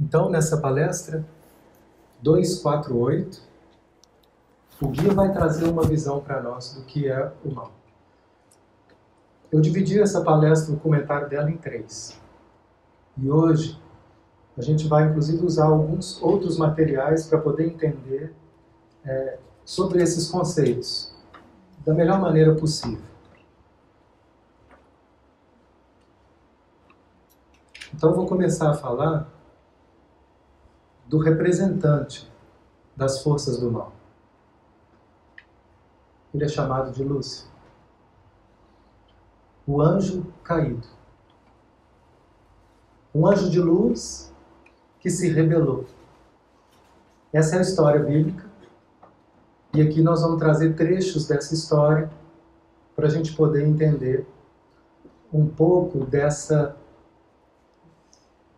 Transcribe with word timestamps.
Então, 0.00 0.30
nessa 0.30 0.56
palestra 0.56 1.24
248, 2.22 3.42
o 4.80 4.88
guia 4.88 5.12
vai 5.12 5.32
trazer 5.32 5.68
uma 5.68 5.82
visão 5.82 6.20
para 6.20 6.42
nós 6.42 6.74
do 6.74 6.82
que 6.82 7.08
é 7.08 7.32
o 7.44 7.52
mal. 7.52 7.72
Eu 9.50 9.60
dividi 9.60 10.00
essa 10.00 10.22
palestra, 10.22 10.74
o 10.74 10.80
comentário 10.80 11.28
dela, 11.28 11.50
em 11.50 11.56
três. 11.56 12.18
E 13.16 13.30
hoje 13.30 13.80
a 14.56 14.62
gente 14.62 14.88
vai, 14.88 15.08
inclusive, 15.08 15.44
usar 15.44 15.66
alguns 15.66 16.20
outros 16.22 16.56
materiais 16.56 17.26
para 17.26 17.38
poder 17.38 17.66
entender 17.66 18.34
é, 19.04 19.38
sobre 19.64 20.02
esses 20.02 20.30
conceitos 20.30 21.14
da 21.84 21.92
melhor 21.92 22.20
maneira 22.20 22.54
possível. 22.54 23.04
Então, 27.94 28.14
vou 28.14 28.26
começar 28.26 28.70
a 28.70 28.74
falar 28.74 29.28
do 31.12 31.18
representante 31.18 32.26
das 32.96 33.22
forças 33.22 33.58
do 33.58 33.70
mal. 33.70 33.92
Ele 36.32 36.42
é 36.42 36.48
chamado 36.48 36.90
de 36.90 37.04
Lúcifer, 37.04 37.52
o 39.66 39.82
anjo 39.82 40.32
caído. 40.42 40.88
Um 43.14 43.26
anjo 43.26 43.50
de 43.50 43.60
luz 43.60 44.32
que 45.00 45.10
se 45.10 45.28
rebelou. 45.28 45.84
Essa 47.30 47.56
é 47.56 47.58
a 47.58 47.62
história 47.62 48.02
bíblica. 48.02 48.50
E 49.74 49.82
aqui 49.82 50.00
nós 50.00 50.22
vamos 50.22 50.38
trazer 50.38 50.74
trechos 50.74 51.28
dessa 51.28 51.52
história 51.52 52.10
para 52.96 53.06
a 53.06 53.10
gente 53.10 53.36
poder 53.36 53.66
entender 53.66 54.26
um 55.30 55.46
pouco 55.46 56.06
dessa, 56.06 56.74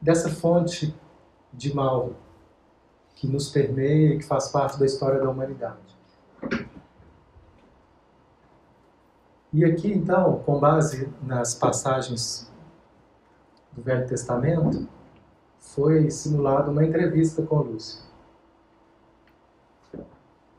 dessa 0.01 0.29
fonte 0.29 0.95
de 1.53 1.75
mal 1.75 2.15
que 3.15 3.27
nos 3.27 3.49
permeia 3.49 4.15
e 4.15 4.19
que 4.19 4.25
faz 4.25 4.49
parte 4.49 4.79
da 4.79 4.85
história 4.85 5.21
da 5.21 5.31
humanidade. 5.31 5.79
E 9.53 9.65
aqui, 9.65 9.93
então, 9.93 10.41
com 10.41 10.59
base 10.59 11.09
nas 11.23 11.55
passagens 11.55 12.51
do 13.73 13.83
Velho 13.83 14.07
Testamento, 14.09 14.89
foi 15.61 16.11
simulada 16.11 16.71
uma 16.71 16.85
entrevista 16.85 17.43
com 17.43 17.59
Lúcio. 17.59 18.03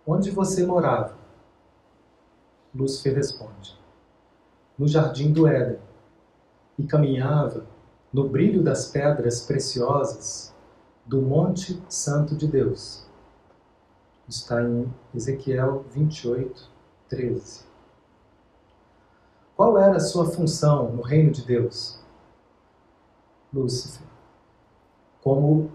Onde 0.08 0.32
você 0.32 0.66
morava? 0.66 1.18
Lúcifer 2.74 3.16
responde: 3.16 3.78
No 4.78 4.88
jardim 4.88 5.34
do 5.34 5.46
Éden, 5.46 5.80
e 6.80 6.86
caminhava 6.86 7.66
no 8.14 8.30
brilho 8.30 8.64
das 8.64 8.90
pedras 8.90 9.42
preciosas 9.42 10.55
do 11.06 11.22
Monte 11.22 11.82
Santo 11.88 12.36
de 12.36 12.48
Deus. 12.48 13.06
Está 14.28 14.64
em 14.64 14.92
Ezequiel 15.14 15.86
28, 15.92 16.68
13. 17.08 17.64
Qual 19.56 19.78
era 19.78 19.98
a 19.98 20.00
sua 20.00 20.26
função 20.26 20.92
no 20.92 21.04
reino 21.04 21.32
de 21.32 21.46
Deus? 21.46 22.00
Lúcifer, 23.54 24.06
como 25.22 25.72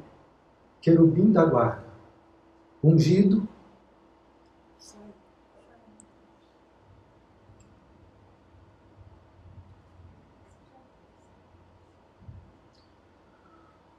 querubim 0.80 1.32
da 1.32 1.44
guarda, 1.44 1.84
ungido 2.82 3.48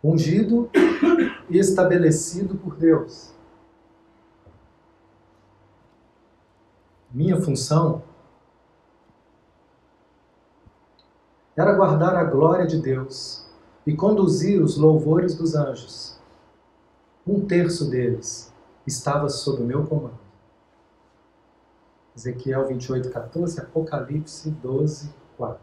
ungido 0.03 0.69
e 1.49 1.57
estabelecido 1.57 2.55
por 2.55 2.75
Deus. 2.75 3.33
Minha 7.11 7.41
função 7.41 8.03
era 11.55 11.73
guardar 11.73 12.15
a 12.15 12.23
glória 12.23 12.65
de 12.65 12.79
Deus 12.81 13.45
e 13.85 13.95
conduzir 13.95 14.61
os 14.61 14.77
louvores 14.77 15.35
dos 15.35 15.55
anjos. 15.55 16.19
Um 17.27 17.45
terço 17.45 17.89
deles 17.89 18.53
estava 18.87 19.29
sob 19.29 19.61
o 19.61 19.65
meu 19.65 19.85
comando. 19.85 20.19
Ezequiel 22.15 22.67
28, 22.67 23.09
14, 23.09 23.59
Apocalipse 23.61 24.49
12, 24.49 25.13
4. 25.37 25.61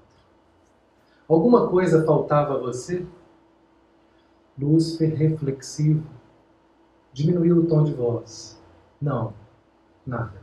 Alguma 1.29 1.69
coisa 1.69 2.05
faltava 2.05 2.55
a 2.55 2.59
você? 2.59 3.07
Lúcifer 4.59 5.15
reflexivo. 5.15 6.05
Diminuiu 7.13 7.59
o 7.59 7.67
tom 7.67 7.85
de 7.85 7.95
voz. 7.95 8.61
Não, 9.01 9.33
nada. 10.05 10.43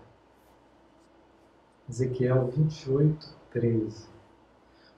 Ezequiel 1.90 2.48
28, 2.56 3.36
13. 3.52 4.08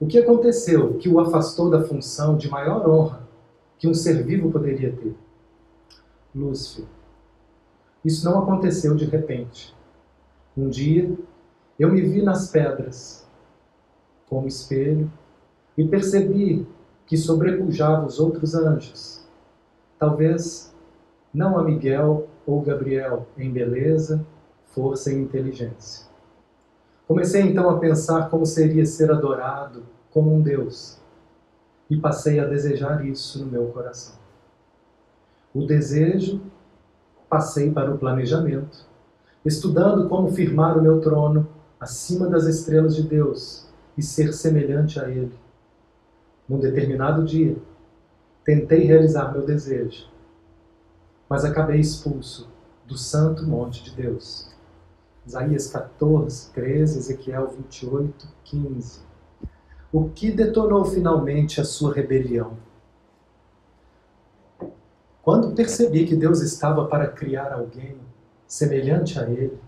O 0.00 0.06
que 0.06 0.18
aconteceu 0.18 0.94
que 0.94 1.08
o 1.08 1.18
afastou 1.18 1.68
da 1.68 1.82
função 1.82 2.36
de 2.36 2.48
maior 2.48 2.88
honra 2.88 3.28
que 3.78 3.88
um 3.88 3.94
ser 3.94 4.22
vivo 4.24 4.50
poderia 4.50 4.92
ter? 4.92 5.14
Lúcifer. 6.34 6.86
Isso 8.04 8.24
não 8.24 8.42
aconteceu 8.42 8.94
de 8.94 9.04
repente. 9.04 9.74
Um 10.56 10.68
dia, 10.68 11.12
eu 11.78 11.90
me 11.92 12.00
vi 12.00 12.22
nas 12.22 12.50
pedras, 12.50 13.28
como 14.28 14.46
espelho, 14.46 15.10
e 15.76 15.86
percebi 15.86 16.66
que 17.08 17.16
sobrepujava 17.16 18.06
os 18.06 18.20
outros 18.20 18.54
anjos. 18.54 19.26
Talvez 19.98 20.72
não 21.32 21.58
a 21.58 21.64
Miguel 21.64 22.28
ou 22.46 22.60
Gabriel 22.60 23.26
em 23.36 23.50
beleza, 23.50 24.24
força 24.66 25.10
e 25.10 25.16
inteligência. 25.16 26.06
Comecei 27.06 27.40
então 27.40 27.70
a 27.70 27.78
pensar 27.78 28.28
como 28.28 28.44
seria 28.44 28.84
ser 28.84 29.10
adorado 29.10 29.84
como 30.12 30.34
um 30.34 30.42
Deus 30.42 30.98
e 31.88 31.96
passei 31.96 32.38
a 32.38 32.44
desejar 32.44 33.04
isso 33.06 33.42
no 33.42 33.50
meu 33.50 33.68
coração. 33.68 34.14
O 35.54 35.64
desejo 35.64 36.42
passei 37.26 37.70
para 37.70 37.90
o 37.90 37.96
planejamento, 37.98 38.86
estudando 39.44 40.08
como 40.08 40.30
firmar 40.30 40.76
o 40.76 40.82
meu 40.82 41.00
trono 41.00 41.48
acima 41.80 42.28
das 42.28 42.44
estrelas 42.44 42.94
de 42.94 43.02
Deus 43.02 43.66
e 43.96 44.02
ser 44.02 44.34
semelhante 44.34 45.00
a 45.00 45.08
Ele. 45.08 45.47
Num 46.48 46.58
determinado 46.58 47.24
dia, 47.24 47.56
tentei 48.42 48.84
realizar 48.84 49.32
meu 49.32 49.44
desejo, 49.44 50.08
mas 51.28 51.44
acabei 51.44 51.78
expulso 51.78 52.48
do 52.86 52.96
santo 52.96 53.46
monte 53.46 53.84
de 53.84 53.94
Deus. 53.94 54.50
Isaías 55.26 55.66
14, 55.70 56.50
13, 56.52 56.98
Ezequiel 56.98 57.48
28, 57.48 58.26
15. 58.44 59.00
O 59.92 60.08
que 60.08 60.30
detonou 60.30 60.86
finalmente 60.86 61.60
a 61.60 61.64
sua 61.64 61.92
rebelião? 61.92 62.56
Quando 65.22 65.54
percebi 65.54 66.06
que 66.06 66.16
Deus 66.16 66.40
estava 66.40 66.86
para 66.86 67.08
criar 67.08 67.52
alguém 67.52 67.98
semelhante 68.46 69.18
a 69.18 69.28
Ele 69.28 69.58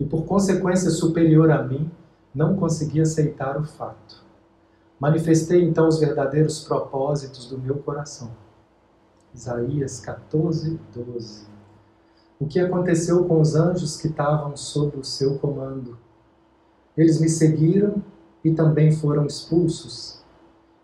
e 0.00 0.04
por 0.04 0.24
consequência 0.24 0.90
superior 0.90 1.52
a 1.52 1.62
mim, 1.62 1.88
não 2.34 2.56
consegui 2.56 3.00
aceitar 3.00 3.56
o 3.56 3.62
fato. 3.62 4.23
Manifestei 4.98 5.62
então 5.64 5.88
os 5.88 5.98
verdadeiros 5.98 6.60
propósitos 6.60 7.46
do 7.46 7.58
meu 7.58 7.78
coração. 7.78 8.30
Isaías 9.34 10.00
14, 10.00 10.78
12 10.94 11.54
o 12.38 12.46
que 12.46 12.58
aconteceu 12.58 13.24
com 13.24 13.40
os 13.40 13.54
anjos 13.54 13.96
que 13.96 14.08
estavam 14.08 14.56
sob 14.56 14.98
o 14.98 15.04
seu 15.04 15.38
comando. 15.38 15.98
Eles 16.96 17.20
me 17.20 17.28
seguiram 17.28 18.02
e 18.44 18.52
também 18.52 18.92
foram 18.92 19.24
expulsos. 19.24 20.22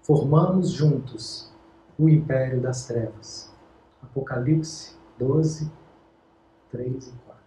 Formamos 0.02 0.70
juntos 0.70 1.52
o 1.98 2.08
império 2.08 2.60
das 2.60 2.86
trevas. 2.86 3.52
Apocalipse 4.02 4.96
12, 5.18 5.70
3 6.70 7.08
e 7.08 7.10
4. 7.10 7.42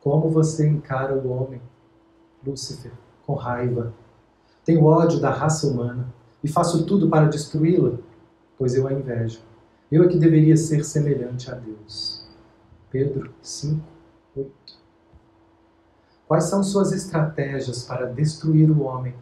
Como 0.00 0.30
você 0.30 0.66
encara 0.66 1.14
o 1.14 1.28
homem, 1.30 1.60
Lúcifer, 2.44 2.92
com 3.26 3.34
raiva? 3.34 3.92
Tenho 4.64 4.84
ódio 4.84 5.20
da 5.20 5.30
raça 5.30 5.66
humana 5.66 6.12
e 6.42 6.48
faço 6.48 6.84
tudo 6.84 7.08
para 7.08 7.28
destruí-la, 7.28 7.98
pois 8.58 8.74
eu 8.74 8.86
a 8.86 8.92
invejo. 8.92 9.40
Eu 9.90 10.04
é 10.04 10.08
que 10.08 10.18
deveria 10.18 10.56
ser 10.56 10.84
semelhante 10.84 11.50
a 11.50 11.54
Deus. 11.54 12.26
Pedro 12.90 13.32
5, 13.42 13.80
8. 14.36 14.50
Quais 16.28 16.44
são 16.44 16.62
suas 16.62 16.92
estratégias 16.92 17.84
para 17.84 18.06
destruir 18.06 18.70
o 18.70 18.82
homem? 18.82 19.14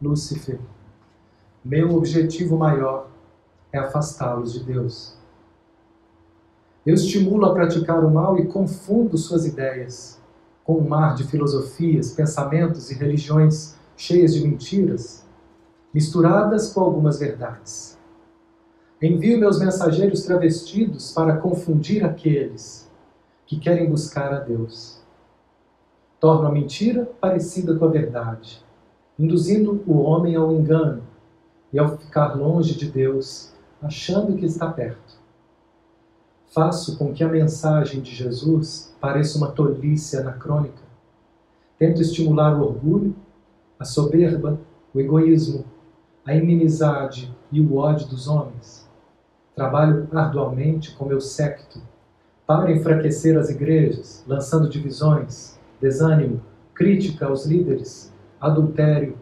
Lúcifer, 0.00 0.60
meu 1.64 1.94
objetivo 1.96 2.56
maior 2.56 3.08
é 3.72 3.78
afastá-los 3.78 4.52
de 4.52 4.62
Deus. 4.62 5.16
Eu 6.84 6.94
estimulo 6.94 7.46
a 7.46 7.54
praticar 7.54 8.04
o 8.04 8.10
mal 8.10 8.38
e 8.38 8.46
confundo 8.46 9.18
suas 9.18 9.44
ideias 9.44 10.20
com 10.62 10.78
um 10.78 10.88
mar 10.88 11.14
de 11.14 11.24
filosofias, 11.24 12.12
pensamentos 12.12 12.90
e 12.90 12.94
religiões 12.94 13.75
cheias 13.96 14.34
de 14.34 14.46
mentiras, 14.46 15.26
misturadas 15.92 16.72
com 16.72 16.80
algumas 16.80 17.18
verdades. 17.18 17.98
Envio 19.00 19.38
meus 19.38 19.58
mensageiros 19.58 20.22
travestidos 20.22 21.12
para 21.12 21.36
confundir 21.36 22.04
aqueles 22.04 22.90
que 23.46 23.58
querem 23.58 23.88
buscar 23.88 24.32
a 24.32 24.40
Deus. 24.40 25.00
Torno 26.18 26.48
a 26.48 26.52
mentira 26.52 27.04
parecida 27.20 27.76
com 27.76 27.84
a 27.84 27.88
verdade, 27.88 28.64
induzindo 29.18 29.82
o 29.86 29.98
homem 29.98 30.34
ao 30.34 30.52
engano 30.52 31.02
e 31.72 31.78
ao 31.78 31.96
ficar 31.96 32.34
longe 32.34 32.74
de 32.74 32.90
Deus, 32.90 33.52
achando 33.82 34.36
que 34.36 34.46
está 34.46 34.70
perto. 34.70 35.16
Faço 36.46 36.96
com 36.96 37.12
que 37.12 37.22
a 37.22 37.28
mensagem 37.28 38.00
de 38.00 38.14
Jesus 38.14 38.94
pareça 39.00 39.36
uma 39.36 39.50
tolice 39.50 40.16
anacrônica. 40.16 40.82
Tento 41.78 42.00
estimular 42.00 42.58
o 42.58 42.64
orgulho, 42.64 43.14
a 43.78 43.84
soberba, 43.84 44.58
o 44.94 45.00
egoísmo, 45.00 45.64
a 46.24 46.34
inimizade 46.34 47.34
e 47.52 47.60
o 47.60 47.76
ódio 47.76 48.08
dos 48.08 48.26
homens. 48.28 48.88
Trabalho 49.54 50.08
arduamente 50.12 50.94
com 50.96 51.06
meu 51.06 51.20
secto 51.20 51.80
para 52.46 52.70
enfraquecer 52.70 53.36
as 53.36 53.50
igrejas, 53.50 54.24
lançando 54.26 54.68
divisões, 54.68 55.58
desânimo, 55.80 56.40
crítica 56.74 57.26
aos 57.26 57.44
líderes, 57.46 58.12
adultério, 58.40 59.16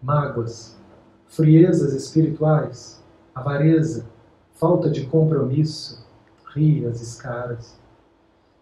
mágoas, 0.00 0.78
friezas 1.26 1.92
espirituais, 1.92 3.02
avareza, 3.34 4.06
falta 4.54 4.90
de 4.90 5.06
compromisso, 5.06 6.06
rias 6.54 7.00
escaras. 7.00 7.78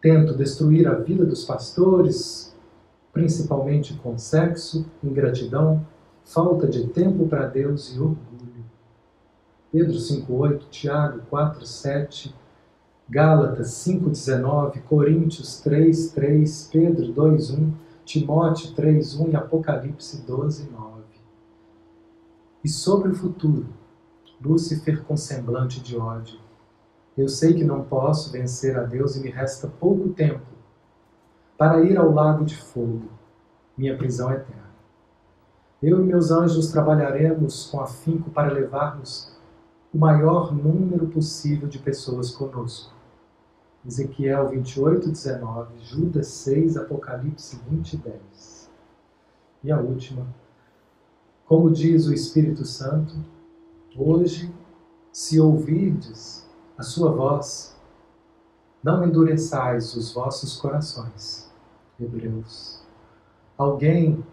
Tento 0.00 0.34
destruir 0.34 0.86
a 0.86 0.94
vida 0.94 1.24
dos 1.24 1.44
pastores, 1.44 2.55
principalmente 3.16 3.94
com 3.94 4.18
sexo, 4.18 4.84
ingratidão, 5.02 5.86
falta 6.22 6.68
de 6.68 6.86
tempo 6.88 7.26
para 7.26 7.46
Deus 7.46 7.96
e 7.96 7.98
orgulho. 7.98 8.66
Pedro 9.72 9.94
5,8, 9.94 10.68
Tiago 10.68 11.22
4,7, 11.32 12.34
Gálatas 13.08 13.68
5,19, 13.68 14.82
Coríntios 14.82 15.62
3,3, 15.64 16.70
Pedro 16.70 17.14
2,1, 17.14 17.72
Timóteo 18.04 18.74
3,1 18.74 19.30
e 19.30 19.36
Apocalipse 19.36 20.22
12,9. 20.28 20.66
E 22.62 22.68
sobre 22.68 23.12
o 23.12 23.14
futuro, 23.14 23.66
Lúcifer 24.38 25.02
com 25.04 25.16
semblante 25.16 25.80
de 25.80 25.96
ódio. 25.96 26.38
Eu 27.16 27.30
sei 27.30 27.54
que 27.54 27.64
não 27.64 27.82
posso 27.82 28.30
vencer 28.30 28.76
a 28.76 28.82
Deus 28.82 29.16
e 29.16 29.20
me 29.20 29.30
resta 29.30 29.66
pouco 29.66 30.10
tempo 30.10 30.55
para 31.56 31.82
ir 31.82 31.96
ao 31.96 32.12
lago 32.12 32.44
de 32.44 32.56
fogo, 32.56 33.08
minha 33.76 33.96
prisão 33.96 34.30
eterna. 34.30 34.66
Eu 35.82 36.00
e 36.00 36.04
meus 36.04 36.30
anjos 36.30 36.70
trabalharemos 36.70 37.70
com 37.70 37.80
afinco 37.80 38.30
para 38.30 38.52
levarmos 38.52 39.36
o 39.92 39.98
maior 39.98 40.54
número 40.54 41.06
possível 41.06 41.68
de 41.68 41.78
pessoas 41.78 42.30
conosco. 42.30 42.94
Ezequiel 43.86 44.48
28, 44.48 45.10
19, 45.10 45.78
Judas 45.80 46.26
6, 46.26 46.76
Apocalipse 46.76 47.60
20, 47.68 47.96
10. 47.98 48.70
E 49.62 49.70
a 49.70 49.80
última, 49.80 50.26
como 51.46 51.70
diz 51.70 52.06
o 52.06 52.12
Espírito 52.12 52.64
Santo, 52.64 53.14
hoje, 53.96 54.52
se 55.12 55.40
ouvirdes 55.40 56.46
a 56.76 56.82
sua 56.82 57.12
voz, 57.12 57.76
não 58.82 59.04
endureçais 59.04 59.94
os 59.94 60.12
vossos 60.12 60.56
corações. 60.56 61.45
Hebreus. 61.98 62.84
Alguém 63.56 64.24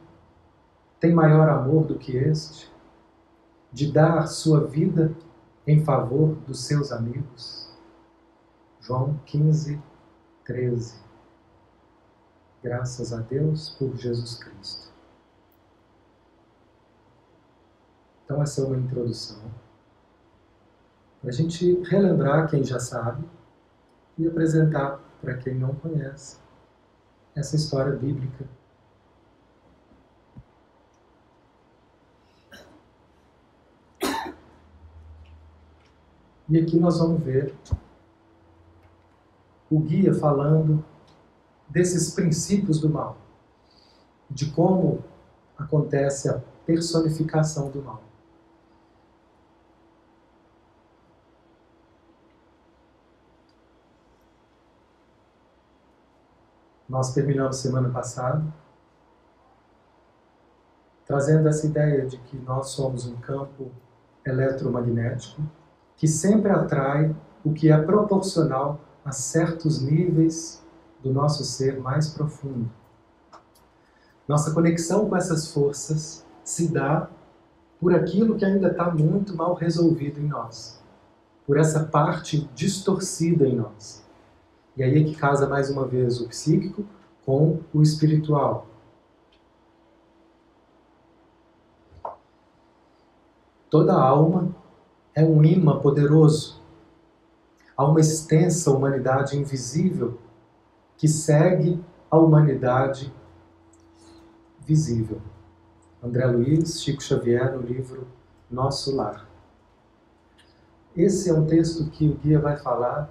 tem 0.99 1.13
maior 1.13 1.49
amor 1.49 1.85
do 1.85 1.97
que 1.97 2.15
este? 2.15 2.71
De 3.71 3.91
dar 3.91 4.27
sua 4.27 4.67
vida 4.67 5.15
em 5.65 5.83
favor 5.83 6.35
dos 6.47 6.65
seus 6.65 6.91
amigos? 6.91 7.71
João 8.81 9.19
15, 9.25 9.81
13. 10.45 11.01
Graças 12.61 13.13
a 13.13 13.21
Deus 13.21 13.69
por 13.71 13.95
Jesus 13.95 14.35
Cristo. 14.35 14.91
Então, 18.23 18.41
essa 18.41 18.61
é 18.61 18.65
uma 18.65 18.77
introdução. 18.77 19.41
Para 21.21 21.29
a 21.29 21.33
gente 21.33 21.81
relembrar 21.83 22.49
quem 22.49 22.63
já 22.63 22.79
sabe 22.79 23.23
e 24.17 24.27
apresentar 24.27 24.99
para 25.21 25.37
quem 25.37 25.55
não 25.55 25.73
conhece 25.75 26.42
essa 27.35 27.55
história 27.55 27.95
bíblica. 27.95 28.45
E 36.49 36.59
aqui 36.59 36.77
nós 36.77 36.99
vamos 36.99 37.23
ver 37.23 37.55
o 39.71 39.79
guia 39.79 40.13
falando 40.13 40.85
desses 41.67 42.13
princípios 42.13 42.79
do 42.79 42.89
mal, 42.89 43.17
de 44.29 44.51
como 44.51 45.03
acontece 45.57 46.29
a 46.29 46.39
personificação 46.65 47.71
do 47.71 47.81
mal. 47.81 48.03
Nós 56.87 57.13
terminamos 57.13 57.57
semana 57.57 57.89
passada 57.89 58.43
trazendo 61.05 61.47
essa 61.47 61.65
ideia 61.65 62.05
de 62.05 62.17
que 62.17 62.37
nós 62.37 62.69
somos 62.69 63.05
um 63.05 63.15
campo 63.17 63.71
eletromagnético 64.25 65.41
que 65.97 66.07
sempre 66.07 66.51
atrai 66.51 67.15
o 67.43 67.53
que 67.53 67.71
é 67.71 67.77
proporcional 67.81 68.79
a 69.03 69.11
certos 69.11 69.81
níveis 69.81 70.63
do 71.01 71.11
nosso 71.11 71.43
ser 71.43 71.79
mais 71.79 72.09
profundo. 72.09 72.69
Nossa 74.27 74.53
conexão 74.53 75.09
com 75.09 75.15
essas 75.15 75.51
forças 75.51 76.25
se 76.43 76.69
dá 76.69 77.09
por 77.79 77.93
aquilo 77.93 78.37
que 78.37 78.45
ainda 78.45 78.69
está 78.69 78.89
muito 78.89 79.35
mal 79.35 79.53
resolvido 79.53 80.21
em 80.21 80.27
nós, 80.27 80.81
por 81.45 81.57
essa 81.57 81.83
parte 81.83 82.49
distorcida 82.55 83.45
em 83.45 83.57
nós. 83.57 84.02
E 84.75 84.83
aí 84.83 85.01
é 85.01 85.03
que 85.03 85.15
casa 85.15 85.47
mais 85.47 85.69
uma 85.69 85.85
vez 85.85 86.19
o 86.19 86.27
psíquico 86.27 86.85
com 87.25 87.59
o 87.73 87.81
espiritual. 87.81 88.67
Toda 93.69 93.93
alma 93.93 94.55
é 95.15 95.23
um 95.23 95.43
imã 95.43 95.79
poderoso. 95.79 96.61
Há 97.75 97.85
uma 97.85 97.99
extensa 97.99 98.71
humanidade 98.71 99.37
invisível 99.37 100.19
que 100.97 101.07
segue 101.07 101.83
a 102.09 102.17
humanidade 102.17 103.11
visível. 104.59 105.21
André 106.01 106.25
Luiz, 106.27 106.83
Chico 106.83 107.01
Xavier, 107.01 107.53
no 107.53 107.61
livro 107.61 108.07
Nosso 108.49 108.95
Lar. 108.95 109.27
Esse 110.95 111.29
é 111.29 111.33
um 111.33 111.47
texto 111.47 111.89
que 111.89 112.07
o 112.07 112.15
guia 112.15 112.39
vai 112.39 112.57
falar 112.57 113.09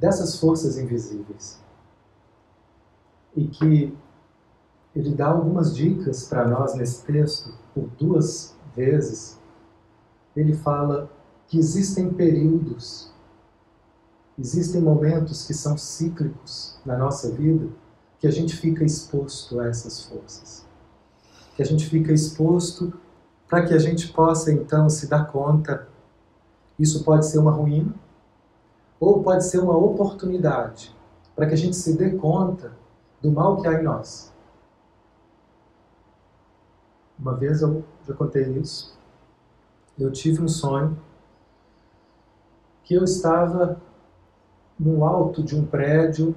dessas 0.00 0.40
forças 0.40 0.78
invisíveis. 0.78 1.60
E 3.36 3.46
que 3.46 3.96
ele 4.96 5.14
dá 5.14 5.28
algumas 5.28 5.76
dicas 5.76 6.24
para 6.24 6.48
nós 6.48 6.74
nesse 6.74 7.04
texto, 7.04 7.54
por 7.74 7.86
duas 7.98 8.56
vezes. 8.74 9.38
Ele 10.34 10.54
fala 10.54 11.10
que 11.46 11.58
existem 11.58 12.12
períodos, 12.12 13.12
existem 14.38 14.80
momentos 14.80 15.46
que 15.46 15.54
são 15.54 15.76
cíclicos 15.76 16.80
na 16.84 16.96
nossa 16.96 17.30
vida, 17.30 17.68
que 18.18 18.26
a 18.26 18.30
gente 18.30 18.56
fica 18.56 18.84
exposto 18.84 19.60
a 19.60 19.68
essas 19.68 20.04
forças. 20.04 20.64
Que 21.54 21.62
a 21.62 21.66
gente 21.66 21.86
fica 21.86 22.12
exposto 22.12 22.92
para 23.48 23.66
que 23.66 23.74
a 23.74 23.78
gente 23.78 24.08
possa 24.12 24.52
então 24.52 24.88
se 24.88 25.08
dar 25.08 25.26
conta. 25.26 25.88
Isso 26.78 27.04
pode 27.04 27.26
ser 27.26 27.38
uma 27.38 27.50
ruína, 27.50 27.94
ou 29.00 29.22
pode 29.22 29.44
ser 29.46 29.58
uma 29.58 29.76
oportunidade 29.76 30.94
para 31.34 31.46
que 31.46 31.54
a 31.54 31.56
gente 31.56 31.74
se 31.74 31.96
dê 31.96 32.10
conta 32.10 32.76
do 33.22 33.32
mal 33.32 33.60
que 33.60 33.66
há 33.66 33.80
em 33.80 33.82
nós. 33.82 34.30
Uma 37.18 37.34
vez 37.34 37.62
eu 37.62 37.82
já 38.06 38.14
contei 38.14 38.46
isso. 38.58 38.98
Eu 39.98 40.12
tive 40.12 40.42
um 40.42 40.48
sonho 40.48 40.98
que 42.84 42.94
eu 42.94 43.04
estava 43.04 43.80
no 44.78 45.04
alto 45.04 45.42
de 45.42 45.56
um 45.56 45.64
prédio 45.64 46.34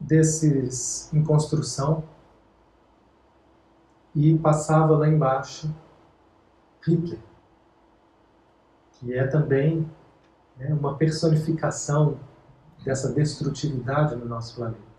desses 0.00 1.12
em 1.12 1.22
construção 1.24 2.04
e 4.14 4.38
passava 4.38 4.96
lá 4.96 5.08
embaixo 5.08 5.74
Hitler, 6.82 7.18
que 8.92 9.14
é 9.14 9.26
também 9.26 9.88
né, 10.56 10.72
uma 10.74 10.96
personificação 10.96 12.18
dessa 12.84 13.12
destrutividade 13.12 14.14
no 14.16 14.26
nosso 14.26 14.56
planeta. 14.56 14.94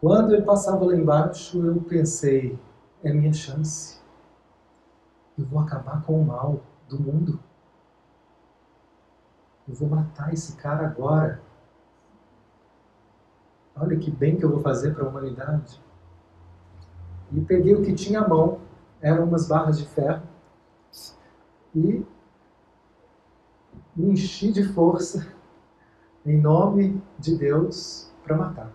Quando 0.00 0.34
ele 0.34 0.42
passava 0.42 0.84
lá 0.84 0.94
embaixo, 0.94 1.64
eu 1.64 1.80
pensei: 1.80 2.58
é 3.02 3.12
minha 3.12 3.32
chance. 3.32 4.00
Eu 5.38 5.44
vou 5.44 5.60
acabar 5.60 6.02
com 6.02 6.20
o 6.20 6.24
mal 6.24 6.62
do 6.88 7.00
mundo. 7.00 7.40
Eu 9.68 9.74
vou 9.74 9.88
matar 9.88 10.32
esse 10.32 10.56
cara 10.56 10.86
agora. 10.86 11.42
Olha 13.74 13.98
que 13.98 14.10
bem 14.10 14.36
que 14.36 14.44
eu 14.44 14.50
vou 14.50 14.60
fazer 14.60 14.94
para 14.94 15.04
a 15.04 15.08
humanidade. 15.08 15.82
E 17.32 17.40
peguei 17.40 17.74
o 17.74 17.82
que 17.82 17.92
tinha 17.92 18.20
à 18.20 18.28
mão, 18.28 18.60
eram 19.00 19.24
umas 19.24 19.48
barras 19.48 19.78
de 19.78 19.86
ferro, 19.86 20.22
e 21.74 22.06
me 23.96 24.10
enchi 24.10 24.52
de 24.52 24.62
força 24.62 25.26
em 26.24 26.38
nome 26.38 27.02
de 27.18 27.36
Deus 27.36 28.12
para 28.22 28.36
matar. 28.36 28.72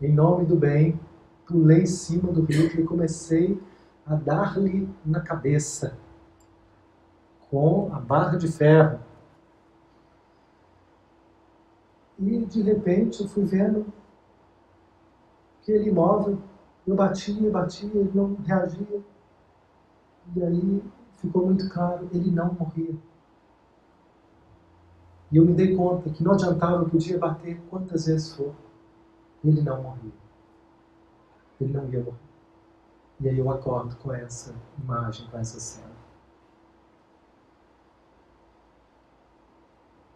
Em 0.00 0.12
nome 0.12 0.46
do 0.46 0.56
bem, 0.56 0.98
pulei 1.46 1.82
em 1.82 1.86
cima 1.86 2.32
do 2.32 2.42
Hitler 2.42 2.80
e 2.80 2.84
comecei 2.84 3.62
a 4.06 4.14
dar-lhe 4.14 4.88
na 5.04 5.20
cabeça 5.20 5.96
com 7.50 7.90
a 7.92 8.00
barra 8.00 8.36
de 8.36 8.48
ferro. 8.48 8.98
E 12.18 12.44
de 12.46 12.62
repente 12.62 13.22
eu 13.22 13.28
fui 13.28 13.44
vendo 13.44 13.86
que 15.62 15.70
ele 15.70 15.90
imóvel, 15.90 16.38
eu 16.86 16.96
batia, 16.96 17.50
batia, 17.50 17.90
ele 17.94 18.10
não 18.14 18.34
reagia. 18.34 19.02
E 20.34 20.42
aí 20.42 20.82
ficou 21.16 21.46
muito 21.46 21.68
claro, 21.70 22.08
ele 22.12 22.30
não 22.30 22.54
morria. 22.54 22.94
E 25.30 25.36
eu 25.36 25.44
me 25.44 25.54
dei 25.54 25.76
conta 25.76 26.10
que 26.10 26.24
não 26.24 26.32
adiantava, 26.32 26.82
eu 26.82 26.88
podia 26.88 27.18
bater 27.18 27.60
quantas 27.70 28.06
vezes 28.06 28.34
for, 28.34 28.52
ele 29.44 29.62
não 29.62 29.82
morria. 29.82 30.12
Ele 31.60 31.72
não 31.72 31.88
ia 31.88 32.00
morrer. 32.00 32.18
E 33.20 33.28
aí 33.28 33.38
eu 33.38 33.50
acordo 33.50 33.94
com 33.96 34.12
essa 34.12 34.54
imagem, 34.82 35.28
com 35.30 35.38
essa 35.38 35.60
cena. 35.60 35.90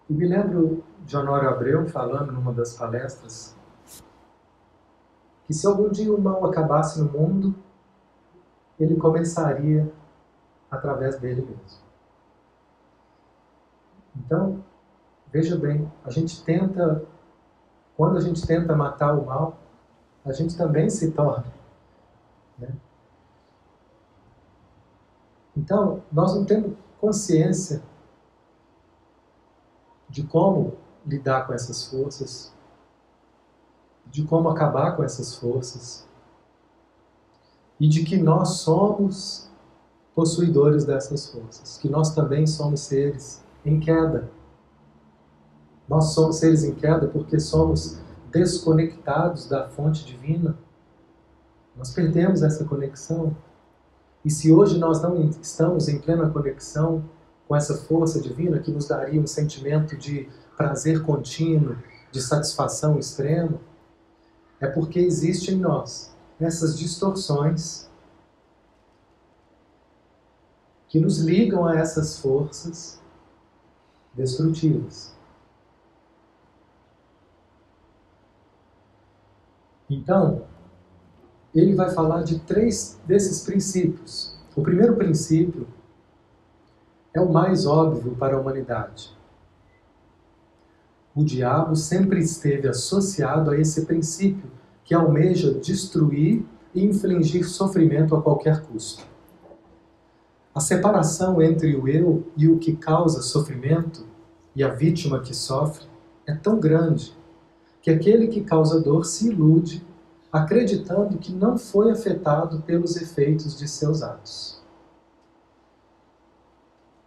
E 0.09 0.13
me 0.13 0.27
lembro 0.27 0.83
de 1.05 1.17
Honório 1.17 1.49
Abreu 1.49 1.87
falando 1.87 2.33
numa 2.33 2.53
das 2.53 2.75
palestras 2.75 3.57
que 5.47 5.53
se 5.53 5.67
algum 5.67 5.91
dia 5.91 6.13
o 6.13 6.21
mal 6.21 6.45
acabasse 6.47 7.01
no 7.01 7.11
mundo, 7.11 7.55
ele 8.79 8.97
começaria 8.97 9.93
através 10.71 11.19
dele 11.21 11.43
mesmo. 11.43 11.85
Então, 14.17 14.65
veja 15.35 15.57
bem, 15.57 15.91
a 16.05 16.11
gente 16.11 16.45
tenta, 16.45 17.05
quando 17.97 18.17
a 18.17 18.21
gente 18.21 18.47
tenta 18.47 18.77
matar 18.77 19.19
o 19.19 19.27
mal, 19.27 19.59
a 20.25 20.33
gente 20.33 20.57
também 20.57 20.89
se 20.89 21.11
torna. 21.11 21.53
Né? 22.57 22.73
Então, 25.57 26.05
nós 26.13 26.37
não 26.37 26.45
temos 26.45 26.77
consciência 27.01 27.83
de 30.09 30.23
como 30.23 30.77
lidar 31.05 31.49
com 31.49 31.53
essas 31.53 31.85
forças, 31.89 32.55
de 34.07 34.25
como 34.25 34.49
acabar 34.49 34.95
com 34.95 35.03
essas 35.03 35.35
forças, 35.35 36.09
e 37.81 37.89
de 37.89 38.05
que 38.05 38.17
nós 38.17 38.59
somos 38.59 39.51
possuidores 40.15 40.85
dessas 40.85 41.29
forças, 41.29 41.77
que 41.77 41.89
nós 41.89 42.15
também 42.15 42.47
somos 42.47 42.83
seres 42.83 43.45
em 43.65 43.81
queda. 43.81 44.31
Nós 45.89 46.15
somos 46.15 46.37
seres 46.37 46.65
em 46.65 46.75
queda 46.75 47.07
porque 47.07 47.39
somos 47.39 47.99
desconectados 48.31 49.49
da 49.49 49.69
fonte 49.69 50.05
divina. 50.05 50.59
Nós 51.77 51.91
perdemos 51.91 52.43
essa 52.43 52.65
conexão. 52.65 53.37
E 54.25 54.31
se 54.31 54.53
hoje 54.53 54.79
nós 54.79 55.03
não 55.03 55.31
estamos 55.41 55.89
em 55.89 55.99
plena 55.99 56.31
conexão 56.31 57.05
com 57.47 57.55
essa 57.55 57.77
força 57.77 58.21
divina 58.21 58.59
que 58.59 58.71
nos 58.71 58.89
daria 58.89 59.21
um 59.21 59.27
sentimento 59.27 59.97
de 59.97 60.29
prazer 60.57 61.03
contínuo, 61.03 61.77
de 62.11 62.23
satisfação 62.23 62.99
extrema, 62.99 63.61
é 64.61 64.67
porque 64.67 64.99
existe 64.99 65.53
em 65.53 65.59
nós 65.59 66.15
essas 66.41 66.79
distorções 66.79 67.89
que 70.89 70.99
nos 71.01 71.19
ligam 71.19 71.67
a 71.67 71.77
essas 71.77 72.19
forças 72.19 73.01
destrutivas. 74.15 75.13
Então, 79.89 80.45
ele 81.55 81.75
vai 81.75 81.91
falar 81.91 82.23
de 82.23 82.41
três 82.41 83.01
desses 83.07 83.45
princípios. 83.45 84.37
O 84.57 84.63
primeiro 84.63 84.97
princípio 84.97 85.67
é 87.13 87.21
o 87.21 87.33
mais 87.33 87.67
óbvio 87.67 88.17
para 88.17 88.37
a 88.37 88.41
humanidade. 88.41 89.17
O 91.15 91.25
diabo 91.25 91.77
sempre 91.77 92.21
esteve 92.21 92.67
associado 92.69 93.51
a 93.51 93.59
esse 93.59 93.87
princípio 93.87 94.51
que 94.85 94.95
almeja 94.95 95.55
destruir 95.55 96.45
e 96.75 96.85
infligir 96.85 97.45
sofrimento 97.45 98.17
a 98.17 98.23
qualquer 98.23 98.63
custo. 98.63 99.07
A 100.53 100.61
separação 100.61 101.41
entre 101.41 101.77
o 101.77 101.87
eu 101.89 102.27
e 102.37 102.49
o 102.49 102.59
que 102.59 102.77
causa 102.77 103.23
sofrimento 103.23 104.05
e 104.57 104.63
a 104.63 104.69
vítima 104.69 105.21
que 105.21 105.35
sofre 105.35 105.87
é 106.27 106.35
tão 106.35 106.59
grande 106.59 107.17
que 107.85 107.91
aquele 107.91 108.29
que 108.29 108.41
causa 108.41 108.81
dor 108.81 109.05
se 109.05 109.29
ilude 109.29 109.87
acreditando 110.33 111.19
que 111.19 111.31
não 111.31 111.59
foi 111.59 111.91
afetado 111.91 112.63
pelos 112.63 112.97
efeitos 112.97 113.59
de 113.59 113.69
seus 113.69 114.03
atos. 114.03 114.59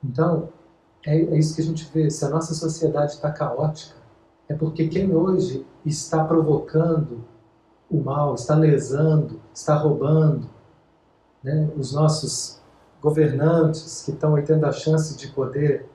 Então, 0.04 0.50
é, 1.04 1.18
é 1.18 1.40
isso 1.40 1.56
que 1.56 1.62
a 1.62 1.66
gente 1.66 1.90
vê. 1.92 2.12
Se 2.12 2.24
a 2.24 2.30
nossa 2.30 2.54
sociedade 2.54 3.14
está 3.14 3.32
caótica, 3.32 3.96
é 4.48 4.54
porque 4.54 4.88
quem 4.88 5.16
hoje 5.16 5.66
está 5.84 6.24
provocando 6.24 7.26
o 7.90 8.00
mal, 8.00 8.36
está 8.36 8.54
lesando, 8.54 9.42
está 9.52 9.76
roubando, 9.76 10.48
né, 11.44 11.72
os 11.76 11.92
nossos 11.92 12.62
governantes 13.02 14.04
que 14.04 14.12
estão 14.12 14.36
aí 14.36 14.44
tendo 14.44 14.68
a 14.68 14.72
chance 14.72 15.18
de 15.18 15.28
poder 15.30 15.90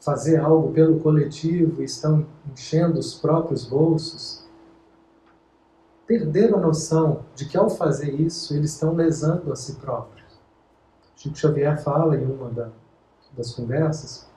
fazer 0.00 0.38
algo 0.38 0.72
pelo 0.72 0.98
coletivo 1.00 1.82
e 1.82 1.84
estão 1.84 2.26
enchendo 2.50 2.98
os 2.98 3.14
próprios 3.14 3.66
bolsos, 3.66 4.44
perderam 6.06 6.58
a 6.58 6.60
noção 6.60 7.24
de 7.34 7.44
que 7.46 7.56
ao 7.56 7.70
fazer 7.70 8.10
isso 8.12 8.54
eles 8.54 8.72
estão 8.72 8.94
lesando 8.94 9.52
a 9.52 9.56
si 9.56 9.76
próprios. 9.76 10.20
Chico 11.14 11.36
Xavier 11.36 11.80
fala 11.82 12.16
em 12.16 12.24
uma 12.24 12.48
da, 12.50 12.70
das 13.36 13.54
conversas 13.54 14.28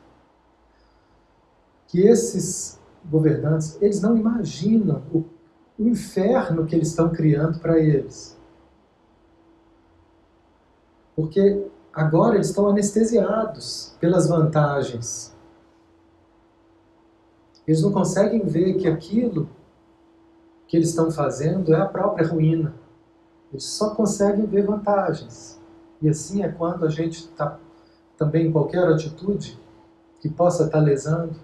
que 1.87 2.01
esses 2.01 2.79
governantes 3.05 3.81
eles 3.81 4.01
não 4.01 4.17
imaginam 4.17 5.01
o, 5.13 5.23
o 5.79 5.87
inferno 5.87 6.65
que 6.65 6.75
eles 6.75 6.89
estão 6.89 7.09
criando 7.09 7.59
para 7.59 7.79
eles. 7.79 8.37
Porque 11.15 11.65
agora 11.93 12.35
eles 12.35 12.49
estão 12.49 12.67
anestesiados 12.67 13.95
pelas 13.99 14.27
vantagens. 14.27 15.33
Eles 17.67 17.81
não 17.81 17.91
conseguem 17.91 18.41
ver 18.41 18.75
que 18.75 18.87
aquilo 18.87 19.49
que 20.67 20.77
eles 20.77 20.89
estão 20.89 21.11
fazendo 21.11 21.73
é 21.73 21.79
a 21.79 21.85
própria 21.85 22.27
ruína. 22.27 22.73
Eles 23.51 23.65
só 23.65 23.91
conseguem 23.93 24.45
ver 24.45 24.65
vantagens. 24.65 25.59
E 26.01 26.09
assim 26.09 26.43
é 26.43 26.49
quando 26.49 26.85
a 26.85 26.89
gente 26.89 27.19
está 27.19 27.59
também 28.17 28.47
em 28.47 28.51
qualquer 28.51 28.85
atitude 28.87 29.59
que 30.19 30.29
possa 30.29 30.65
estar 30.65 30.79
tá 30.79 30.83
lesando, 30.83 31.35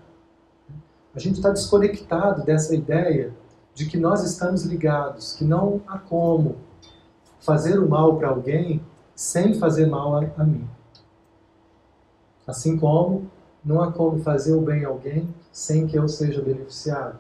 a 1.14 1.20
gente 1.20 1.36
está 1.36 1.50
desconectado 1.50 2.44
dessa 2.44 2.76
ideia 2.76 3.34
de 3.74 3.86
que 3.86 3.98
nós 3.98 4.24
estamos 4.24 4.64
ligados, 4.64 5.34
que 5.34 5.44
não 5.44 5.82
há 5.88 5.98
como 5.98 6.58
fazer 7.40 7.80
o 7.80 7.88
mal 7.88 8.18
para 8.18 8.30
alguém 8.30 8.82
sem 9.16 9.54
fazer 9.54 9.86
mal 9.86 10.16
a, 10.16 10.26
a 10.38 10.44
mim. 10.44 10.68
Assim 12.46 12.78
como 12.78 13.30
não 13.64 13.82
há 13.82 13.92
como 13.92 14.20
fazer 14.20 14.54
o 14.54 14.62
bem 14.62 14.86
a 14.86 14.90
alguém 14.90 15.28
sem 15.52 15.88
que 15.88 15.98
eu 15.98 16.08
seja 16.08 16.42
beneficiado. 16.42 17.20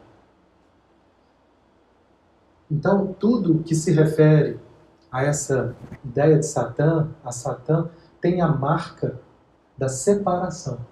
Então, 2.70 3.14
tudo 3.14 3.64
que 3.64 3.74
se 3.74 3.92
refere 3.92 4.60
a 5.12 5.24
essa 5.24 5.76
ideia 6.06 6.38
de 6.38 6.46
Satã, 6.46 7.10
a 7.24 7.32
Satã, 7.32 7.90
tem 8.22 8.42
a 8.42 8.48
marca 8.48 9.20
da 9.78 9.90
separação. 9.90 10.86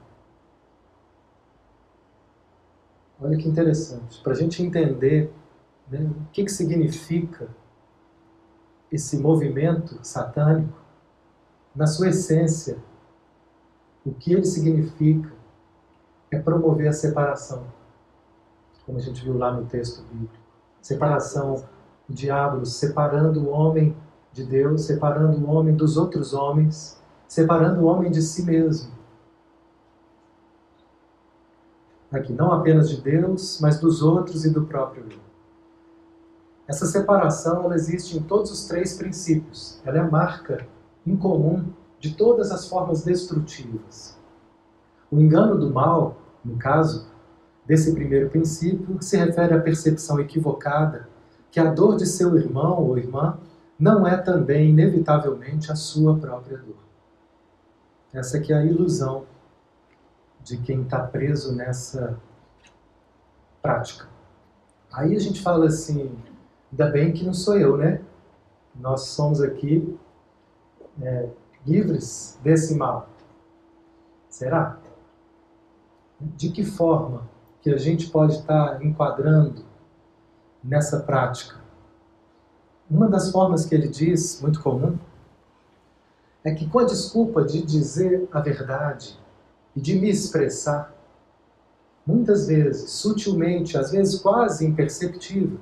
Olha 3.19 3.37
que 3.37 3.47
interessante. 3.47 4.21
Para 4.21 4.33
a 4.33 4.35
gente 4.35 4.63
entender 4.63 5.31
né, 5.89 5.99
o 5.99 6.31
que, 6.31 6.45
que 6.45 6.51
significa 6.51 7.47
esse 8.91 9.17
movimento 9.17 9.99
satânico, 10.01 10.77
na 11.75 11.85
sua 11.85 12.09
essência, 12.09 12.77
o 14.05 14.11
que 14.11 14.33
ele 14.33 14.45
significa 14.45 15.31
é 16.31 16.39
promover 16.39 16.87
a 16.87 16.93
separação, 16.93 17.63
como 18.85 18.97
a 18.97 19.01
gente 19.01 19.23
viu 19.23 19.37
lá 19.37 19.51
no 19.51 19.65
texto 19.65 20.03
bíblico. 20.03 20.33
Separação, 20.81 21.65
o 22.09 22.13
diabo 22.13 22.65
separando 22.65 23.41
o 23.41 23.49
homem 23.49 23.95
de 24.31 24.45
Deus, 24.45 24.85
separando 24.85 25.37
o 25.37 25.49
homem 25.49 25.75
dos 25.75 25.97
outros 25.97 26.33
homens, 26.33 27.01
separando 27.27 27.81
o 27.81 27.85
homem 27.85 28.11
de 28.11 28.21
si 28.21 28.43
mesmo. 28.43 28.91
Aqui, 32.11 32.31
não 32.31 32.51
apenas 32.51 32.89
de 32.89 33.01
Deus, 33.01 33.59
mas 33.59 33.79
dos 33.79 34.01
outros 34.01 34.45
e 34.45 34.49
do 34.49 34.65
próprio 34.65 35.05
eu. 35.11 35.27
Essa 36.67 36.85
separação 36.85 37.63
ela 37.63 37.75
existe 37.75 38.17
em 38.17 38.21
todos 38.21 38.51
os 38.51 38.65
três 38.65 38.97
princípios. 38.97 39.81
Ela 39.85 39.97
é 39.97 40.01
a 40.01 40.09
marca 40.09 40.67
incomum 41.05 41.65
de 41.99 42.13
todas 42.15 42.51
as 42.51 42.67
formas 42.67 43.03
destrutivas. 43.03 44.16
O 45.11 45.19
engano 45.19 45.57
do 45.57 45.69
mal, 45.69 46.17
no 46.43 46.57
caso 46.57 47.07
desse 47.65 47.93
primeiro 47.93 48.29
princípio, 48.29 48.97
se 49.01 49.17
refere 49.17 49.53
à 49.53 49.59
percepção 49.59 50.19
equivocada 50.19 51.07
que 51.51 51.59
a 51.59 51.71
dor 51.71 51.95
de 51.95 52.05
seu 52.05 52.35
irmão 52.37 52.83
ou 52.83 52.97
irmã 52.97 53.37
não 53.79 54.07
é 54.07 54.17
também, 54.17 54.69
inevitavelmente, 54.69 55.71
a 55.71 55.75
sua 55.75 56.17
própria 56.17 56.57
dor. 56.57 56.75
Essa 58.13 58.37
é 58.37 58.53
a 58.53 58.65
ilusão 58.65 59.25
de 60.43 60.57
quem 60.57 60.81
está 60.81 60.99
preso 60.99 61.55
nessa 61.55 62.17
prática. 63.61 64.07
Aí 64.91 65.15
a 65.15 65.19
gente 65.19 65.41
fala 65.41 65.67
assim, 65.67 66.17
ainda 66.71 66.89
bem 66.89 67.13
que 67.13 67.25
não 67.25 67.33
sou 67.33 67.57
eu, 67.57 67.77
né? 67.77 68.01
Nós 68.73 69.01
somos 69.01 69.41
aqui 69.41 69.97
é, 71.01 71.29
livres 71.65 72.39
desse 72.41 72.75
mal. 72.75 73.09
Será? 74.29 74.79
De 76.19 76.49
que 76.49 76.63
forma 76.63 77.27
que 77.61 77.69
a 77.69 77.77
gente 77.77 78.09
pode 78.09 78.33
estar 78.33 78.83
enquadrando 78.83 79.63
nessa 80.63 80.99
prática? 80.99 81.59
Uma 82.89 83.07
das 83.07 83.31
formas 83.31 83.65
que 83.65 83.75
ele 83.75 83.87
diz, 83.87 84.41
muito 84.41 84.61
comum, 84.61 84.97
é 86.43 86.53
que 86.53 86.67
com 86.69 86.79
a 86.79 86.85
desculpa 86.85 87.43
de 87.43 87.61
dizer 87.61 88.27
a 88.31 88.39
verdade, 88.39 89.19
e 89.75 89.81
de 89.81 89.99
me 89.99 90.09
expressar, 90.09 90.91
muitas 92.03 92.47
vezes, 92.47 92.89
sutilmente, 92.89 93.77
às 93.77 93.91
vezes 93.91 94.19
quase 94.19 94.65
imperceptível, 94.65 95.59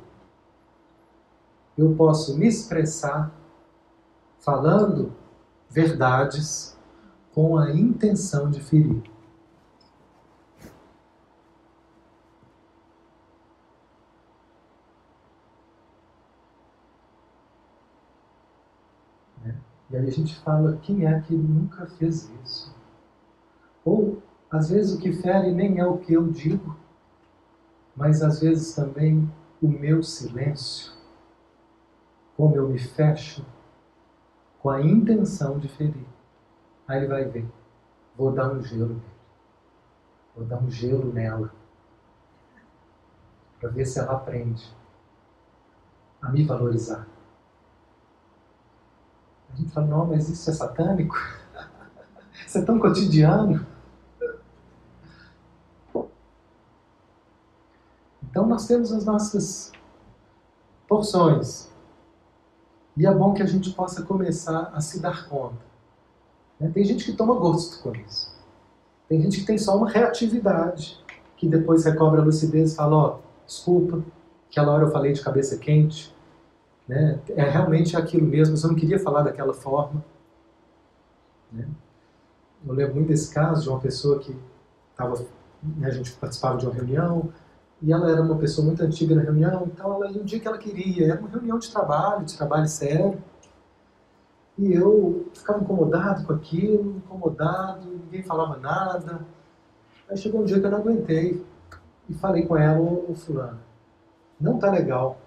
eu 1.78 1.94
posso 1.96 2.38
me 2.38 2.48
expressar 2.48 3.30
falando 4.40 5.12
verdades 5.70 6.78
com 7.34 7.58
a 7.58 7.72
intenção 7.72 8.50
de 8.50 8.62
ferir. 8.62 9.04
Né? 19.44 19.58
E 19.90 19.98
aí 19.98 20.08
a 20.08 20.12
gente 20.12 20.36
fala, 20.40 20.78
quem 20.78 21.06
é 21.06 21.20
que 21.22 21.36
nunca 21.36 21.86
fez 21.86 22.30
isso? 22.44 22.76
Ou, 23.84 24.22
às 24.50 24.70
vezes, 24.70 24.96
o 24.96 25.00
que 25.00 25.14
fere 25.14 25.52
nem 25.52 25.80
é 25.80 25.86
o 25.86 25.98
que 25.98 26.14
eu 26.14 26.28
digo, 26.28 26.76
mas 27.96 28.22
às 28.22 28.40
vezes 28.40 28.76
também 28.76 29.32
o 29.62 29.68
meu 29.68 30.02
silêncio, 30.04 30.92
como 32.36 32.56
eu 32.56 32.68
me 32.68 32.80
fecho 32.80 33.46
com 34.60 34.70
a 34.70 34.82
intenção 34.82 35.60
de 35.60 35.68
ferir. 35.70 36.08
Aí 36.88 36.98
ele 36.98 37.08
vai 37.08 37.26
ver, 37.26 37.48
vou 38.18 38.32
dar 38.32 38.52
um 38.52 38.62
gelo 38.62 38.96
nele, 38.96 39.02
vou 40.36 40.46
dar 40.46 40.58
um 40.58 40.70
gelo 40.70 41.14
nela, 41.14 41.54
para 43.60 43.70
ver 43.70 43.86
se 43.86 44.00
ela 44.00 44.14
aprende 44.14 44.76
a 46.22 46.30
me 46.32 46.44
valorizar. 46.44 47.08
A 49.56 49.58
gente 49.58 49.72
fala, 49.72 49.88
não, 49.88 50.06
mas 50.06 50.28
isso 50.28 50.50
é 50.50 50.54
satânico? 50.54 51.16
Isso 52.46 52.58
é 52.58 52.62
tão 52.62 52.78
cotidiano. 52.78 53.66
Então 58.22 58.46
nós 58.46 58.68
temos 58.68 58.92
as 58.92 59.06
nossas 59.06 59.72
porções. 60.90 61.70
E 62.98 63.08
é 63.08 63.14
bom 63.14 63.34
que 63.34 63.42
a 63.42 63.46
gente 63.46 63.72
possa 63.72 64.04
começar 64.04 64.72
a 64.74 64.82
se 64.82 65.00
dar 65.00 65.30
conta. 65.30 65.64
Né? 66.60 66.70
Tem 66.74 66.84
gente 66.84 67.06
que 67.06 67.14
toma 67.14 67.36
gosto 67.36 67.82
com 67.82 67.96
isso. 67.96 68.36
Tem 69.08 69.22
gente 69.22 69.40
que 69.40 69.46
tem 69.46 69.58
só 69.58 69.78
uma 69.78 69.90
reatividade, 69.90 71.00
que 71.38 71.48
depois 71.48 71.86
recobra 71.86 72.22
a 72.22 72.26
lucidez 72.26 72.74
e 72.74 72.76
fala, 72.76 72.96
ó, 72.96 73.16
oh, 73.16 73.46
desculpa, 73.46 74.04
aquela 74.50 74.74
hora 74.74 74.84
eu 74.84 74.92
falei 74.92 75.14
de 75.14 75.22
cabeça 75.22 75.58
quente. 75.58 76.15
Né? 76.88 77.20
É 77.30 77.44
realmente 77.44 77.98
aquilo 77.98 78.28
mesmo, 78.28 78.56
eu 78.56 78.70
não 78.70 78.76
queria 78.76 79.00
falar 79.00 79.24
daquela 79.24 79.54
forma. 79.54 80.04
Né? 81.52 81.68
Eu 82.66 82.74
lembro 82.74 82.96
muito 82.96 83.08
desse 83.08 83.34
caso 83.34 83.64
de 83.64 83.70
uma 83.70 83.80
pessoa 83.80 84.20
que 84.20 84.36
estava, 84.92 85.26
né, 85.64 85.88
a 85.88 85.92
gente 85.92 86.14
participava 86.14 86.58
de 86.58 86.66
uma 86.66 86.74
reunião, 86.74 87.32
e 87.82 87.92
ela 87.92 88.10
era 88.10 88.22
uma 88.22 88.38
pessoa 88.38 88.66
muito 88.66 88.82
antiga 88.82 89.16
na 89.16 89.22
reunião, 89.22 89.64
então 89.66 89.94
ela 89.94 90.10
ia 90.10 90.22
o 90.22 90.24
dia 90.24 90.40
que 90.40 90.48
ela 90.48 90.58
queria, 90.58 91.12
era 91.12 91.20
uma 91.20 91.30
reunião 91.30 91.60
de 91.60 91.70
trabalho, 91.70 92.26
de 92.26 92.36
trabalho 92.36 92.68
sério. 92.68 93.22
E 94.58 94.74
eu 94.74 95.30
ficava 95.34 95.62
incomodado 95.62 96.26
com 96.26 96.34
aquilo, 96.34 96.98
incomodado, 96.98 97.88
ninguém 97.90 98.24
falava 98.24 98.58
nada. 98.58 99.20
Aí 100.10 100.16
chegou 100.16 100.42
um 100.42 100.46
dia 100.46 100.60
que 100.60 100.66
eu 100.66 100.72
não 100.72 100.78
aguentei 100.78 101.46
e 102.08 102.14
falei 102.14 102.46
com 102.46 102.56
ela, 102.56 102.80
ô, 102.80 103.14
fulano, 103.14 103.60
não 104.40 104.58
tá 104.58 104.72
legal 104.72 105.18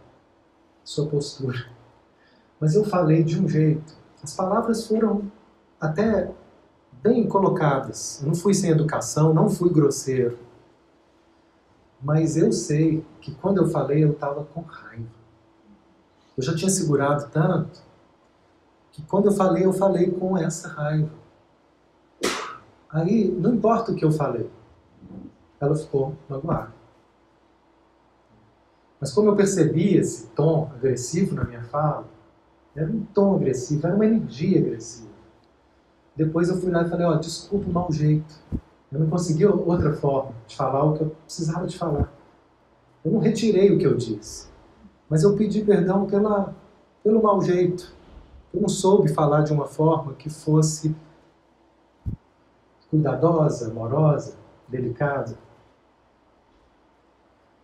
sua 0.89 1.07
postura. 1.07 1.67
Mas 2.59 2.75
eu 2.75 2.83
falei 2.83 3.23
de 3.23 3.39
um 3.39 3.47
jeito. 3.47 3.95
As 4.23 4.35
palavras 4.35 4.87
foram 4.87 5.31
até 5.79 6.33
bem 7.03 7.29
colocadas. 7.29 8.23
Eu 8.23 8.29
não 8.29 8.35
fui 8.35 8.55
sem 8.55 8.71
educação, 8.71 9.35
não 9.35 9.51
fui 9.51 9.71
grosseiro. 9.71 10.39
Mas 12.03 12.39
eu 12.39 12.51
sei 12.53 13.05
que 13.21 13.35
quando 13.35 13.59
eu 13.59 13.69
falei 13.69 14.03
eu 14.03 14.13
estava 14.13 14.43
com 14.45 14.63
raiva. 14.63 15.11
Eu 16.35 16.43
já 16.43 16.57
tinha 16.57 16.71
segurado 16.71 17.29
tanto 17.31 17.83
que 18.91 19.03
quando 19.03 19.27
eu 19.27 19.33
falei, 19.33 19.67
eu 19.67 19.75
falei 19.75 20.11
com 20.11 20.39
essa 20.39 20.69
raiva. 20.69 21.11
Aí, 22.89 23.31
não 23.31 23.55
importa 23.55 23.93
o 23.93 23.95
que 23.95 24.07
eu 24.07 24.11
falei, 24.11 24.51
ela 25.61 25.77
ficou 25.77 26.17
magoada. 26.31 26.78
Mas 29.01 29.13
como 29.13 29.29
eu 29.29 29.37
percebi 29.37 29.97
esse 29.97 30.27
tom 30.29 30.71
agressivo 30.75 31.35
na 31.35 31.45
minha 31.45 31.63
fala, 31.63 32.07
era 32.75 32.91
um 32.91 33.05
tom 33.15 33.37
agressivo, 33.37 33.87
era 33.87 33.95
uma 33.95 34.07
energia 34.07 34.61
agressiva. 34.61 35.09
Depois 36.17 36.49
eu 36.49 36.61
fui 36.61 36.71
lá 36.71 36.83
e 36.83 36.89
falei, 36.89 37.07
ó, 37.07 37.15
oh, 37.15 37.19
desculpa 37.19 37.69
o 37.69 37.73
mau 37.73 37.93
jeito. 37.93 38.35
Eu 38.91 39.01
não 39.01 39.09
consegui 39.09 39.47
outra 39.47 39.93
forma 39.93 40.33
de 40.47 40.57
falar 40.57 40.85
o 40.85 40.95
que 40.95 41.03
eu 41.03 41.17
precisava 41.25 41.67
de 41.67 41.79
falar. 41.79 42.13
Eu 43.05 43.13
não 43.13 43.21
retirei 43.21 43.71
o 43.71 43.79
que 43.79 43.87
eu 43.87 43.97
disse, 43.97 44.49
mas 45.09 45.23
eu 45.23 45.37
pedi 45.37 45.63
perdão 45.63 46.07
pela, 46.07 46.55
pelo 47.05 47.23
mau 47.23 47.41
jeito. 47.41 47.95
Eu 48.53 48.63
não 48.63 48.69
soube 48.69 49.09
falar 49.09 49.43
de 49.43 49.53
uma 49.53 49.67
forma 49.67 50.15
que 50.15 50.29
fosse 50.29 50.95
cuidadosa, 52.91 53.71
amorosa, 53.71 54.35
delicada. 54.69 55.37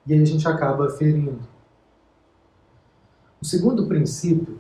E 0.07 0.15
a 0.15 0.25
gente 0.25 0.47
acaba 0.47 0.91
ferindo. 0.91 1.39
O 3.41 3.45
segundo 3.45 3.87
princípio 3.87 4.59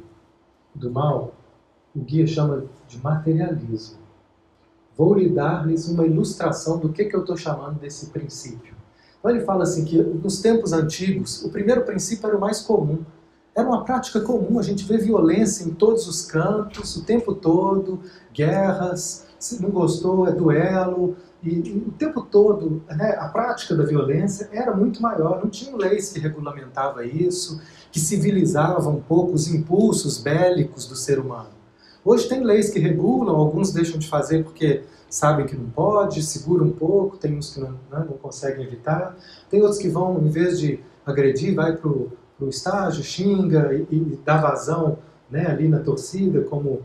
do 0.75 0.91
mal, 0.91 1.35
o 1.95 2.01
guia 2.01 2.27
chama 2.27 2.65
de 2.89 2.99
materialismo. 2.99 3.99
Vou 4.97 5.15
lhe 5.15 5.29
dar-lhes 5.29 5.89
uma 5.89 6.07
ilustração 6.07 6.79
do 6.79 6.89
que, 6.91 7.05
que 7.05 7.17
eu 7.17 7.21
estou 7.21 7.37
chamando 7.37 7.79
desse 7.79 8.07
princípio. 8.07 8.75
Então 9.19 9.31
ele 9.31 9.45
fala 9.45 9.63
assim 9.63 9.85
que 9.85 10.03
nos 10.03 10.41
tempos 10.41 10.73
antigos, 10.73 11.43
o 11.45 11.51
primeiro 11.51 11.83
princípio 11.85 12.27
era 12.27 12.37
o 12.37 12.41
mais 12.41 12.61
comum. 12.61 13.05
Era 13.55 13.69
uma 13.69 13.85
prática 13.85 14.21
comum, 14.21 14.59
a 14.59 14.63
gente 14.63 14.85
vê 14.85 14.99
violência 14.99 15.65
em 15.65 15.71
todos 15.71 16.09
os 16.09 16.27
cantos, 16.27 16.97
o 16.97 17.05
tempo 17.05 17.35
todo, 17.35 18.01
guerras, 18.33 19.27
se 19.39 19.63
não 19.63 19.71
gostou 19.71 20.27
é 20.27 20.33
duelo, 20.33 21.17
e, 21.45 21.69
e 21.69 21.85
o 21.87 21.93
tempo 21.93 22.23
todo 22.23 22.83
né, 22.89 23.17
a 23.19 23.29
prática 23.29 23.75
da 23.75 23.85
violência 23.85 24.49
era 24.51 24.75
muito 24.75 25.03
maior, 25.03 25.41
não 25.43 25.51
tinham 25.51 25.77
leis 25.77 26.13
que 26.13 26.19
regulamentavam 26.19 27.03
isso, 27.03 27.61
que 27.93 28.01
civilizavam 28.01 28.97
um 28.97 29.01
pouco 29.01 29.33
os 29.33 29.53
impulsos 29.53 30.19
bélicos 30.19 30.87
do 30.87 30.97
ser 30.97 31.19
humano. 31.19 31.51
Hoje 32.05 32.29
tem 32.29 32.43
leis 32.43 32.71
que 32.71 32.79
regulam, 32.79 33.37
alguns 33.37 33.73
deixam 33.73 33.99
de 33.99 34.09
fazer 34.09 34.43
porque 34.43 34.83
sabem 35.09 35.47
que 35.47 35.55
não 35.55 35.69
pode, 35.69 36.23
seguram 36.23 36.67
um 36.67 36.73
pouco, 36.73 37.17
tem 37.19 37.37
uns 37.37 37.53
que 37.53 37.61
não, 37.61 37.71
né, 37.71 38.05
não 38.09 38.17
conseguem 38.17 38.65
evitar, 38.65 39.17
tem 39.51 39.61
outros 39.61 39.79
que 39.79 39.89
vão, 39.89 40.19
em 40.19 40.31
vez 40.31 40.59
de 40.59 40.81
agredir, 41.05 41.55
vai 41.55 41.77
para 41.77 41.89
o 41.89 42.49
estágio, 42.49 43.05
xinga 43.05 43.75
e, 43.75 43.87
e 43.95 44.19
dá 44.25 44.39
vazão 44.39 44.99
né, 45.31 45.47
ali 45.47 45.69
na 45.69 45.81
torcida, 45.81 46.41
como 46.43 46.83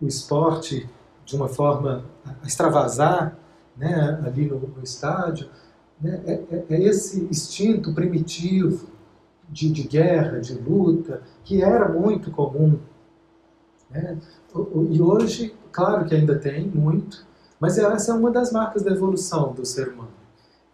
o 0.00 0.06
esporte, 0.06 0.88
de 1.24 1.36
uma 1.36 1.48
forma 1.48 2.04
extravasar 2.44 3.36
né, 3.76 4.20
ali 4.24 4.46
no, 4.46 4.58
no 4.58 4.82
estádio. 4.82 5.48
Né, 6.00 6.20
é, 6.26 6.32
é, 6.32 6.64
é, 6.68 6.82
esse 6.82 7.20
instinto 7.24 7.94
primitivo 7.94 8.88
de, 9.48 9.70
de 9.70 9.82
guerra, 9.82 10.40
de 10.40 10.54
luta, 10.54 11.22
que 11.44 11.62
era 11.62 11.88
muito 11.88 12.30
comum 12.30 12.78
né? 13.92 14.16
E 14.90 15.00
hoje, 15.00 15.54
claro 15.70 16.04
que 16.06 16.14
ainda 16.14 16.38
tem 16.38 16.66
muito, 16.66 17.24
mas 17.60 17.78
essa 17.78 18.12
é 18.12 18.14
uma 18.14 18.30
das 18.30 18.50
marcas 18.50 18.82
da 18.82 18.90
evolução 18.90 19.52
do 19.52 19.64
ser 19.64 19.88
humano. 19.88 20.10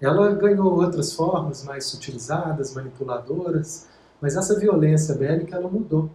ela 0.00 0.32
ganhou 0.32 0.80
outras 0.80 1.12
formas 1.12 1.64
mais 1.64 1.84
sutilizadas, 1.86 2.74
manipuladoras, 2.74 3.88
mas 4.20 4.36
essa 4.36 4.58
violência 4.58 5.14
bélica 5.14 5.56
ela 5.56 5.68
mudou. 5.68 6.08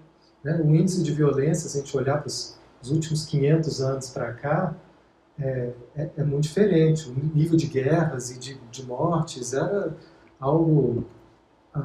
Né? 0.44 0.60
O 0.64 0.74
índice 0.74 1.04
de 1.04 1.12
violência, 1.12 1.70
se 1.70 1.78
a 1.78 1.82
gente 1.82 1.96
olhar 1.98 2.20
para 2.20 2.28
os 2.28 2.58
últimos 2.90 3.26
500 3.26 3.82
anos 3.82 4.10
para 4.10 4.34
cá, 4.34 4.74
é, 5.40 5.74
é, 5.96 6.10
é, 6.18 6.24
muito 6.24 6.44
diferente. 6.44 7.10
O 7.10 7.14
nível 7.14 7.58
de 7.58 7.68
guerras 7.68 8.32
e 8.32 8.40
de, 8.40 8.60
de 8.72 8.86
mortes 8.86 9.54
era 9.54 9.96
algo 10.40 11.06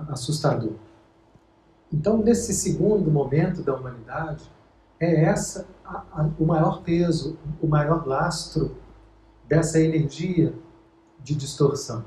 assustador. 0.08 0.74
Então, 1.92 2.18
nesse 2.18 2.52
segundo 2.52 3.10
momento 3.10 3.62
da 3.62 3.74
humanidade, 3.74 4.44
é 5.00 5.24
essa 5.24 5.66
a, 5.84 6.04
a, 6.12 6.30
o 6.38 6.44
maior 6.44 6.82
peso, 6.82 7.38
o 7.62 7.66
maior 7.66 8.06
lastro 8.06 8.76
dessa 9.48 9.80
energia 9.80 10.52
de 11.22 11.34
distorção, 11.34 12.04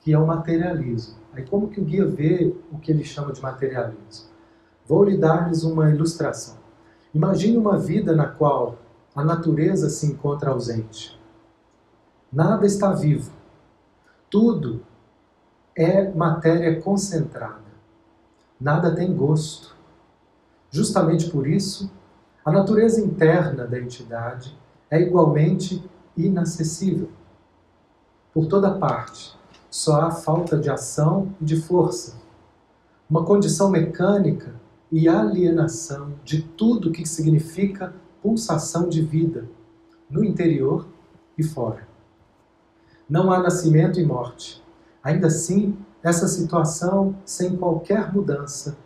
que 0.00 0.12
é 0.12 0.18
o 0.18 0.26
materialismo. 0.26 1.16
Aí 1.32 1.46
como 1.46 1.68
que 1.68 1.80
o 1.80 1.84
guia 1.84 2.06
vê 2.06 2.54
o 2.70 2.78
que 2.78 2.92
ele 2.92 3.04
chama 3.04 3.32
de 3.32 3.40
materialismo? 3.40 4.28
Vou 4.86 5.04
lhe 5.04 5.16
dar-lhes 5.16 5.62
uma 5.62 5.88
ilustração. 5.88 6.56
Imagine 7.14 7.56
uma 7.56 7.78
vida 7.78 8.14
na 8.14 8.26
qual 8.26 8.78
a 9.14 9.22
natureza 9.22 9.90
se 9.90 10.06
encontra 10.06 10.50
ausente. 10.50 11.18
Nada 12.32 12.64
está 12.64 12.92
vivo. 12.92 13.30
Tudo 14.30 14.82
é 15.76 16.10
matéria 16.10 16.80
concentrada. 16.80 17.60
Nada 18.58 18.94
tem 18.94 19.14
gosto. 19.14 19.76
Justamente 20.70 21.30
por 21.30 21.46
isso, 21.46 21.90
a 22.44 22.50
natureza 22.50 23.00
interna 23.00 23.66
da 23.66 23.78
entidade 23.78 24.56
é 24.90 25.00
igualmente 25.00 25.84
inacessível. 26.16 27.10
Por 28.32 28.46
toda 28.46 28.78
parte, 28.78 29.36
só 29.70 30.00
há 30.00 30.10
falta 30.10 30.56
de 30.56 30.70
ação 30.70 31.34
e 31.40 31.44
de 31.44 31.60
força. 31.60 32.16
Uma 33.08 33.24
condição 33.24 33.70
mecânica 33.70 34.54
e 34.90 35.08
alienação 35.08 36.14
de 36.24 36.42
tudo 36.42 36.90
que 36.90 37.04
significa 37.06 37.94
pulsação 38.22 38.88
de 38.88 39.02
vida, 39.02 39.48
no 40.08 40.24
interior 40.24 40.86
e 41.36 41.42
fora. 41.42 41.88
Não 43.08 43.32
há 43.32 43.40
nascimento 43.40 43.98
e 43.98 44.06
morte. 44.06 44.62
Ainda 45.02 45.26
assim, 45.26 45.76
essa 46.02 46.28
situação, 46.28 47.16
sem 47.24 47.56
qualquer 47.56 48.12
mudança, 48.12 48.78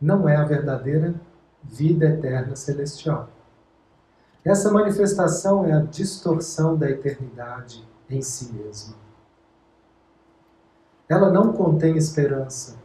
não 0.00 0.28
é 0.28 0.36
a 0.36 0.44
verdadeira 0.44 1.14
vida 1.62 2.06
eterna 2.06 2.54
celestial. 2.54 3.28
Essa 4.44 4.70
manifestação 4.70 5.64
é 5.64 5.72
a 5.72 5.80
distorção 5.80 6.76
da 6.76 6.88
eternidade 6.88 7.86
em 8.08 8.22
si 8.22 8.52
mesma. 8.52 8.94
Ela 11.08 11.30
não 11.30 11.52
contém 11.52 11.96
esperança, 11.96 12.76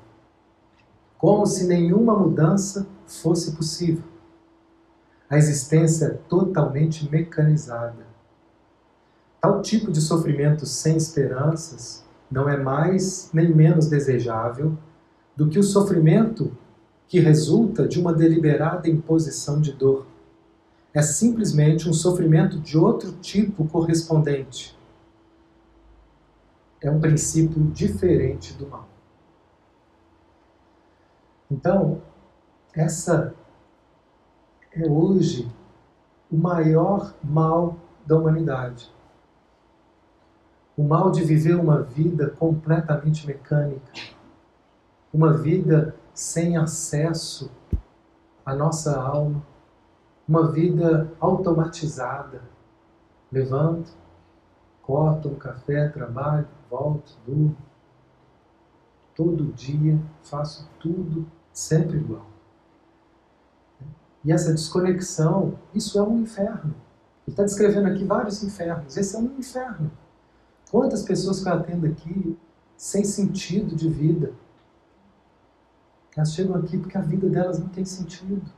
como 1.18 1.46
se 1.46 1.68
nenhuma 1.68 2.18
mudança 2.18 2.88
fosse 3.06 3.56
possível. 3.56 4.11
A 5.32 5.38
existência 5.38 6.08
é 6.08 6.10
totalmente 6.28 7.10
mecanizada. 7.10 8.06
Tal 9.40 9.62
tipo 9.62 9.90
de 9.90 10.02
sofrimento 10.02 10.66
sem 10.66 10.98
esperanças 10.98 12.04
não 12.30 12.50
é 12.50 12.58
mais 12.58 13.30
nem 13.34 13.48
menos 13.56 13.88
desejável 13.88 14.78
do 15.34 15.48
que 15.48 15.58
o 15.58 15.64
sofrimento 15.64 16.52
que 17.08 17.22
resulta 17.22 17.88
de 17.88 17.98
uma 17.98 18.14
deliberada 18.14 18.90
imposição 18.90 19.62
de 19.62 19.72
dor. 19.72 20.06
É 20.94 21.02
simplesmente 21.02 21.88
um 21.88 21.94
sofrimento 21.94 22.60
de 22.60 22.78
outro 22.78 23.14
tipo 23.14 23.66
correspondente. 23.70 24.78
É 26.82 26.92
um 26.92 27.00
princípio 27.00 27.64
diferente 27.68 28.52
do 28.54 28.68
mal. 28.68 28.90
Então, 31.50 32.02
essa 32.74 33.34
é 34.74 34.88
hoje 34.88 35.52
o 36.32 36.38
maior 36.38 37.14
mal 37.24 37.78
da 38.06 38.18
humanidade. 38.18 38.90
O 40.78 40.84
mal 40.84 41.12
de 41.12 41.24
viver 41.24 41.56
uma 41.56 41.82
vida 41.82 42.30
completamente 42.30 43.28
mecânica, 43.28 43.92
uma 45.14 45.34
vida 45.34 45.96
sem 46.14 46.56
acesso 46.56 47.52
à 48.46 48.56
nossa 48.56 49.00
alma, 49.00 49.46
uma 50.28 50.50
vida 50.50 51.12
automatizada. 51.20 52.42
Levanto, 53.30 53.92
corto 54.82 55.28
um 55.28 55.36
café, 55.36 55.90
trabalho, 55.90 56.48
volto, 56.70 57.18
durmo. 57.26 57.58
Todo 59.14 59.52
dia 59.54 60.00
faço 60.24 60.70
tudo 60.80 61.28
sempre 61.52 61.98
igual. 61.98 62.31
E 64.24 64.32
essa 64.32 64.52
desconexão, 64.52 65.60
isso 65.74 65.98
é 65.98 66.04
um 66.04 66.20
inferno. 66.20 66.76
Ele 67.28 67.34
está 67.34 67.44
descrevendo 67.44 67.88
aqui 67.88 68.04
vários 68.04 68.44
infernos. 68.44 68.96
Esse 68.96 69.16
é 69.16 69.20
um 69.20 69.38
inferno. 69.38 69.92
Quantas 70.70 71.04
pessoas 71.04 71.42
que 71.42 71.50
eu 71.50 71.54
atendo 71.54 71.88
aqui 71.88 72.38
sem 72.78 73.04
sentido 73.04 73.76
de 73.76 73.90
vida, 73.90 74.34
elas 76.16 76.34
chegam 76.34 76.56
aqui 76.56 76.78
porque 76.78 76.98
a 76.98 77.02
vida 77.02 77.30
delas 77.30 77.60
não 77.60 77.70
tem 77.70 77.86
sentido. 77.86 78.52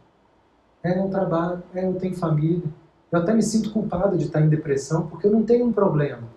É, 0.82 1.00
eu 1.00 1.10
trabalho, 1.10 1.64
é, 1.74 1.86
eu 1.86 1.96
tenho 1.96 2.16
família. 2.16 2.68
Eu 3.12 3.20
até 3.20 3.34
me 3.34 3.44
sinto 3.44 3.72
culpado 3.72 4.18
de 4.18 4.26
estar 4.26 4.42
em 4.42 4.50
depressão 4.50 5.08
porque 5.08 5.28
eu 5.28 5.32
não 5.32 5.44
tenho 5.44 5.66
um 5.66 5.72
problema. 5.72 6.28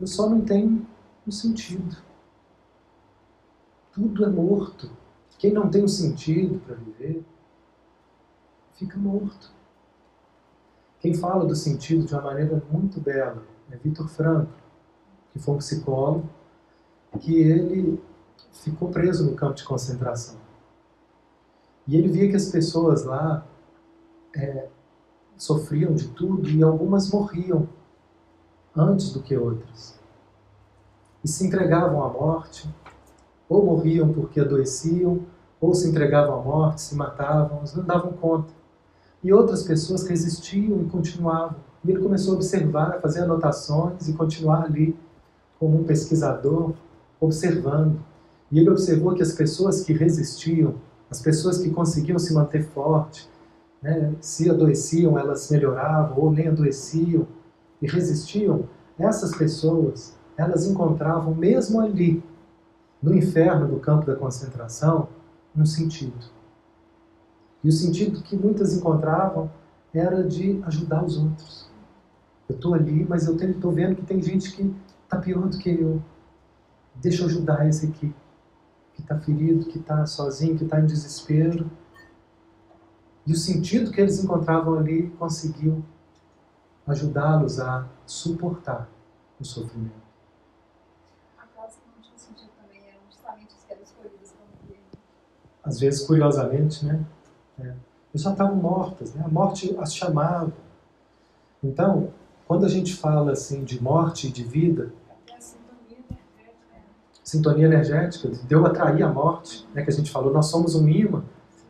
Eu 0.00 0.06
só 0.06 0.28
não 0.28 0.40
tenho 0.40 0.86
um 1.26 1.30
sentido. 1.30 1.96
Tudo 3.92 4.24
é 4.24 4.28
morto. 4.28 4.90
Quem 5.38 5.52
não 5.52 5.68
tem 5.68 5.84
um 5.84 5.88
sentido 5.88 6.60
para 6.60 6.76
viver, 6.76 7.24
fica 8.78 8.98
morto. 8.98 9.52
Quem 11.00 11.14
fala 11.14 11.44
do 11.44 11.54
sentido 11.54 12.06
de 12.06 12.14
uma 12.14 12.22
maneira 12.22 12.62
muito 12.70 13.00
bela 13.00 13.42
é 13.70 13.76
Vitor 13.76 14.08
Franco, 14.08 14.52
que 15.32 15.38
foi 15.38 15.54
um 15.54 15.58
psicólogo, 15.58 16.28
que 17.20 17.42
ele 17.42 18.02
ficou 18.52 18.88
preso 18.88 19.28
no 19.28 19.36
campo 19.36 19.54
de 19.54 19.64
concentração. 19.64 20.38
E 21.86 21.96
ele 21.96 22.08
via 22.08 22.30
que 22.30 22.36
as 22.36 22.48
pessoas 22.48 23.04
lá 23.04 23.46
é, 24.34 24.68
sofriam 25.36 25.94
de 25.94 26.08
tudo 26.08 26.48
e 26.48 26.62
algumas 26.62 27.10
morriam 27.10 27.68
antes 28.74 29.12
do 29.12 29.22
que 29.22 29.36
outras. 29.36 29.98
E 31.22 31.28
se 31.28 31.46
entregavam 31.46 32.02
à 32.02 32.08
morte, 32.08 32.68
ou 33.48 33.64
morriam 33.64 34.12
porque 34.12 34.40
adoeciam, 34.40 35.26
ou 35.60 35.74
se 35.74 35.88
entregavam 35.88 36.40
à 36.40 36.42
morte, 36.42 36.80
se 36.80 36.94
matavam, 36.94 37.62
não 37.76 37.84
davam 37.84 38.12
conta. 38.12 38.52
E 39.24 39.32
outras 39.32 39.62
pessoas 39.62 40.06
resistiam 40.06 40.82
e 40.82 40.84
continuavam. 40.84 41.56
E 41.82 41.90
ele 41.90 42.02
começou 42.02 42.34
a 42.34 42.36
observar, 42.36 43.00
fazer 43.00 43.22
anotações 43.22 44.06
e 44.06 44.12
continuar 44.12 44.64
ali 44.64 44.94
como 45.58 45.80
um 45.80 45.84
pesquisador, 45.84 46.74
observando. 47.18 47.98
E 48.52 48.58
ele 48.58 48.68
observou 48.68 49.14
que 49.14 49.22
as 49.22 49.32
pessoas 49.32 49.82
que 49.82 49.94
resistiam, 49.94 50.74
as 51.10 51.22
pessoas 51.22 51.56
que 51.58 51.70
conseguiam 51.70 52.18
se 52.18 52.34
manter 52.34 52.64
forte, 52.64 53.28
né, 53.82 54.14
se 54.20 54.50
adoeciam, 54.50 55.18
elas 55.18 55.50
melhoravam, 55.50 56.18
ou 56.22 56.30
nem 56.30 56.48
adoeciam 56.48 57.26
e 57.80 57.86
resistiam, 57.86 58.68
essas 58.98 59.34
pessoas, 59.34 60.14
elas 60.36 60.66
encontravam 60.66 61.34
mesmo 61.34 61.80
ali, 61.80 62.22
no 63.02 63.14
inferno 63.14 63.68
do 63.68 63.80
campo 63.80 64.06
da 64.06 64.16
concentração, 64.16 65.08
um 65.56 65.64
sentido. 65.64 66.33
E 67.64 67.68
o 67.68 67.72
sentido 67.72 68.22
que 68.22 68.36
muitas 68.36 68.74
encontravam 68.74 69.50
era 69.92 70.22
de 70.22 70.62
ajudar 70.64 71.02
os 71.02 71.16
outros. 71.16 71.70
Eu 72.46 72.56
estou 72.56 72.74
ali, 72.74 73.06
mas 73.08 73.26
eu 73.26 73.36
estou 73.36 73.72
vendo 73.72 73.96
que 73.96 74.04
tem 74.04 74.20
gente 74.20 74.54
que 74.54 74.74
está 75.02 75.18
pior 75.18 75.48
do 75.48 75.56
que 75.56 75.70
eu. 75.70 76.02
Deixa 76.96 77.22
eu 77.22 77.26
ajudar 77.26 77.66
esse 77.66 77.86
aqui 77.86 78.14
que 78.92 79.00
está 79.00 79.18
ferido, 79.18 79.64
que 79.64 79.78
está 79.78 80.04
sozinho, 80.04 80.58
que 80.58 80.64
está 80.64 80.78
em 80.78 80.86
desespero. 80.86 81.70
E 83.26 83.32
o 83.32 83.36
sentido 83.36 83.90
que 83.90 84.00
eles 84.00 84.22
encontravam 84.22 84.78
ali 84.78 85.08
conseguiu 85.18 85.82
ajudá-los 86.86 87.58
a 87.60 87.88
suportar 88.04 88.88
o 89.40 89.44
sofrimento. 89.44 90.04
Às 95.64 95.80
vezes, 95.80 96.06
curiosamente, 96.06 96.84
né? 96.84 97.06
É. 97.58 97.74
Eles 98.12 98.22
já 98.22 98.32
estavam 98.32 98.56
mortas, 98.56 99.14
né? 99.14 99.22
A 99.24 99.28
morte 99.28 99.74
as 99.78 99.94
chamava. 99.94 100.52
Então, 101.62 102.10
quando 102.46 102.64
a 102.64 102.68
gente 102.68 102.94
fala 102.94 103.32
assim 103.32 103.64
de 103.64 103.82
morte 103.82 104.28
e 104.28 104.30
de 104.30 104.44
vida, 104.44 104.92
sintonia 107.22 107.66
energética, 107.66 108.28
de 108.28 108.54
eu 108.54 108.64
atrair 108.66 109.02
a 109.02 109.08
morte, 109.08 109.66
né, 109.74 109.82
que 109.82 109.90
a 109.90 109.92
gente 109.92 110.10
falou, 110.10 110.32
nós 110.32 110.46
somos 110.46 110.74
um 110.74 110.86
imã 110.88 111.24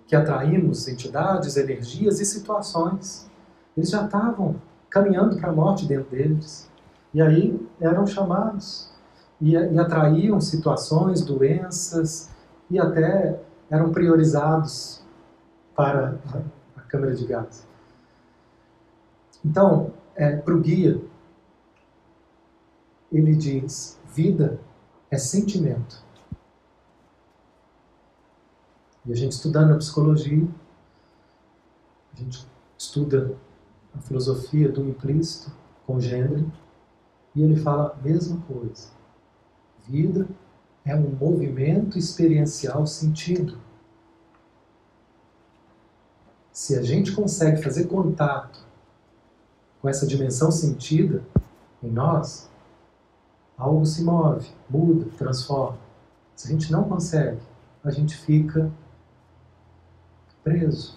que 0.06 0.16
atraímos 0.16 0.88
entidades, 0.88 1.56
energias 1.56 2.20
e 2.20 2.26
situações. 2.26 3.30
Eles 3.76 3.88
já 3.88 4.04
estavam 4.04 4.56
caminhando 4.90 5.36
para 5.36 5.50
a 5.50 5.52
morte 5.52 5.86
dentro 5.86 6.10
deles. 6.10 6.68
E 7.14 7.22
aí 7.22 7.58
eram 7.80 8.06
chamados. 8.06 8.92
e, 9.40 9.52
e 9.52 9.78
atraíam 9.78 10.40
situações, 10.40 11.22
doenças 11.22 12.30
e 12.70 12.78
até 12.78 13.40
eram 13.70 13.92
priorizados 13.92 15.03
para 15.74 16.20
a, 16.76 16.80
câmara 16.82 17.14
de 17.14 17.26
gás. 17.26 17.66
Então, 19.44 19.92
é, 20.14 20.36
para 20.36 20.54
o 20.54 20.60
guia, 20.60 21.00
ele 23.10 23.34
diz: 23.34 23.98
vida 24.12 24.60
é 25.10 25.18
sentimento. 25.18 26.02
E 29.06 29.12
a 29.12 29.14
gente 29.14 29.32
estudando 29.32 29.74
a 29.74 29.76
psicologia, 29.76 30.48
a 32.12 32.16
gente 32.16 32.46
estuda 32.78 33.36
a 33.94 34.00
filosofia 34.00 34.70
do 34.70 34.88
implícito 34.88 35.52
com 35.86 36.00
gênero, 36.00 36.50
e 37.34 37.42
ele 37.42 37.56
fala 37.56 37.92
a 37.92 38.02
mesma 38.02 38.40
coisa. 38.42 38.88
Vida 39.86 40.26
é 40.84 40.94
um 40.94 41.10
movimento 41.10 41.98
experiencial 41.98 42.86
sentido. 42.86 43.58
Se 46.54 46.78
a 46.78 46.82
gente 46.82 47.10
consegue 47.10 47.60
fazer 47.60 47.86
contato 47.86 48.60
com 49.82 49.88
essa 49.88 50.06
dimensão 50.06 50.52
sentida 50.52 51.20
em 51.82 51.90
nós, 51.90 52.48
algo 53.58 53.84
se 53.84 54.04
move, 54.04 54.48
muda, 54.70 55.10
transforma. 55.18 55.76
Se 56.36 56.46
a 56.46 56.52
gente 56.52 56.70
não 56.70 56.84
consegue, 56.84 57.40
a 57.82 57.90
gente 57.90 58.16
fica 58.16 58.70
preso, 60.44 60.96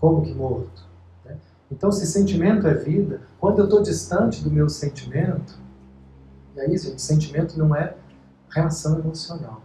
como 0.00 0.22
que 0.22 0.34
morto. 0.34 0.84
Né? 1.24 1.38
Então, 1.70 1.92
se 1.92 2.04
sentimento 2.04 2.66
é 2.66 2.74
vida, 2.74 3.22
quando 3.38 3.60
eu 3.60 3.66
estou 3.66 3.80
distante 3.80 4.42
do 4.42 4.50
meu 4.50 4.68
sentimento, 4.68 5.56
e 6.56 6.60
aí, 6.60 6.76
gente, 6.76 7.00
sentimento 7.00 7.56
não 7.56 7.76
é 7.76 7.94
reação 8.50 8.98
emocional. 8.98 9.62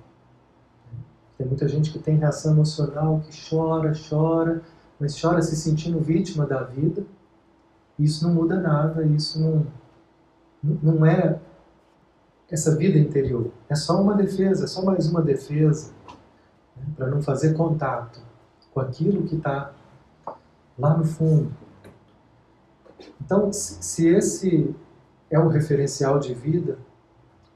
Tem 1.35 1.47
muita 1.47 1.67
gente 1.67 1.91
que 1.91 1.97
tem 1.97 2.17
reação 2.17 2.51
emocional, 2.51 3.21
que 3.21 3.49
chora, 3.49 3.91
chora, 4.07 4.61
mas 4.99 5.19
chora 5.19 5.41
se 5.41 5.55
sentindo 5.55 5.99
vítima 5.99 6.45
da 6.45 6.63
vida. 6.63 7.05
Isso 7.97 8.27
não 8.27 8.33
muda 8.33 8.59
nada, 8.59 9.03
isso 9.05 9.39
não, 9.39 9.65
não 10.61 11.05
é 11.05 11.39
essa 12.49 12.75
vida 12.75 12.97
interior. 12.97 13.51
É 13.69 13.75
só 13.75 14.01
uma 14.01 14.15
defesa, 14.15 14.65
é 14.65 14.67
só 14.67 14.83
mais 14.83 15.07
uma 15.07 15.21
defesa 15.21 15.91
né, 16.75 16.83
para 16.95 17.07
não 17.07 17.21
fazer 17.21 17.53
contato 17.53 18.19
com 18.73 18.79
aquilo 18.79 19.23
que 19.23 19.35
está 19.35 19.71
lá 20.77 20.97
no 20.97 21.05
fundo. 21.05 21.51
Então, 23.21 23.51
se 23.53 24.07
esse 24.07 24.75
é 25.29 25.39
um 25.39 25.47
referencial 25.47 26.19
de 26.19 26.33
vida, 26.33 26.77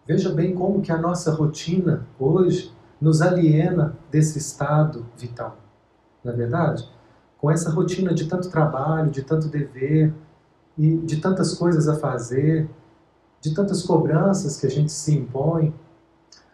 veja 0.06 0.32
bem 0.32 0.54
como 0.54 0.82
que 0.82 0.92
a 0.92 0.98
nossa 0.98 1.32
rotina 1.32 2.06
hoje 2.20 2.74
nos 3.02 3.22
aliena 3.22 3.98
desse 4.12 4.38
estado 4.38 5.06
vital. 5.18 5.58
Não 6.24 6.32
é 6.32 6.36
verdade? 6.36 6.88
Com 7.44 7.52
essa 7.52 7.70
rotina 7.70 8.14
de 8.14 8.26
tanto 8.26 8.50
trabalho, 8.50 9.12
de 9.12 9.22
tanto 9.22 9.50
dever 9.50 10.14
e 10.78 10.96
de 11.00 11.20
tantas 11.20 11.54
coisas 11.54 11.90
a 11.90 11.98
fazer, 11.98 12.70
de 13.42 13.54
tantas 13.54 13.84
cobranças 13.84 14.58
que 14.58 14.66
a 14.66 14.70
gente 14.70 14.94
se 14.94 15.14
impõe, 15.14 15.76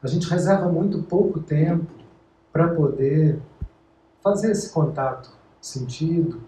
a 0.01 0.07
gente 0.07 0.27
reserva 0.27 0.67
muito 0.67 1.03
pouco 1.03 1.41
tempo 1.41 1.85
para 2.51 2.73
poder 2.73 3.39
fazer 4.23 4.49
esse 4.49 4.71
contato 4.71 5.29
sentido, 5.61 6.41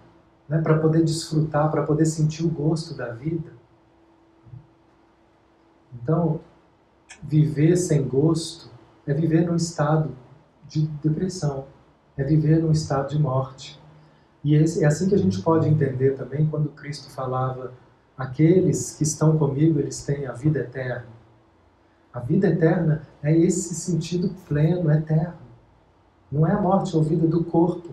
né, 0.50 0.60
para 0.60 0.80
poder 0.80 1.04
desfrutar, 1.04 1.70
para 1.70 1.84
poder 1.84 2.08
sentir 2.08 2.44
o 2.44 2.50
gosto 2.50 2.96
da 2.96 3.12
vida. 3.12 3.54
Então, 5.94 6.40
viver 7.22 7.78
sem 7.78 8.08
gosto 8.08 8.72
é 9.06 9.14
viver 9.14 9.46
num 9.46 9.56
estado 9.56 10.10
de 10.68 10.88
depressão, 10.88 11.68
é 12.18 12.24
viver 12.24 12.60
num 12.60 12.72
estado 12.72 13.10
de 13.10 13.20
morte. 13.20 13.81
E 14.44 14.56
é 14.56 14.86
assim 14.86 15.08
que 15.08 15.16
a 15.16 15.20
gente 15.20 15.42
pode 15.42 15.68
entender 15.68 16.16
também 16.16 16.48
quando 16.48 16.70
Cristo 16.70 17.12
falava 17.12 17.74
Aqueles 18.22 18.96
que 18.96 19.02
estão 19.02 19.36
comigo, 19.36 19.80
eles 19.80 20.04
têm 20.06 20.28
a 20.28 20.32
vida 20.32 20.60
eterna. 20.60 21.08
A 22.14 22.20
vida 22.20 22.48
eterna 22.50 23.02
é 23.24 23.36
esse 23.36 23.74
sentido 23.74 24.30
pleno, 24.48 24.92
eterno. 24.92 25.40
Não 26.32 26.46
é 26.46 26.52
a 26.52 26.62
morte 26.62 26.96
ou 26.96 27.02
vida 27.02 27.26
do 27.26 27.44
corpo, 27.44 27.90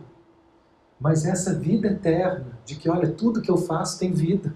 mas 1.01 1.25
essa 1.25 1.55
vida 1.55 1.89
eterna 1.89 2.59
de 2.67 2.77
que, 2.77 2.91
olha, 2.91 3.11
tudo 3.11 3.41
que 3.41 3.51
eu 3.51 3.57
faço 3.57 3.99
tem 3.99 4.13
vida 4.13 4.55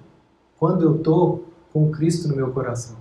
quando 0.59 0.83
eu 0.83 0.97
estou 0.97 1.47
com 1.73 1.91
Cristo 1.91 2.29
no 2.29 2.37
meu 2.37 2.53
coração. 2.53 2.99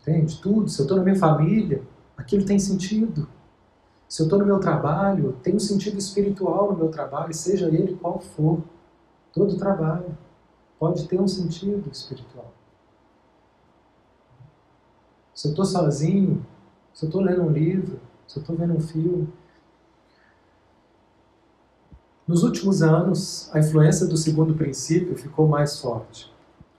Entende? 0.00 0.40
Tudo. 0.40 0.68
Se 0.68 0.80
eu 0.80 0.84
estou 0.84 0.98
na 0.98 1.02
minha 1.02 1.18
família, 1.18 1.82
aquilo 2.16 2.44
tem 2.44 2.60
sentido. 2.60 3.26
Se 4.14 4.22
eu 4.22 4.26
estou 4.26 4.38
no 4.38 4.46
meu 4.46 4.60
trabalho, 4.60 5.32
tem 5.42 5.56
um 5.56 5.58
sentido 5.58 5.98
espiritual 5.98 6.70
no 6.70 6.78
meu 6.78 6.88
trabalho, 6.88 7.34
seja 7.34 7.66
ele 7.66 7.96
qual 7.96 8.20
for. 8.20 8.62
Todo 9.32 9.56
trabalho 9.56 10.16
pode 10.78 11.08
ter 11.08 11.20
um 11.20 11.26
sentido 11.26 11.90
espiritual. 11.90 12.52
Se 15.34 15.48
eu 15.48 15.50
estou 15.50 15.64
sozinho, 15.64 16.46
se 16.92 17.04
eu 17.04 17.08
estou 17.08 17.20
lendo 17.22 17.42
um 17.42 17.50
livro, 17.50 17.98
se 18.24 18.38
eu 18.38 18.40
estou 18.42 18.54
vendo 18.54 18.74
um 18.74 18.80
filme. 18.80 19.28
Nos 22.24 22.44
últimos 22.44 22.82
anos, 22.82 23.50
a 23.52 23.58
influência 23.58 24.06
do 24.06 24.16
segundo 24.16 24.54
princípio 24.54 25.16
ficou 25.16 25.48
mais 25.48 25.80
forte. 25.80 26.32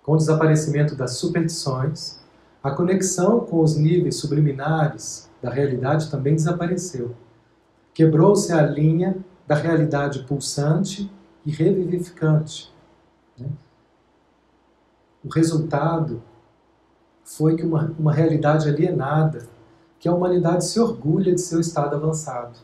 Com 0.03 0.13
o 0.13 0.17
desaparecimento 0.17 0.95
das 0.95 1.17
superstições, 1.17 2.17
a 2.63 2.71
conexão 2.71 3.41
com 3.41 3.59
os 3.59 3.75
níveis 3.75 4.15
subliminares 4.15 5.29
da 5.41 5.49
realidade 5.49 6.09
também 6.09 6.33
desapareceu. 6.33 7.13
Quebrou-se 7.95 8.51
a 8.51 8.61
linha 8.61 9.15
da 9.47 9.55
realidade 9.55 10.23
pulsante 10.23 11.09
e 11.45 11.49
revivificante. 11.49 12.69
Né? 13.39 13.47
O 15.23 15.29
resultado 15.29 16.21
foi 17.23 17.55
que 17.55 17.65
uma, 17.65 17.95
uma 17.97 18.11
realidade 18.11 18.67
alienada, 18.67 19.47
que 19.97 20.09
a 20.09 20.13
humanidade 20.13 20.65
se 20.65 20.77
orgulha 20.77 21.33
de 21.33 21.39
seu 21.39 21.61
estado 21.61 21.95
avançado. 21.95 22.59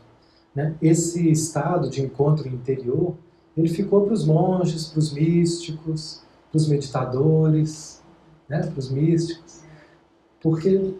Né? 0.54 0.76
Esse 0.82 1.30
estado 1.30 1.88
de 1.88 2.02
encontro 2.02 2.46
interior, 2.46 3.14
ele 3.56 3.68
ficou 3.68 4.04
para 4.04 4.12
os 4.12 4.26
monges, 4.26 4.88
para 4.88 4.98
os 4.98 5.14
místicos, 5.14 6.22
para 6.50 6.58
os 6.58 6.68
meditadores, 6.68 8.02
né? 8.46 8.66
para 8.66 8.78
os 8.78 8.90
místicos, 8.90 9.62
porque 10.42 10.94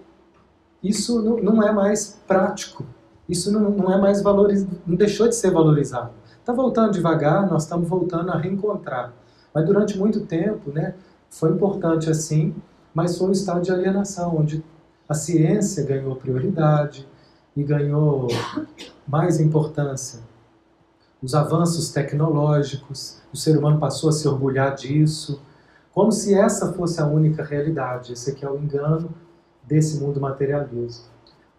isso 0.82 1.20
não, 1.20 1.36
não 1.36 1.62
é 1.62 1.70
mais 1.70 2.18
prático, 2.26 2.86
isso 3.28 3.52
não, 3.52 3.70
não 3.70 3.92
é 3.92 4.00
mais 4.00 4.22
valorizado, 4.22 4.80
não 4.86 4.96
deixou 4.96 5.28
de 5.28 5.34
ser 5.34 5.50
valorizado. 5.50 6.10
Está 6.38 6.52
voltando 6.52 6.92
devagar, 6.92 7.48
nós 7.48 7.62
estamos 7.62 7.88
voltando 7.88 8.30
a 8.30 8.36
reencontrar. 8.36 9.12
Mas 9.54 9.64
durante 9.64 9.98
muito 9.98 10.26
tempo, 10.26 10.70
né, 10.72 10.94
foi 11.30 11.50
importante 11.50 12.10
assim, 12.10 12.54
mas 12.94 13.16
foi 13.16 13.28
um 13.28 13.32
estado 13.32 13.62
de 13.62 13.70
alienação, 13.70 14.36
onde 14.36 14.64
a 15.08 15.14
ciência 15.14 15.84
ganhou 15.84 16.16
prioridade 16.16 17.08
e 17.56 17.62
ganhou 17.62 18.28
mais 19.06 19.40
importância. 19.40 20.20
Os 21.22 21.34
avanços 21.34 21.90
tecnológicos, 21.90 23.20
o 23.32 23.36
ser 23.36 23.56
humano 23.56 23.78
passou 23.78 24.08
a 24.08 24.12
se 24.12 24.26
orgulhar 24.26 24.74
disso, 24.74 25.40
como 25.92 26.10
se 26.10 26.34
essa 26.34 26.72
fosse 26.72 27.00
a 27.00 27.06
única 27.06 27.44
realidade. 27.44 28.14
Esse 28.14 28.30
aqui 28.30 28.44
é 28.44 28.50
o 28.50 28.58
engano 28.58 29.10
desse 29.62 30.00
mundo 30.00 30.20
materialismo. 30.20 31.11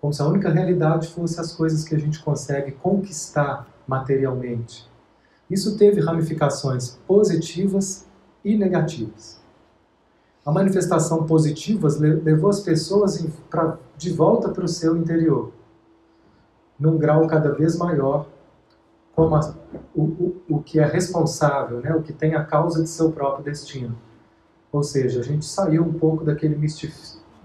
Como 0.04 0.12
se 0.12 0.22
a 0.22 0.28
única 0.28 0.50
realidade 0.50 1.08
fosse 1.08 1.40
as 1.40 1.54
coisas 1.54 1.86
que 1.86 1.96
a 1.96 1.98
gente 1.98 2.22
consegue 2.22 2.74
conquistar 2.74 3.66
materialmente. 3.88 4.86
Isso 5.50 5.78
teve 5.78 6.02
ramificações 6.02 7.00
positivas 7.08 8.06
e 8.44 8.58
negativas. 8.58 9.42
A 10.46 10.52
manifestação 10.52 11.26
positiva 11.26 11.88
levou 12.22 12.50
as 12.50 12.60
pessoas 12.60 13.26
de 13.96 14.10
volta 14.12 14.50
para 14.50 14.66
o 14.66 14.68
seu 14.68 14.98
interior, 14.98 15.54
num 16.78 16.98
grau 16.98 17.26
cada 17.26 17.54
vez 17.54 17.78
maior, 17.78 18.28
como 19.16 19.36
a, 19.38 19.56
o, 19.96 20.04
o, 20.04 20.42
o 20.50 20.62
que 20.62 20.82
é 20.82 20.86
responsável, 20.86 21.80
né, 21.80 21.96
o 21.96 22.02
que 22.02 22.12
tem 22.12 22.36
a 22.36 22.44
causa 22.44 22.84
de 22.84 22.90
seu 22.90 23.10
próprio 23.10 23.46
destino. 23.46 23.98
Ou 24.70 24.84
seja, 24.84 25.22
a 25.22 25.24
gente 25.24 25.46
saiu 25.46 25.82
um 25.82 25.94
pouco 25.94 26.26
daquele 26.26 26.58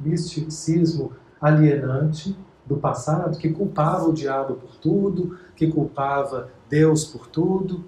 misticismo 0.01 1.12
alienante 1.40 2.37
do 2.69 2.77
passado 2.77 3.39
que 3.39 3.49
culpava 3.49 4.07
o 4.07 4.13
diabo 4.13 4.55
por 4.55 4.77
tudo, 4.77 5.39
que 5.57 5.67
culpava 5.73 6.51
Deus 6.69 7.07
por 7.07 7.27
tudo, 7.27 7.85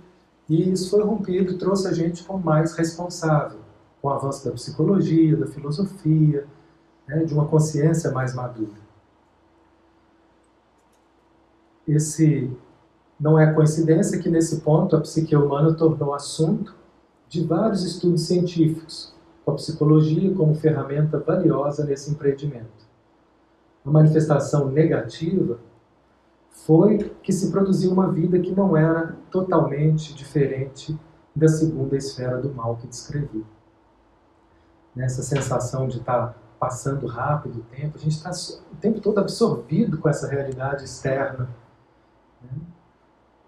e 0.49 0.73
isso 0.73 0.91
foi 0.91 1.03
rompido 1.05 1.53
e 1.53 1.59
trouxe 1.59 1.87
a 1.87 1.93
gente 1.93 2.25
como 2.25 2.43
mais 2.43 2.73
responsável, 2.73 3.61
com 4.01 4.09
o 4.09 4.11
avanço 4.11 4.45
da 4.45 4.53
psicologia, 4.53 5.37
da 5.37 5.47
filosofia, 5.47 6.47
né, 7.07 7.25
de 7.25 7.35
uma 7.35 7.47
consciência 7.47 8.11
mais 8.11 8.35
madura. 8.35 8.81
Esse 11.87 12.51
não 13.19 13.39
é 13.39 13.53
coincidência 13.53 14.19
que 14.19 14.31
nesse 14.31 14.61
ponto 14.61 14.97
a 14.97 15.01
psique 15.01 15.37
humana 15.37 15.75
tornou 15.75 16.15
assunto 16.15 16.75
de 17.29 17.45
vários 17.45 17.85
estudos 17.85 18.23
científicos, 18.23 19.13
com 19.45 19.53
a 19.53 19.55
psicologia 19.55 20.35
como 20.35 20.55
ferramenta 20.55 21.19
valiosa 21.19 21.85
nesse 21.85 22.11
empreendimento. 22.11 22.90
A 23.85 23.91
manifestação 23.91 24.71
negativa 24.71 25.59
foi 26.51 26.99
que 27.23 27.33
se 27.33 27.51
produziu 27.51 27.93
uma 27.93 28.11
vida 28.11 28.39
que 28.39 28.55
não 28.55 28.77
era 28.77 29.17
totalmente 29.31 30.15
diferente 30.15 30.99
da 31.35 31.49
segunda 31.49 31.97
esfera 31.97 32.39
do 32.39 32.53
mal 32.53 32.77
que 32.77 32.87
descrevi. 32.87 33.45
Nessa 34.95 35.23
sensação 35.23 35.89
de 35.89 35.99
estar 35.99 36.37
passando 36.59 37.07
rápido 37.07 37.61
o 37.61 37.63
tempo, 37.75 37.97
a 37.97 38.01
gente 38.01 38.17
está 38.17 38.31
o 38.31 38.77
tempo 38.77 39.01
todo 39.01 39.19
absorvido 39.19 39.99
com 39.99 40.09
essa 40.09 40.29
realidade 40.29 40.85
externa. 40.85 41.49
Né? 42.43 42.51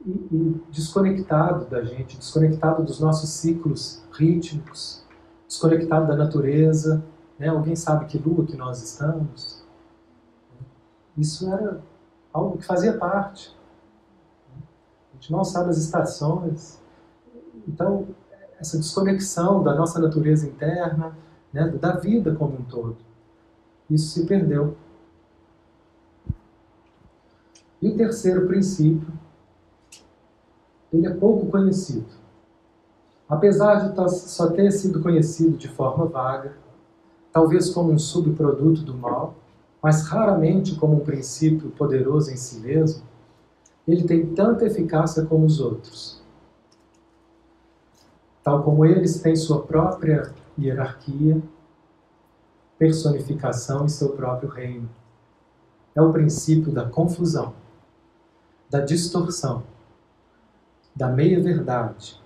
E, 0.06 0.10
e 0.10 0.62
desconectado 0.70 1.66
da 1.66 1.82
gente, 1.82 2.16
desconectado 2.16 2.82
dos 2.82 2.98
nossos 2.98 3.28
ciclos 3.30 4.02
rítmicos, 4.12 5.04
desconectado 5.46 6.06
da 6.06 6.16
natureza. 6.16 7.04
Né? 7.38 7.48
Alguém 7.48 7.76
sabe 7.76 8.06
que 8.06 8.16
lua 8.16 8.46
que 8.46 8.56
nós 8.56 8.82
estamos? 8.82 9.61
Isso 11.16 11.52
era 11.52 11.82
algo 12.32 12.58
que 12.58 12.64
fazia 12.64 12.96
parte. 12.96 13.56
A 15.10 15.14
gente 15.14 15.30
mal 15.30 15.44
sabe 15.44 15.70
as 15.70 15.78
estações. 15.78 16.80
Então, 17.68 18.08
essa 18.58 18.78
desconexão 18.78 19.62
da 19.62 19.74
nossa 19.74 20.00
natureza 20.00 20.46
interna, 20.46 21.16
né, 21.52 21.68
da 21.68 21.96
vida 21.96 22.34
como 22.34 22.54
um 22.54 22.62
todo, 22.62 22.96
isso 23.90 24.08
se 24.08 24.26
perdeu. 24.26 24.76
E 27.80 27.88
o 27.88 27.96
terceiro 27.96 28.46
princípio, 28.46 29.12
ele 30.92 31.06
é 31.06 31.14
pouco 31.14 31.46
conhecido. 31.46 32.06
Apesar 33.28 33.90
de 33.90 34.10
só 34.10 34.50
ter 34.50 34.70
sido 34.70 35.02
conhecido 35.02 35.56
de 35.56 35.68
forma 35.68 36.06
vaga, 36.06 36.56
talvez 37.32 37.70
como 37.70 37.90
um 37.90 37.98
subproduto 37.98 38.82
do 38.82 38.94
mal, 38.94 39.34
mas 39.82 40.06
raramente 40.06 40.76
como 40.76 40.96
um 40.96 41.04
princípio 41.04 41.70
poderoso 41.70 42.30
em 42.30 42.36
si 42.36 42.60
mesmo, 42.60 43.02
ele 43.86 44.04
tem 44.04 44.32
tanta 44.32 44.64
eficácia 44.64 45.26
como 45.26 45.44
os 45.44 45.60
outros. 45.60 46.22
Tal 48.44 48.62
como 48.62 48.86
eles 48.86 49.20
têm 49.20 49.34
sua 49.34 49.62
própria 49.62 50.32
hierarquia, 50.58 51.42
personificação 52.78 53.86
e 53.86 53.90
seu 53.90 54.10
próprio 54.10 54.48
reino. 54.48 54.88
É 55.94 56.00
o 56.00 56.12
princípio 56.12 56.72
da 56.72 56.88
confusão, 56.88 57.54
da 58.70 58.80
distorção, 58.80 59.64
da 60.94 61.08
meia-verdade 61.08 62.20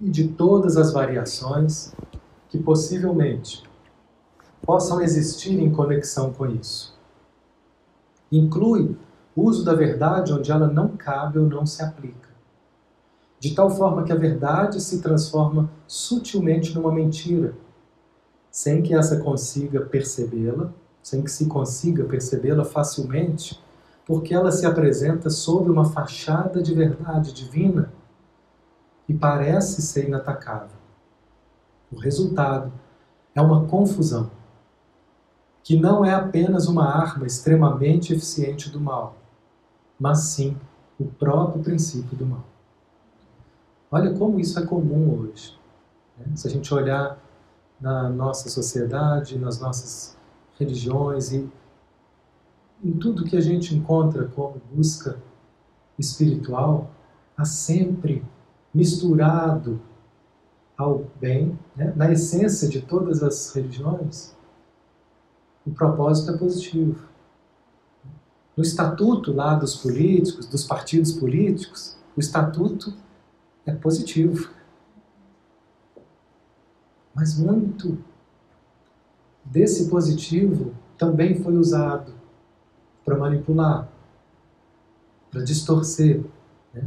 e 0.00 0.10
de 0.10 0.28
todas 0.28 0.76
as 0.76 0.92
variações 0.92 1.94
que 2.48 2.58
possivelmente 2.58 3.67
possam 4.68 5.00
existir 5.00 5.58
em 5.58 5.72
conexão 5.72 6.30
com 6.30 6.44
isso. 6.44 6.94
Inclui 8.30 8.98
o 9.34 9.44
uso 9.44 9.64
da 9.64 9.72
verdade 9.72 10.30
onde 10.30 10.52
ela 10.52 10.66
não 10.66 10.88
cabe 10.88 11.38
ou 11.38 11.46
não 11.46 11.64
se 11.64 11.82
aplica. 11.82 12.28
De 13.40 13.54
tal 13.54 13.70
forma 13.70 14.04
que 14.04 14.12
a 14.12 14.16
verdade 14.16 14.78
se 14.82 15.00
transforma 15.00 15.70
sutilmente 15.86 16.74
numa 16.74 16.92
mentira, 16.92 17.54
sem 18.50 18.82
que 18.82 18.94
essa 18.94 19.18
consiga 19.20 19.80
percebê-la, 19.80 20.70
sem 21.02 21.22
que 21.22 21.30
se 21.30 21.46
consiga 21.46 22.04
percebê-la 22.04 22.62
facilmente, 22.66 23.58
porque 24.04 24.34
ela 24.34 24.52
se 24.52 24.66
apresenta 24.66 25.30
sob 25.30 25.70
uma 25.70 25.86
fachada 25.86 26.62
de 26.62 26.74
verdade 26.74 27.32
divina 27.32 27.90
e 29.08 29.14
parece 29.14 29.80
ser 29.80 30.08
inatacável. 30.08 30.76
O 31.90 31.98
resultado 31.98 32.70
é 33.34 33.40
uma 33.40 33.64
confusão 33.64 34.36
que 35.68 35.78
não 35.78 36.02
é 36.02 36.14
apenas 36.14 36.66
uma 36.66 36.86
arma 36.86 37.26
extremamente 37.26 38.14
eficiente 38.14 38.70
do 38.70 38.80
mal, 38.80 39.18
mas 40.00 40.20
sim 40.20 40.56
o 40.98 41.04
próprio 41.04 41.62
princípio 41.62 42.16
do 42.16 42.24
mal. 42.24 42.42
Olha 43.90 44.14
como 44.14 44.40
isso 44.40 44.58
é 44.58 44.64
comum 44.64 45.20
hoje. 45.20 45.58
Né? 46.16 46.34
Se 46.34 46.48
a 46.48 46.50
gente 46.50 46.72
olhar 46.72 47.18
na 47.78 48.08
nossa 48.08 48.48
sociedade, 48.48 49.38
nas 49.38 49.60
nossas 49.60 50.16
religiões 50.58 51.32
e 51.32 51.46
em 52.82 52.92
tudo 52.92 53.26
que 53.26 53.36
a 53.36 53.42
gente 53.42 53.76
encontra 53.76 54.24
como 54.24 54.62
busca 54.72 55.18
espiritual, 55.98 56.90
há 57.36 57.44
sempre 57.44 58.24
misturado 58.72 59.78
ao 60.78 61.04
bem, 61.20 61.58
né? 61.76 61.92
na 61.94 62.10
essência 62.10 62.66
de 62.70 62.80
todas 62.80 63.22
as 63.22 63.52
religiões, 63.52 64.37
o 65.68 65.74
propósito 65.74 66.32
é 66.32 66.36
positivo. 66.36 66.98
No 68.56 68.62
estatuto 68.62 69.32
lá 69.32 69.54
dos 69.54 69.76
políticos, 69.76 70.46
dos 70.46 70.64
partidos 70.64 71.12
políticos, 71.12 71.96
o 72.16 72.20
estatuto 72.20 72.94
é 73.64 73.72
positivo. 73.72 74.50
Mas 77.14 77.38
muito 77.38 77.98
desse 79.44 79.88
positivo 79.88 80.74
também 80.96 81.42
foi 81.42 81.56
usado 81.56 82.12
para 83.04 83.16
manipular, 83.16 83.88
para 85.30 85.42
distorcer. 85.42 86.24
Né? 86.72 86.84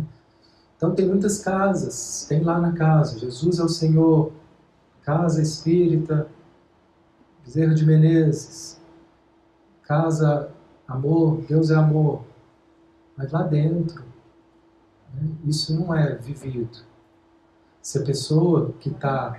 Então 0.75 0.93
tem 0.93 1.07
muitas 1.07 1.39
casas, 1.39 2.25
tem 2.27 2.41
lá 2.41 2.59
na 2.59 2.73
casa, 2.73 3.19
Jesus 3.19 3.59
é 3.59 3.63
o 3.63 3.69
Senhor, 3.69 4.31
casa 5.03 5.41
espírita, 5.41 6.27
Bezerra 7.43 7.73
de 7.73 7.85
Menezes, 7.85 8.79
casa 9.83 10.51
amor, 10.87 11.41
Deus 11.41 11.71
é 11.71 11.75
amor. 11.75 12.23
Mas 13.17 13.31
lá 13.31 13.43
dentro, 13.43 14.03
né, 15.13 15.29
isso 15.45 15.77
não 15.79 15.93
é 15.95 16.15
vivido. 16.15 16.79
Se 17.81 17.99
a 17.99 18.03
pessoa 18.03 18.73
que 18.79 18.89
está. 18.89 19.35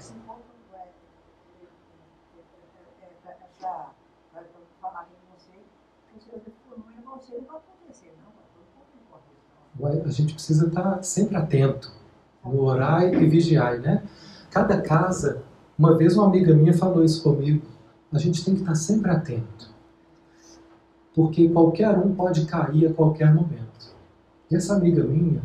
A 10.05 10.11
gente 10.11 10.35
precisa 10.35 10.69
estar 10.69 11.03
sempre 11.03 11.37
atento 11.37 11.91
no 12.45 12.63
orar 12.63 13.03
e 13.05 13.27
vigiar, 13.27 13.81
né? 13.81 14.05
Cada 14.51 14.81
casa, 14.81 15.43
uma 15.79 15.97
vez 15.97 16.17
uma 16.17 16.27
amiga 16.27 16.55
minha 16.55 16.75
falou 16.75 17.03
isso 17.03 17.23
comigo, 17.23 17.67
a 18.13 18.19
gente 18.19 18.45
tem 18.45 18.55
que 18.55 18.61
estar 18.61 18.75
sempre 18.75 19.11
atento. 19.11 19.71
Porque 21.15 21.49
qualquer 21.49 21.99
um 21.99 22.15
pode 22.15 22.47
cair 22.47 22.87
a 22.87 22.93
qualquer 22.93 23.35
momento. 23.35 23.95
E 24.51 24.57
essa 24.57 24.77
amiga 24.77 25.03
minha, 25.03 25.43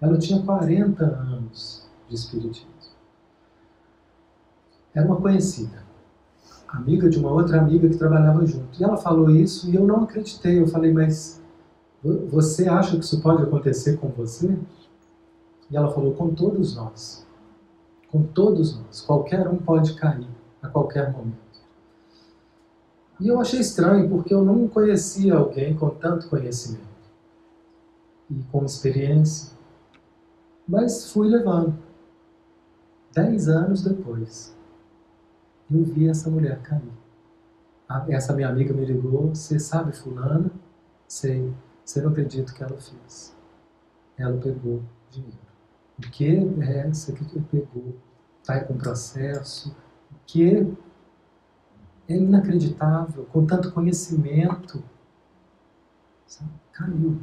ela 0.00 0.18
tinha 0.18 0.42
40 0.42 1.04
anos 1.04 1.88
de 2.08 2.14
espiritismo. 2.14 2.70
Era 4.94 5.06
uma 5.06 5.16
conhecida, 5.16 5.84
amiga 6.68 7.08
de 7.08 7.18
uma 7.18 7.30
outra 7.30 7.60
amiga 7.60 7.88
que 7.88 7.96
trabalhava 7.96 8.44
junto. 8.44 8.80
E 8.80 8.84
ela 8.84 8.96
falou 8.96 9.30
isso 9.30 9.70
e 9.70 9.76
eu 9.76 9.86
não 9.86 10.02
acreditei. 10.02 10.58
Eu 10.58 10.66
falei, 10.66 10.92
mas 10.92 11.40
você 12.02 12.68
acha 12.68 12.96
que 12.98 13.04
isso 13.04 13.20
pode 13.20 13.42
acontecer 13.42 13.98
com 13.98 14.08
você? 14.08 14.58
E 15.70 15.76
ela 15.76 15.90
falou, 15.92 16.14
com 16.14 16.34
todos 16.34 16.74
nós. 16.74 17.26
Com 18.10 18.24
todos 18.24 18.76
nós. 18.78 19.00
Qualquer 19.02 19.46
um 19.48 19.56
pode 19.58 19.94
cair 19.94 20.26
a 20.60 20.68
qualquer 20.68 21.12
momento. 21.12 21.49
E 23.20 23.28
eu 23.28 23.38
achei 23.38 23.60
estranho, 23.60 24.08
porque 24.08 24.32
eu 24.32 24.42
não 24.42 24.66
conhecia 24.66 25.34
alguém 25.34 25.76
com 25.76 25.90
tanto 25.90 26.28
conhecimento 26.28 26.88
e 28.30 28.42
com 28.50 28.64
experiência. 28.64 29.52
Mas 30.66 31.12
fui 31.12 31.28
levando. 31.28 31.76
Dez 33.12 33.48
anos 33.48 33.82
depois, 33.82 34.56
eu 35.70 35.82
vi 35.84 36.08
essa 36.08 36.30
mulher 36.30 36.62
cair. 36.62 36.82
Essa 38.08 38.32
minha 38.32 38.48
amiga 38.48 38.72
me 38.72 38.86
ligou, 38.86 39.34
você 39.34 39.58
sabe 39.58 39.92
fulana? 39.92 40.50
Sei, 41.08 41.52
você 41.84 42.00
não 42.00 42.10
acredita 42.10 42.52
o 42.52 42.54
que 42.54 42.62
ela 42.62 42.78
fez. 42.78 43.36
Ela 44.16 44.38
pegou 44.38 44.80
dinheiro. 45.10 45.36
O 45.98 46.02
que 46.02 46.24
é 46.62 46.86
essa 46.86 47.12
que 47.12 47.24
pegou? 47.40 47.96
Está 48.40 48.62
com 48.64 48.78
processo. 48.78 49.70
O 50.12 50.14
que 50.24 50.72
é 52.10 52.16
inacreditável, 52.16 53.24
com 53.32 53.46
tanto 53.46 53.72
conhecimento. 53.72 54.82
Sabe? 56.26 56.50
Caiu. 56.72 57.20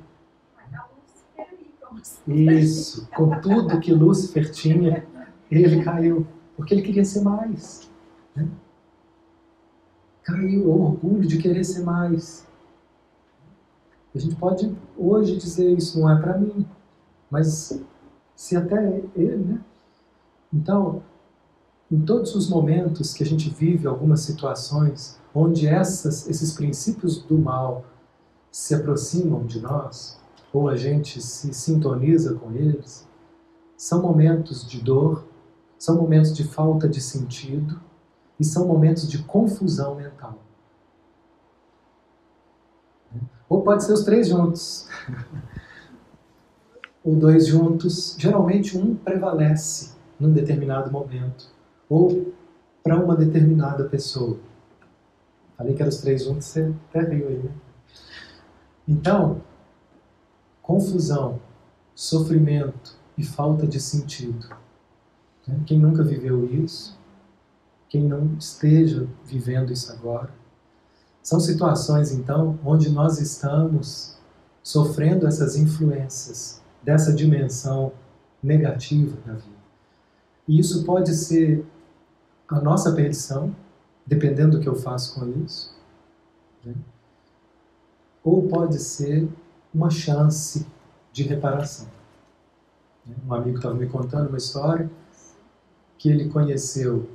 Isso, 2.27 3.07
com 3.09 3.39
tudo 3.41 3.79
que 3.79 3.93
Lúcifer 3.93 4.51
tinha, 4.51 5.05
ele 5.49 5.83
caiu, 5.83 6.27
porque 6.55 6.73
ele 6.73 6.81
queria 6.81 7.03
ser 7.03 7.21
mais. 7.21 7.89
Né? 8.35 8.47
Caiu 10.23 10.67
o 10.67 10.81
orgulho 10.83 11.27
de 11.27 11.37
querer 11.37 11.63
ser 11.63 11.83
mais. 11.83 12.45
A 14.13 14.19
gente 14.19 14.35
pode 14.35 14.75
hoje 14.97 15.37
dizer 15.37 15.71
isso 15.77 15.99
não 15.99 16.09
é 16.09 16.21
para 16.21 16.37
mim, 16.37 16.67
mas 17.29 17.81
se 18.35 18.55
até 18.55 19.01
ele, 19.15 19.37
né? 19.37 19.61
Então, 20.53 21.03
em 21.89 22.01
todos 22.01 22.35
os 22.35 22.49
momentos 22.49 23.13
que 23.13 23.23
a 23.23 23.25
gente 23.25 23.49
vive 23.49 23.87
algumas 23.87 24.21
situações 24.21 25.17
onde 25.33 25.67
essas, 25.67 26.27
esses 26.27 26.51
princípios 26.53 27.21
do 27.21 27.37
mal 27.37 27.85
se 28.51 28.75
aproximam 28.75 29.45
de 29.45 29.61
nós, 29.61 30.19
ou 30.51 30.67
a 30.67 30.75
gente 30.75 31.21
se 31.21 31.53
sintoniza 31.53 32.33
com 32.33 32.51
eles, 32.51 33.07
são 33.77 34.01
momentos 34.01 34.67
de 34.67 34.81
dor, 34.81 35.25
são 35.77 35.95
momentos 35.95 36.33
de 36.33 36.43
falta 36.43 36.89
de 36.89 36.99
sentido 36.99 37.79
e 38.39 38.43
são 38.43 38.67
momentos 38.67 39.07
de 39.07 39.19
confusão 39.23 39.95
mental. 39.95 40.39
Ou 43.47 43.61
pode 43.61 43.83
ser 43.83 43.93
os 43.93 44.03
três 44.03 44.27
juntos. 44.27 44.89
Ou 47.03 47.15
dois 47.15 47.47
juntos. 47.47 48.15
Geralmente 48.17 48.77
um 48.77 48.95
prevalece 48.95 49.95
num 50.19 50.33
determinado 50.33 50.91
momento. 50.91 51.55
Ou 51.89 52.33
para 52.83 53.03
uma 53.03 53.15
determinada 53.15 53.85
pessoa. 53.85 54.39
Falei 55.57 55.73
que 55.73 55.81
eram 55.81 55.89
os 55.89 55.97
três 55.97 56.23
juntos, 56.23 56.45
você 56.45 56.73
até 56.89 57.01
riu 57.01 57.27
aí, 57.27 57.37
né? 57.37 57.51
Então, 58.87 59.41
confusão, 60.61 61.41
sofrimento 61.93 62.95
e 63.17 63.23
falta 63.23 63.67
de 63.67 63.79
sentido. 63.79 64.47
Né? 65.45 65.59
Quem 65.65 65.79
nunca 65.79 66.03
viveu 66.03 66.45
isso, 66.45 66.97
quem 67.89 68.03
não 68.03 68.35
esteja 68.37 69.07
vivendo 69.25 69.73
isso 69.73 69.91
agora, 69.91 70.31
são 71.21 71.39
situações, 71.39 72.11
então, 72.11 72.57
onde 72.63 72.89
nós 72.89 73.19
estamos 73.19 74.17
sofrendo 74.63 75.27
essas 75.27 75.57
influências 75.57 76.61
dessa 76.81 77.13
dimensão 77.13 77.91
negativa 78.41 79.17
da 79.25 79.33
vida. 79.33 79.57
E 80.47 80.59
isso 80.59 80.85
pode 80.85 81.13
ser 81.13 81.65
a 82.49 82.59
nossa 82.61 82.93
perdição, 82.93 83.55
dependendo 84.05 84.57
do 84.57 84.61
que 84.61 84.69
eu 84.69 84.75
faço 84.75 85.19
com 85.19 85.27
isso, 85.43 85.75
né? 86.63 86.73
ou 88.23 88.47
pode 88.47 88.79
ser 88.79 89.27
uma 89.73 89.89
chance 89.89 90.65
de 91.11 91.23
reparação. 91.23 91.87
Um 93.25 93.33
amigo 93.33 93.57
estava 93.57 93.75
me 93.75 93.87
contando 93.87 94.27
uma 94.27 94.37
história 94.37 94.89
que 95.97 96.09
ele 96.09 96.29
conheceu 96.29 97.09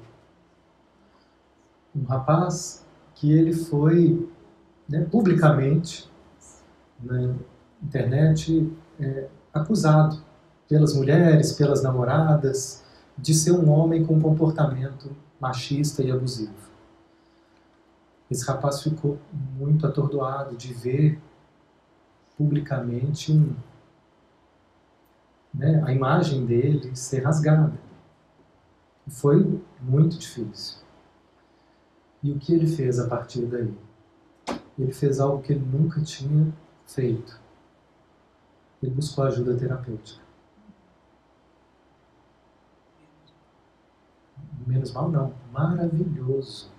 um 1.95 2.05
rapaz 2.05 2.85
que 3.15 3.33
ele 3.33 3.53
foi 3.53 4.29
né, 4.89 5.07
publicamente 5.11 6.11
na 7.01 7.35
internet 7.83 8.73
é, 8.99 9.29
acusado 9.53 10.23
pelas 10.69 10.95
mulheres, 10.95 11.53
pelas 11.53 11.83
namoradas, 11.83 12.82
de 13.23 13.33
ser 13.33 13.53
um 13.53 13.71
homem 13.71 14.05
com 14.05 14.21
comportamento 14.21 15.15
machista 15.41 16.03
e 16.03 16.11
abusivo. 16.11 16.53
Esse 18.29 18.45
rapaz 18.45 18.83
ficou 18.83 19.17
muito 19.57 19.87
atordoado 19.87 20.57
de 20.57 20.75
ver 20.75 21.21
publicamente 22.37 23.31
um, 23.31 23.55
né, 25.55 25.81
a 25.87 25.93
imagem 25.93 26.45
dele 26.45 26.97
ser 26.97 27.21
rasgada. 27.21 27.79
Foi 29.07 29.63
muito 29.81 30.19
difícil. 30.19 30.79
E 32.25 32.33
o 32.33 32.39
que 32.41 32.53
ele 32.53 32.67
fez 32.67 32.99
a 32.99 33.09
partir 33.09 33.47
daí? 33.47 33.73
Ele 34.77 34.93
fez 34.93 35.21
algo 35.21 35.43
que 35.43 35.53
ele 35.53 35.65
nunca 35.65 36.01
tinha 36.01 36.53
feito. 36.87 37.41
Ele 38.83 38.93
buscou 38.93 39.25
ajuda 39.25 39.57
terapêutica. 39.57 40.23
Menos 44.67 44.93
mal 44.93 45.11
não, 45.11 45.33
maravilhoso. 45.53 46.71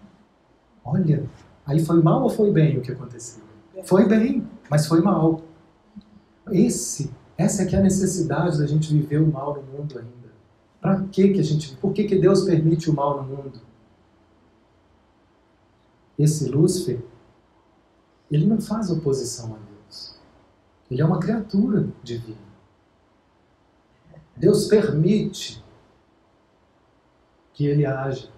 Olha, 0.84 1.26
aí 1.66 1.84
foi 1.84 2.02
mal 2.02 2.24
ou 2.24 2.30
foi 2.30 2.52
bem 2.52 2.78
o 2.78 2.82
que 2.82 2.92
aconteceu? 2.92 3.44
Foi 3.84 4.08
bem, 4.08 4.48
mas 4.70 4.88
foi 4.88 5.02
mal. 5.02 5.42
Esse, 6.52 7.12
essa 7.38 7.64
é 7.64 7.66
que 7.66 7.76
é 7.76 7.80
a 7.80 7.84
necessidade 7.84 8.58
da 8.60 8.68
gente 8.68 8.94
viver 8.94 9.22
o 9.22 9.32
mal 9.32 9.56
no 9.56 9.64
mundo 9.64 9.98
ainda. 9.98 10.34
Para 10.82 11.02
que 11.04 11.30
que 11.30 11.40
a 11.40 11.44
gente, 11.44 11.76
por 11.78 11.94
que 11.94 12.04
que 12.04 12.20
Deus 12.20 12.44
permite 12.44 12.90
o 12.90 12.94
mal 12.94 13.24
no 13.24 13.36
mundo? 13.36 13.62
esse 16.18 16.48
Lúcifer, 16.50 17.04
ele 18.32 18.46
não 18.46 18.60
faz 18.60 18.90
oposição 18.90 19.56
a 19.56 19.58
Deus. 19.58 20.16
Ele 20.90 21.02
é 21.02 21.06
uma 21.06 21.20
criatura 21.20 21.88
divina. 22.04 22.38
Deus 24.36 24.66
permite 24.66 25.63
que 27.54 27.66
ele 27.66 27.86
haja. 27.86 28.30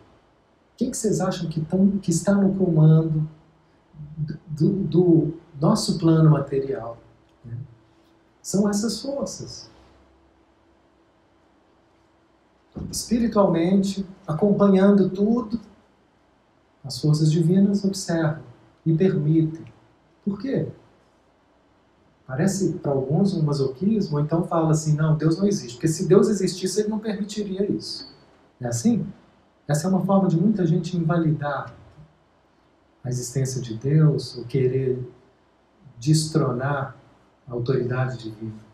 Quem 0.78 0.91
que 0.91 0.97
vocês 0.97 1.22
acham 1.22 1.49
que, 1.49 1.61
tão, 1.61 1.97
que 1.99 2.11
está 2.11 2.34
no 2.34 2.53
comando 2.55 3.28
do, 4.47 4.72
do 4.84 5.34
nosso 5.59 5.97
plano 5.97 6.30
material? 6.30 6.97
Né? 7.43 7.57
São 8.41 8.70
essas 8.70 9.01
forças. 9.01 9.70
Espiritualmente, 12.91 14.05
acompanhando 14.28 15.09
tudo, 15.09 15.59
as 16.84 16.99
forças 16.99 17.32
divinas 17.32 17.86
observam 17.86 18.43
e 18.86 18.93
permitem. 18.93 19.66
Por 20.26 20.39
quê? 20.39 20.68
Parece 22.28 22.74
para 22.74 22.91
alguns 22.91 23.34
um 23.34 23.43
masoquismo, 23.43 24.18
ou 24.18 24.24
então 24.24 24.43
fala 24.43 24.72
assim: 24.72 24.95
não, 24.95 25.16
Deus 25.16 25.38
não 25.38 25.47
existe. 25.47 25.76
Porque 25.76 25.88
se 25.88 26.07
Deus 26.07 26.28
existisse, 26.28 26.82
ele 26.82 26.89
não 26.89 26.99
permitiria 26.99 27.72
isso. 27.72 28.14
É 28.60 28.68
assim? 28.68 29.06
Essa 29.68 29.88
é 29.88 29.89
uma 29.89 30.06
forma 30.06 30.28
de 30.28 30.38
muita 30.39 30.66
gente 30.66 30.95
invalidar 30.95 31.74
a 33.03 33.10
existência 33.10 33.62
de 33.62 33.76
Deus, 33.76 34.36
ou 34.38 34.45
querer 34.45 34.99
destronar 35.99 36.95
a 37.47 37.53
autoridade 37.53 38.18
divina. 38.18 38.66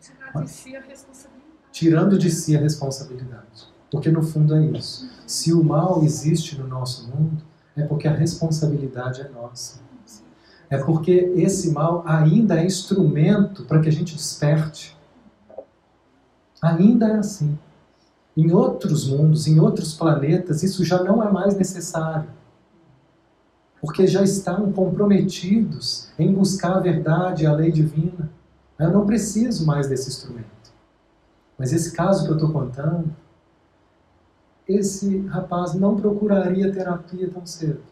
Tirar 0.00 0.44
de 0.44 0.50
si 0.50 0.76
a 0.76 0.80
responsabilidade. 0.80 1.54
Tirando 1.72 2.18
de 2.18 2.30
si 2.30 2.56
a 2.56 2.60
responsabilidade. 2.60 3.68
Porque 3.90 4.10
no 4.10 4.22
fundo 4.22 4.54
é 4.54 4.64
isso. 4.66 5.10
Se 5.26 5.52
o 5.52 5.64
mal 5.64 6.02
existe 6.04 6.58
no 6.58 6.66
nosso 6.66 7.08
mundo, 7.08 7.42
é 7.76 7.82
porque 7.82 8.06
a 8.06 8.12
responsabilidade 8.12 9.22
é 9.22 9.28
nossa. 9.28 9.80
É 10.68 10.78
porque 10.78 11.32
esse 11.34 11.72
mal 11.72 12.04
ainda 12.06 12.60
é 12.60 12.64
instrumento 12.64 13.64
para 13.64 13.80
que 13.80 13.88
a 13.88 13.92
gente 13.92 14.14
desperte. 14.14 14.96
Ainda 16.62 17.08
é 17.08 17.16
assim. 17.16 17.58
Em 18.36 18.52
outros 18.52 19.08
mundos, 19.08 19.46
em 19.46 19.58
outros 19.60 19.94
planetas, 19.94 20.62
isso 20.62 20.84
já 20.84 21.02
não 21.02 21.22
é 21.22 21.30
mais 21.30 21.56
necessário. 21.56 22.28
Porque 23.80 24.06
já 24.06 24.22
estão 24.22 24.70
comprometidos 24.72 26.10
em 26.18 26.32
buscar 26.32 26.76
a 26.76 26.80
verdade 26.80 27.44
e 27.44 27.46
a 27.46 27.52
lei 27.52 27.72
divina. 27.72 28.30
Eu 28.78 28.92
não 28.92 29.06
preciso 29.06 29.66
mais 29.66 29.88
desse 29.88 30.08
instrumento. 30.08 30.46
Mas 31.58 31.72
esse 31.72 31.92
caso 31.92 32.24
que 32.24 32.30
eu 32.30 32.36
estou 32.36 32.52
contando 32.52 33.14
esse 34.72 35.18
rapaz 35.26 35.74
não 35.74 35.96
procuraria 35.96 36.72
terapia 36.72 37.28
tão 37.28 37.44
cedo. 37.44 37.82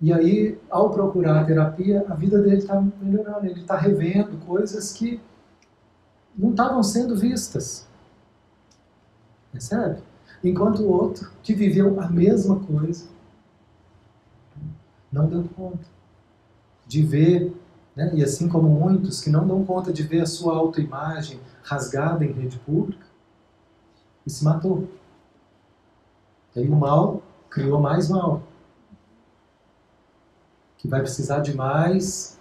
E 0.00 0.12
aí, 0.12 0.58
ao 0.68 0.90
procurar 0.90 1.40
a 1.40 1.44
terapia, 1.44 2.04
a 2.08 2.14
vida 2.14 2.42
dele 2.42 2.56
está 2.56 2.80
melhorando, 3.00 3.46
ele 3.46 3.60
está 3.60 3.76
revendo 3.76 4.36
coisas 4.44 4.92
que 4.92 5.20
não 6.36 6.50
estavam 6.50 6.82
sendo 6.82 7.16
vistas. 7.16 7.86
Percebe? 9.52 10.02
Enquanto 10.42 10.82
o 10.82 10.90
outro, 10.90 11.30
que 11.42 11.54
viveu 11.54 12.00
a 12.00 12.08
mesma 12.08 12.60
coisa, 12.60 13.08
não 15.12 15.28
deu 15.28 15.44
conta 15.56 15.86
de 16.86 17.02
ver, 17.02 17.54
né? 17.94 18.10
e 18.14 18.24
assim 18.24 18.48
como 18.48 18.68
muitos 18.68 19.20
que 19.20 19.30
não 19.30 19.46
dão 19.46 19.64
conta 19.64 19.92
de 19.92 20.02
ver 20.02 20.22
a 20.22 20.26
sua 20.26 20.56
autoimagem 20.56 21.40
rasgada 21.62 22.24
em 22.24 22.32
rede 22.32 22.58
pública, 22.60 23.06
e 24.26 24.30
se 24.30 24.44
matou. 24.44 24.88
E 26.54 26.60
aí 26.60 26.68
o 26.68 26.76
mal 26.76 27.22
criou 27.48 27.80
mais 27.80 28.08
mal. 28.08 28.42
Que 30.78 30.88
vai 30.88 31.00
precisar 31.00 31.40
de 31.40 31.54
mais 31.54 32.38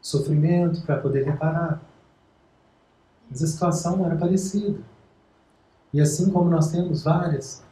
sofrimento 0.00 0.82
para 0.82 0.98
poder 1.00 1.24
reparar. 1.24 1.80
Mas 3.30 3.42
a 3.42 3.46
situação 3.46 4.04
era 4.04 4.16
parecida. 4.16 4.78
E 5.94 6.00
assim 6.00 6.28
como 6.28 6.50
nós 6.50 6.72
temos 6.72 7.04
várias, 7.04 7.62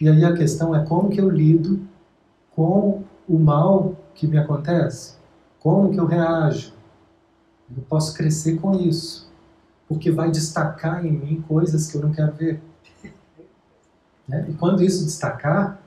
e 0.00 0.08
aí 0.08 0.24
a 0.24 0.32
questão 0.32 0.74
é 0.74 0.82
como 0.86 1.10
que 1.10 1.20
eu 1.20 1.28
lido 1.28 1.86
com 2.52 3.04
o 3.28 3.38
mal 3.38 3.94
que 4.14 4.26
me 4.26 4.38
acontece? 4.38 5.18
Como 5.60 5.90
que 5.90 6.00
eu 6.00 6.06
reajo? 6.06 6.72
Eu 7.76 7.82
posso 7.82 8.16
crescer 8.16 8.58
com 8.58 8.72
isso, 8.72 9.30
porque 9.86 10.10
vai 10.10 10.30
destacar 10.30 11.04
em 11.04 11.12
mim 11.12 11.44
coisas 11.46 11.90
que 11.90 11.98
eu 11.98 12.00
não 12.00 12.12
quero 12.12 12.32
ver. 12.32 12.62
Né? 14.26 14.44
E 14.48 14.54
quando 14.54 14.82
isso 14.82 15.04
destacar, 15.04 15.80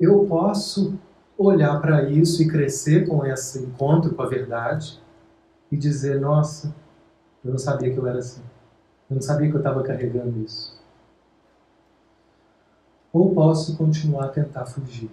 eu 0.00 0.24
posso 0.24 0.98
olhar 1.36 1.78
para 1.80 2.08
isso 2.08 2.42
e 2.42 2.48
crescer 2.48 3.06
com 3.06 3.26
esse 3.26 3.58
encontro 3.58 4.14
com 4.14 4.22
a 4.22 4.26
verdade 4.26 4.98
e 5.70 5.76
dizer: 5.76 6.18
Nossa, 6.18 6.74
eu 7.44 7.50
não 7.50 7.58
sabia 7.58 7.92
que 7.92 7.98
eu 7.98 8.06
era 8.06 8.20
assim. 8.20 8.40
Eu 9.12 9.16
não 9.16 9.20
sabia 9.20 9.50
que 9.50 9.54
eu 9.54 9.60
estava 9.60 9.82
carregando 9.82 10.40
isso. 10.40 10.80
ou 13.12 13.34
posso 13.34 13.76
continuar 13.76 14.24
a 14.24 14.28
tentar 14.28 14.64
fugir 14.64 15.10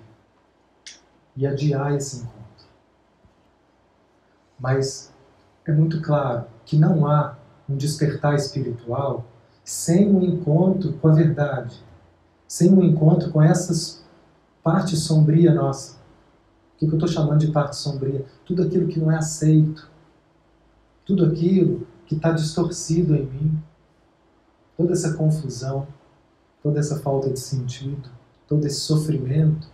e 1.35 1.45
adiar 1.45 1.93
esse 1.93 2.19
encontro. 2.21 2.65
Mas 4.57 5.13
é 5.65 5.73
muito 5.73 6.01
claro 6.01 6.45
que 6.65 6.77
não 6.77 7.05
há 7.05 7.35
um 7.67 7.75
despertar 7.75 8.35
espiritual 8.35 9.25
sem 9.65 10.09
um 10.09 10.23
encontro 10.23 10.93
com 10.93 11.09
a 11.09 11.13
verdade, 11.13 11.83
sem 12.47 12.73
um 12.73 12.81
encontro 12.81 13.29
com 13.31 13.41
essas 13.41 14.01
parte 14.63 14.95
sombria 14.95 15.53
nossa. 15.53 15.97
O 16.75 16.77
que 16.79 16.85
eu 16.85 16.93
estou 16.93 17.09
chamando 17.09 17.39
de 17.39 17.51
parte 17.51 17.75
sombria? 17.75 18.25
Tudo 18.45 18.63
aquilo 18.63 18.87
que 18.87 18.97
não 18.97 19.11
é 19.11 19.17
aceito, 19.17 19.91
tudo 21.05 21.25
aquilo 21.25 21.85
que 22.05 22.15
está 22.15 22.31
distorcido 22.31 23.13
em 23.13 23.25
mim, 23.25 23.61
toda 24.79 24.93
essa 24.93 25.13
confusão, 25.17 25.85
toda 26.63 26.79
essa 26.79 27.01
falta 27.01 27.29
de 27.29 27.37
sentido, 27.37 28.09
todo 28.47 28.65
esse 28.65 28.79
sofrimento 28.79 29.67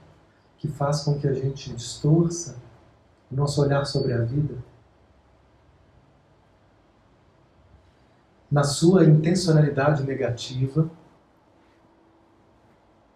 que 0.57 0.67
faz 0.67 1.03
com 1.03 1.19
que 1.19 1.27
a 1.27 1.33
gente 1.33 1.71
distorça 1.75 2.55
o 3.31 3.35
nosso 3.35 3.61
olhar 3.61 3.85
sobre 3.85 4.13
a 4.13 4.23
vida. 4.23 4.55
Na 8.49 8.63
sua 8.63 9.05
intencionalidade 9.05 10.01
negativa, 10.03 10.89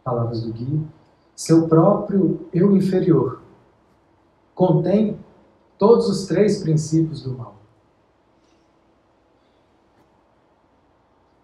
palavras 0.04 0.44
do 0.44 0.54
guia, 0.54 0.84
seu 1.36 1.68
próprio 1.68 2.48
eu 2.54 2.78
inferior 2.78 3.42
contém 4.54 5.20
todos 5.80 6.08
os 6.08 6.28
três 6.28 6.62
princípios 6.62 7.24
do 7.24 7.36
mal. 7.36 7.59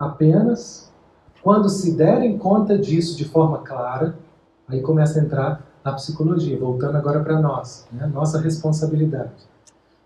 Apenas 0.05 0.91
quando 1.41 1.67
se 1.67 1.91
derem 1.93 2.37
conta 2.37 2.77
disso 2.77 3.17
de 3.17 3.25
forma 3.25 3.59
clara, 3.59 4.15
aí 4.67 4.79
começa 4.79 5.19
a 5.19 5.23
entrar 5.23 5.65
a 5.83 5.93
psicologia, 5.93 6.59
voltando 6.59 6.95
agora 6.95 7.23
para 7.23 7.41
nós, 7.41 7.87
né? 7.91 8.05
nossa 8.05 8.39
responsabilidade. 8.39 9.33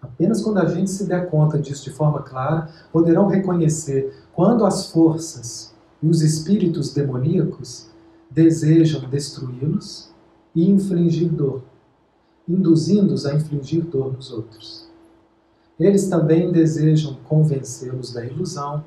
Apenas 0.02 0.42
quando 0.42 0.60
a 0.60 0.66
gente 0.66 0.90
se 0.90 1.06
der 1.06 1.30
conta 1.30 1.60
disso 1.60 1.84
de 1.84 1.92
forma 1.92 2.22
clara, 2.22 2.70
poderão 2.94 3.28
reconhecer 3.28 4.14
quando 4.34 4.66
as 4.66 4.90
forças 4.90 5.74
e 6.02 6.08
os 6.08 6.22
espíritos 6.22 6.94
demoníacos 6.94 7.90
desejam 8.32 9.02
destruí-los 9.10 10.10
e 10.56 10.70
infligir 10.70 11.30
dor, 11.30 11.62
induzindo-os 12.48 13.26
a 13.26 13.34
infligir 13.34 13.84
dor 13.84 14.14
nos 14.14 14.32
outros. 14.32 14.88
Eles 15.78 16.08
também 16.08 16.54
desejam 16.54 17.18
convencê-los 17.28 18.14
da 18.14 18.26
ilusão 18.26 18.84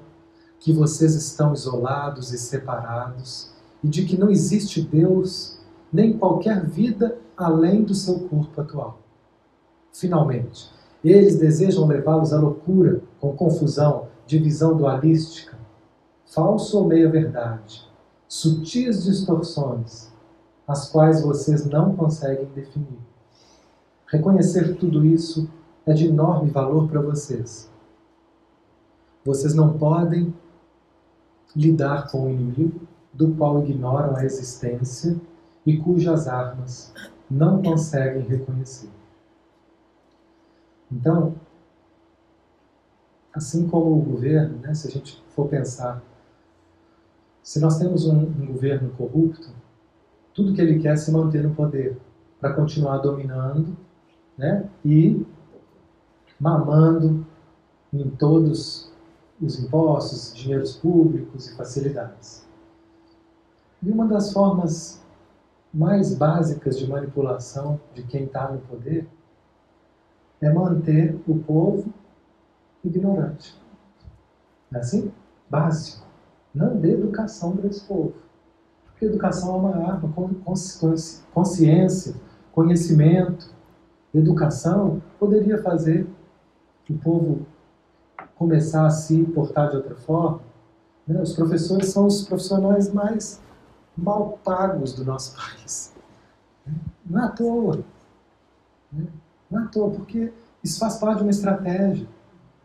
que 0.62 0.72
vocês 0.72 1.16
estão 1.16 1.52
isolados 1.52 2.32
e 2.32 2.38
separados 2.38 3.50
e 3.82 3.88
de 3.88 4.04
que 4.04 4.16
não 4.16 4.30
existe 4.30 4.80
Deus 4.80 5.58
nem 5.92 6.16
qualquer 6.16 6.64
vida 6.64 7.18
além 7.36 7.82
do 7.82 7.94
seu 7.96 8.20
corpo 8.28 8.60
atual. 8.60 9.00
Finalmente, 9.92 10.70
eles 11.04 11.36
desejam 11.36 11.84
levá-los 11.84 12.32
à 12.32 12.38
loucura 12.38 13.02
com 13.20 13.36
confusão, 13.36 14.06
divisão 14.24 14.76
dualística, 14.76 15.58
falso 16.24 16.78
ou 16.78 16.86
meia-verdade, 16.86 17.84
sutis 18.28 19.02
distorções, 19.02 20.12
as 20.66 20.88
quais 20.88 21.22
vocês 21.22 21.66
não 21.66 21.96
conseguem 21.96 22.46
definir. 22.54 23.00
Reconhecer 24.06 24.76
tudo 24.76 25.04
isso 25.04 25.50
é 25.84 25.92
de 25.92 26.06
enorme 26.06 26.50
valor 26.50 26.88
para 26.88 27.00
vocês. 27.00 27.68
Vocês 29.24 29.54
não 29.54 29.76
podem 29.76 30.32
lidar 31.55 32.11
com 32.11 32.26
o 32.26 32.30
inimigo, 32.30 32.80
do 33.12 33.34
qual 33.34 33.62
ignoram 33.62 34.16
a 34.16 34.24
existência 34.24 35.20
e 35.66 35.76
cujas 35.76 36.26
armas 36.26 36.92
não 37.30 37.62
conseguem 37.62 38.22
reconhecer. 38.22 38.88
Então, 40.90 41.34
assim 43.32 43.68
como 43.68 43.98
o 43.98 44.03
governo, 44.03 44.59
né, 44.59 44.74
se 44.74 44.88
a 44.88 44.90
gente 44.90 45.22
for 45.34 45.48
pensar, 45.48 46.03
se 47.42 47.61
nós 47.61 47.78
temos 47.78 48.07
um, 48.07 48.20
um 48.20 48.46
governo 48.46 48.90
corrupto, 48.90 49.50
tudo 50.34 50.55
que 50.55 50.61
ele 50.61 50.80
quer 50.80 50.92
é 50.92 50.96
se 50.96 51.11
manter 51.11 51.42
no 51.42 51.55
poder, 51.55 51.98
para 52.40 52.55
continuar 52.55 52.98
dominando 52.98 53.76
né, 54.36 54.68
e 54.84 55.24
mamando 56.38 57.24
em 57.92 58.11
todos 58.11 58.91
os 59.43 59.59
impostos, 59.59 60.32
dinheiros 60.34 60.76
públicos 60.76 61.49
e 61.49 61.57
facilidades. 61.57 62.47
E 63.82 63.90
uma 63.90 64.07
das 64.07 64.32
formas 64.32 65.03
mais 65.74 66.14
básicas 66.14 66.78
de 66.78 66.88
manipulação 66.88 67.80
de 67.93 68.05
quem 68.05 68.24
está 68.24 68.53
no 68.53 68.61
poder 68.61 69.09
é 70.40 70.53
manter 70.53 71.20
o 71.26 71.38
povo 71.40 71.93
ignorante. 72.84 73.61
Não 74.70 74.78
é 74.78 74.82
assim? 74.82 75.11
Básico. 75.51 76.07
Não 76.55 76.76
dê 76.76 76.93
educação 76.93 77.57
para 77.57 77.66
esse 77.68 77.84
povo. 77.86 78.14
Porque 78.86 79.07
educação 79.07 79.55
é 79.55 79.59
uma 79.59 79.93
arma, 79.93 80.12
consciência, 81.34 82.14
conhecimento. 82.53 83.53
Educação 84.14 85.03
poderia 85.18 85.61
fazer 85.62 86.07
o 86.88 86.95
povo 86.99 87.47
começar 88.43 88.84
a 88.86 88.90
se 88.90 89.22
portar 89.26 89.70
de 89.70 89.76
outra 89.76 89.95
forma. 89.95 90.40
Né? 91.07 91.20
Os 91.22 91.32
professores 91.32 91.90
são 91.90 92.07
os 92.07 92.22
profissionais 92.22 92.93
mais 92.93 93.40
mal 93.97 94.38
pagos 94.43 94.93
do 94.95 95.05
nosso 95.05 95.34
país. 95.38 95.95
Não 97.07 97.22
é 97.22 97.26
à 97.26 97.28
toa. 97.28 97.84
Né? 98.93 99.07
Não 99.49 99.61
é 99.61 99.64
à 99.64 99.66
toa, 99.68 99.90
porque 99.90 100.32
isso 100.62 100.78
faz 100.78 100.97
parte 100.97 101.18
de 101.18 101.22
uma 101.22 101.30
estratégia. 101.30 102.09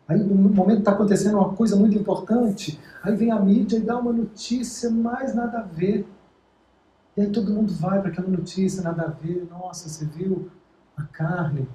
Aí, 0.08 0.18
no 0.18 0.34
momento 0.34 0.80
está 0.80 0.92
acontecendo 0.92 1.36
uma 1.36 1.54
coisa 1.54 1.76
muito 1.76 1.96
importante, 1.96 2.80
aí 3.02 3.14
vem 3.14 3.30
a 3.30 3.38
mídia 3.38 3.76
e 3.76 3.80
dá 3.80 3.98
uma 3.98 4.12
notícia 4.12 4.90
mais 4.90 5.34
nada 5.34 5.58
a 5.58 5.62
ver. 5.62 6.08
E 7.16 7.20
aí 7.20 7.30
todo 7.30 7.52
mundo 7.52 7.72
vai 7.74 8.00
para 8.00 8.10
aquela 8.10 8.28
notícia, 8.28 8.82
nada 8.82 9.02
a 9.02 9.08
ver. 9.08 9.46
Nossa, 9.50 9.88
você 9.88 10.06
viu 10.06 10.50
a 10.96 11.02
carne 11.02 11.68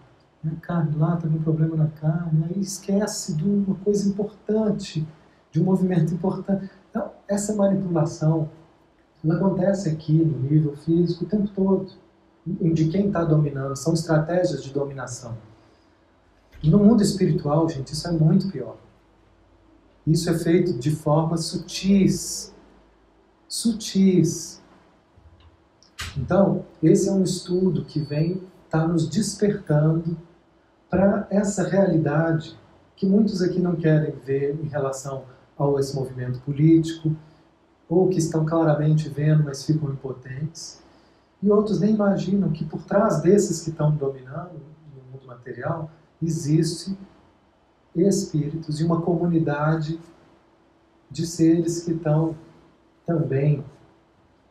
a 0.52 0.56
carne 0.60 0.96
lá, 0.98 1.16
teve 1.16 1.38
um 1.38 1.42
problema 1.42 1.76
na 1.76 1.88
carne, 1.88 2.46
aí 2.50 2.60
esquece 2.60 3.34
de 3.34 3.44
uma 3.44 3.76
coisa 3.76 4.10
importante, 4.10 5.08
de 5.52 5.62
um 5.62 5.66
movimento 5.66 6.14
importante. 6.14 6.70
Então, 6.90 7.12
essa 7.28 7.56
manipulação, 7.56 8.50
ela 9.24 9.36
acontece 9.36 9.90
aqui 9.90 10.14
no 10.14 10.40
nível 10.40 10.76
físico 10.76 11.24
o 11.24 11.28
tempo 11.28 11.48
todo. 11.56 11.92
De 12.46 12.90
quem 12.90 13.08
está 13.08 13.24
dominando, 13.24 13.76
são 13.78 13.94
estratégias 13.94 14.62
de 14.62 14.74
dominação. 14.74 15.38
No 16.62 16.78
mundo 16.78 17.02
espiritual, 17.02 17.70
gente, 17.70 17.94
isso 17.94 18.06
é 18.08 18.12
muito 18.12 18.50
pior. 18.50 18.76
Isso 20.06 20.30
é 20.30 20.38
feito 20.38 20.74
de 20.74 20.92
formas 20.92 21.46
sutis. 21.46 22.54
Sutis. 23.48 24.62
Então, 26.18 26.66
esse 26.82 27.08
é 27.08 27.12
um 27.14 27.24
estudo 27.24 27.86
que 27.86 28.02
vem 28.02 28.42
estar 28.66 28.82
tá 28.82 28.88
nos 28.88 29.08
despertando 29.08 30.18
para 30.94 31.26
essa 31.32 31.68
realidade 31.68 32.56
que 32.96 33.08
muitos 33.08 33.42
aqui 33.42 33.58
não 33.60 33.76
querem 33.76 34.14
ver 34.24 34.60
em 34.64 34.68
relação 34.68 35.24
ao 35.58 35.80
esse 35.80 35.96
movimento 35.96 36.40
político, 36.42 37.16
ou 37.90 38.08
que 38.10 38.20
estão 38.20 38.46
claramente 38.46 39.10
vendo, 39.10 39.44
mas 39.44 39.66
ficam 39.66 39.90
impotentes, 39.90 40.84
e 41.42 41.50
outros 41.50 41.80
nem 41.80 41.96
imaginam 41.96 42.52
que 42.52 42.64
por 42.64 42.84
trás 42.84 43.24
desses 43.24 43.64
que 43.64 43.72
estão 43.72 43.90
dominando 43.96 44.54
no 44.96 45.12
mundo 45.12 45.26
material 45.26 45.90
existe 46.22 46.96
espíritos 47.96 48.80
e 48.80 48.84
uma 48.84 49.02
comunidade 49.02 50.00
de 51.10 51.26
seres 51.26 51.84
que 51.84 51.94
estão 51.94 52.36
também 53.04 53.66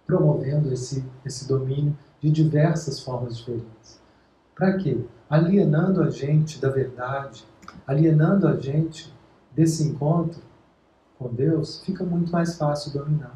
promovendo 0.05 0.73
esse, 0.73 1.05
esse 1.25 1.47
domínio 1.47 1.97
de 2.21 2.33
diversas 2.33 2.99
formas 2.99 3.37
diferentes. 3.37 4.02
Para 4.63 4.75
quê? 4.75 4.97
alienando 5.29 6.01
a 6.01 6.09
gente 6.09 6.61
da 6.61 6.69
verdade, 6.69 7.45
alienando 7.85 8.47
a 8.47 8.55
gente 8.55 9.13
desse 9.51 9.83
encontro 9.83 10.41
com 11.19 11.35
Deus, 11.35 11.83
fica 11.85 12.05
muito 12.05 12.31
mais 12.31 12.57
fácil 12.57 12.93
dominar, 12.93 13.35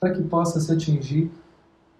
para 0.00 0.14
que 0.14 0.22
possa 0.22 0.58
se 0.58 0.72
atingir 0.72 1.30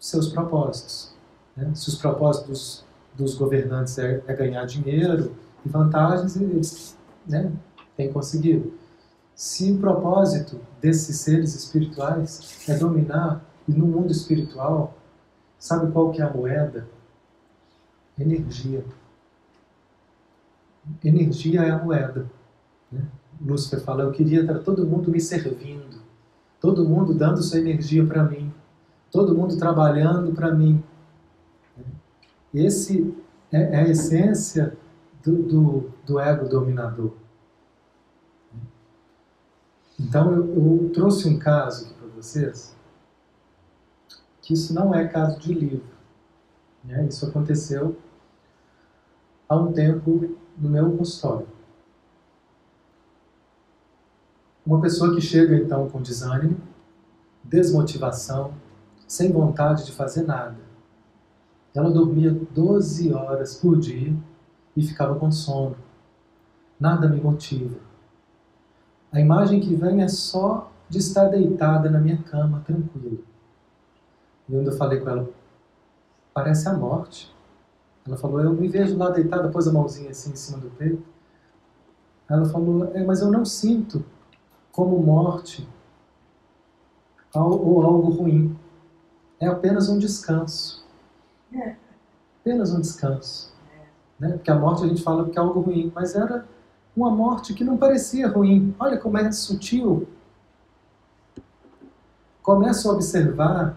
seus 0.00 0.30
propósitos. 0.30 1.14
Né? 1.54 1.70
Se 1.74 1.90
os 1.90 1.96
propósitos 1.96 2.82
dos 3.14 3.34
governantes 3.34 3.98
é, 3.98 4.22
é, 4.26 4.34
ganhar 4.34 4.64
dinheiro 4.64 5.36
e 5.62 5.68
vantagens, 5.68 6.34
eles 6.36 6.96
né, 7.28 7.52
têm 7.94 8.10
conseguido. 8.10 8.72
Se 9.34 9.70
o 9.70 9.78
propósito 9.78 10.58
desses 10.80 11.20
seres 11.20 11.54
espirituais 11.54 12.64
é 12.66 12.74
dominar, 12.74 13.44
e 13.68 13.72
no 13.72 13.84
mundo 13.84 14.10
espiritual, 14.10 14.94
sabe 15.58 15.92
qual 15.92 16.10
que 16.10 16.22
é 16.22 16.24
a 16.24 16.32
moeda? 16.32 16.95
Energia 18.18 18.84
energia 21.02 21.62
é 21.62 21.70
a 21.70 21.82
moeda. 21.82 22.26
Né? 22.90 23.02
Lúcifer 23.40 23.80
fala: 23.80 24.04
Eu 24.04 24.12
queria 24.12 24.40
estar 24.40 24.58
todo 24.60 24.86
mundo 24.86 25.10
me 25.10 25.20
servindo, 25.20 26.00
todo 26.60 26.88
mundo 26.88 27.14
dando 27.14 27.42
sua 27.42 27.58
energia 27.58 28.04
para 28.06 28.24
mim, 28.24 28.52
todo 29.10 29.34
mundo 29.34 29.56
trabalhando 29.56 30.32
para 30.32 30.54
mim. 30.54 30.82
Esse 32.54 33.14
é, 33.52 33.74
é 33.74 33.76
a 33.76 33.88
essência 33.88 34.76
do, 35.22 35.42
do, 35.42 35.90
do, 36.06 36.18
ego 36.18 36.48
dominador. 36.48 37.12
Então 39.98 40.32
eu, 40.32 40.54
eu 40.54 40.90
trouxe 40.94 41.28
um 41.28 41.38
caso 41.38 41.86
aqui 41.86 41.94
para 41.94 42.08
vocês, 42.08 42.74
que 44.40 44.54
isso 44.54 44.72
não 44.72 44.94
é 44.94 45.06
caso 45.06 45.38
de 45.38 45.52
livro. 45.52 45.96
Né? 46.84 47.06
Isso 47.06 47.26
aconteceu 47.26 47.96
há 49.48 49.56
um 49.56 49.72
tempo 49.72 50.36
no 50.58 50.68
meu 50.68 50.96
consultório. 50.96 51.48
Uma 54.64 54.80
pessoa 54.80 55.14
que 55.14 55.20
chega 55.20 55.54
então 55.56 55.88
com 55.88 56.02
desânimo, 56.02 56.56
desmotivação, 57.44 58.52
sem 59.06 59.30
vontade 59.30 59.86
de 59.86 59.92
fazer 59.92 60.22
nada. 60.22 60.56
Ela 61.72 61.90
dormia 61.90 62.32
12 62.32 63.12
horas 63.12 63.54
por 63.54 63.78
dia 63.78 64.12
e 64.76 64.82
ficava 64.82 65.14
com 65.14 65.30
sono. 65.30 65.76
Nada 66.80 67.08
me 67.08 67.20
motiva. 67.20 67.76
A 69.12 69.20
imagem 69.20 69.60
que 69.60 69.74
vem 69.74 70.02
é 70.02 70.08
só 70.08 70.70
de 70.88 70.98
estar 70.98 71.28
deitada 71.28 71.88
na 71.88 72.00
minha 72.00 72.18
cama, 72.22 72.62
tranquila. 72.66 73.18
E 74.48 74.56
ainda 74.56 74.72
falei 74.72 75.00
com 75.00 75.10
ela, 75.10 75.28
parece 76.34 76.68
a 76.68 76.72
morte. 76.72 77.35
Ela 78.06 78.16
falou, 78.16 78.40
eu 78.40 78.52
me 78.52 78.68
vejo 78.68 78.96
lá 78.96 79.10
deitada, 79.10 79.48
pôs 79.48 79.66
a 79.66 79.72
mãozinha 79.72 80.10
assim 80.10 80.32
em 80.32 80.36
cima 80.36 80.58
do 80.58 80.70
peito. 80.70 81.02
Ela 82.28 82.44
falou, 82.46 82.90
é, 82.94 83.04
mas 83.04 83.20
eu 83.20 83.30
não 83.30 83.44
sinto 83.44 84.04
como 84.70 84.98
morte 84.98 85.68
ou 87.34 87.82
algo 87.82 88.10
ruim. 88.10 88.56
É 89.38 89.46
apenas 89.46 89.88
um 89.88 89.98
descanso. 89.98 90.86
É. 91.52 91.76
Apenas 92.40 92.72
um 92.72 92.80
descanso. 92.80 93.52
Né? 94.18 94.32
Porque 94.32 94.50
a 94.50 94.58
morte 94.58 94.84
a 94.84 94.88
gente 94.88 95.02
fala 95.02 95.28
que 95.28 95.38
é 95.38 95.42
algo 95.42 95.60
ruim, 95.60 95.92
mas 95.94 96.14
era 96.14 96.46
uma 96.96 97.10
morte 97.10 97.52
que 97.52 97.64
não 97.64 97.76
parecia 97.76 98.28
ruim. 98.28 98.74
Olha 98.78 98.96
como 98.96 99.18
é 99.18 99.30
sutil. 99.30 100.08
Começa 102.42 102.88
a 102.88 102.92
observar. 102.92 103.76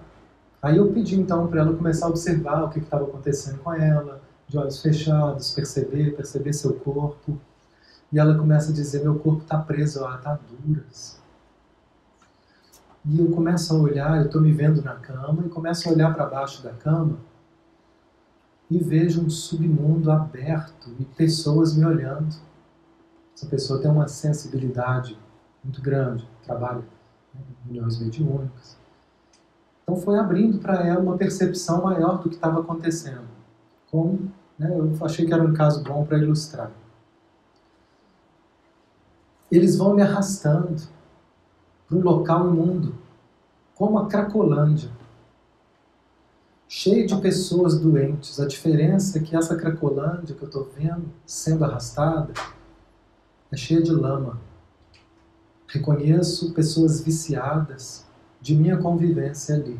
Aí 0.62 0.78
eu 0.78 0.91
pedi 0.91 1.20
então 1.20 1.47
para 1.47 1.62
ela 1.62 1.76
começar 1.76 2.07
a 2.07 2.10
observar 2.10 2.64
o 2.64 2.70
que 2.70 2.80
estava 2.80 3.05
acontecendo 3.05 3.60
com 3.60 3.74
ela, 3.74 4.22
de 4.47 4.57
olhos 4.57 4.82
fechados, 4.82 5.51
perceber, 5.53 6.16
perceber 6.16 6.53
seu 6.53 6.74
corpo. 6.74 7.39
E 8.12 8.20
ela 8.20 8.38
começa 8.38 8.72
a 8.72 8.74
dizer: 8.74 9.03
Meu 9.03 9.18
corpo 9.20 9.43
está 9.43 9.57
preso 9.57 10.03
a 10.03 10.16
ataduras. 10.16 11.20
E 13.05 13.20
eu 13.20 13.32
começo 13.32 13.74
a 13.74 13.80
olhar, 13.80 14.18
eu 14.20 14.26
estou 14.26 14.41
me 14.41 14.51
vendo 14.51 14.82
na 14.82 14.95
cama, 14.95 15.43
e 15.45 15.49
começo 15.49 15.88
a 15.88 15.91
olhar 15.91 16.14
para 16.14 16.26
baixo 16.26 16.62
da 16.62 16.74
cama 16.74 17.18
e 18.70 18.78
vejo 18.78 19.26
um 19.26 19.30
submundo 19.30 20.12
aberto 20.12 20.93
e 20.99 21.05
pessoas 21.05 21.76
me 21.76 21.84
olhando. 21.86 22.36
Essa 23.34 23.47
pessoa 23.47 23.82
tem 23.82 23.89
uma 23.89 24.07
sensibilidade 24.07 25.18
muito 25.64 25.82
grande, 25.82 26.28
trabalha 26.43 26.84
em 27.34 27.70
uniões 27.70 27.99
mediúnicas. 27.99 28.78
Então 29.89 29.99
foi 29.99 30.19
abrindo 30.19 30.59
para 30.59 30.85
ela 30.85 30.99
uma 30.99 31.17
percepção 31.17 31.81
maior 31.81 32.19
do 32.21 32.29
que 32.29 32.35
estava 32.35 32.59
acontecendo. 32.59 33.27
Como, 33.89 34.31
né, 34.57 34.69
eu 34.69 34.95
achei 35.03 35.25
que 35.25 35.33
era 35.33 35.43
um 35.43 35.51
caso 35.51 35.83
bom 35.83 36.05
para 36.05 36.19
ilustrar. 36.19 36.69
Eles 39.51 39.75
vão 39.75 39.95
me 39.95 40.03
arrastando 40.03 40.75
para 41.87 41.97
um 41.97 42.01
local 42.01 42.49
imundo, 42.49 42.93
como 43.73 43.97
a 43.97 44.07
Cracolândia 44.07 44.91
cheio 46.67 47.07
de 47.07 47.19
pessoas 47.19 47.79
doentes. 47.79 48.39
A 48.39 48.45
diferença 48.45 49.17
é 49.17 49.23
que 49.23 49.35
essa 49.35 49.55
Cracolândia 49.55 50.35
que 50.35 50.43
eu 50.43 50.49
estou 50.49 50.69
vendo 50.77 51.11
sendo 51.25 51.65
arrastada 51.65 52.31
é 53.51 53.57
cheia 53.57 53.81
de 53.81 53.91
lama. 53.91 54.39
Reconheço 55.67 56.53
pessoas 56.53 57.01
viciadas 57.01 58.07
de 58.41 58.55
minha 58.55 58.77
convivência 58.77 59.55
ali. 59.55 59.79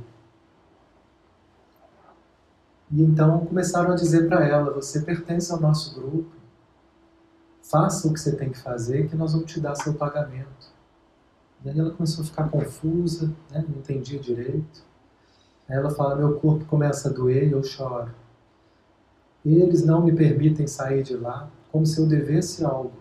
E 2.92 3.02
então 3.04 3.46
começaram 3.46 3.92
a 3.92 3.96
dizer 3.96 4.28
para 4.28 4.46
ela: 4.48 4.74
Você 4.74 5.02
pertence 5.02 5.52
ao 5.52 5.60
nosso 5.60 5.94
grupo, 6.00 6.32
faça 7.62 8.08
o 8.08 8.14
que 8.14 8.20
você 8.20 8.36
tem 8.36 8.50
que 8.50 8.58
fazer, 8.58 9.08
que 9.08 9.16
nós 9.16 9.34
vamos 9.34 9.52
te 9.52 9.60
dar 9.60 9.76
seu 9.76 9.94
pagamento. 9.94 10.80
E 11.64 11.70
aí 11.70 11.80
ela 11.80 11.92
começou 11.92 12.24
a 12.24 12.28
ficar 12.28 12.50
confusa, 12.50 13.28
né? 13.52 13.64
não 13.68 13.78
entendia 13.80 14.20
direito. 14.20 14.84
Aí 15.68 15.78
ela 15.78 15.92
fala: 15.92 16.16
Meu 16.16 16.40
corpo 16.40 16.66
começa 16.66 17.10
a 17.10 17.12
doer 17.12 17.48
e 17.48 17.52
eu 17.52 17.64
choro. 17.64 18.14
Eles 19.46 19.86
não 19.86 20.04
me 20.04 20.14
permitem 20.14 20.68
sair 20.68 21.04
de 21.04 21.16
lá 21.16 21.50
como 21.72 21.86
se 21.86 22.00
eu 22.00 22.08
devesse 22.08 22.66
algo. 22.66 22.92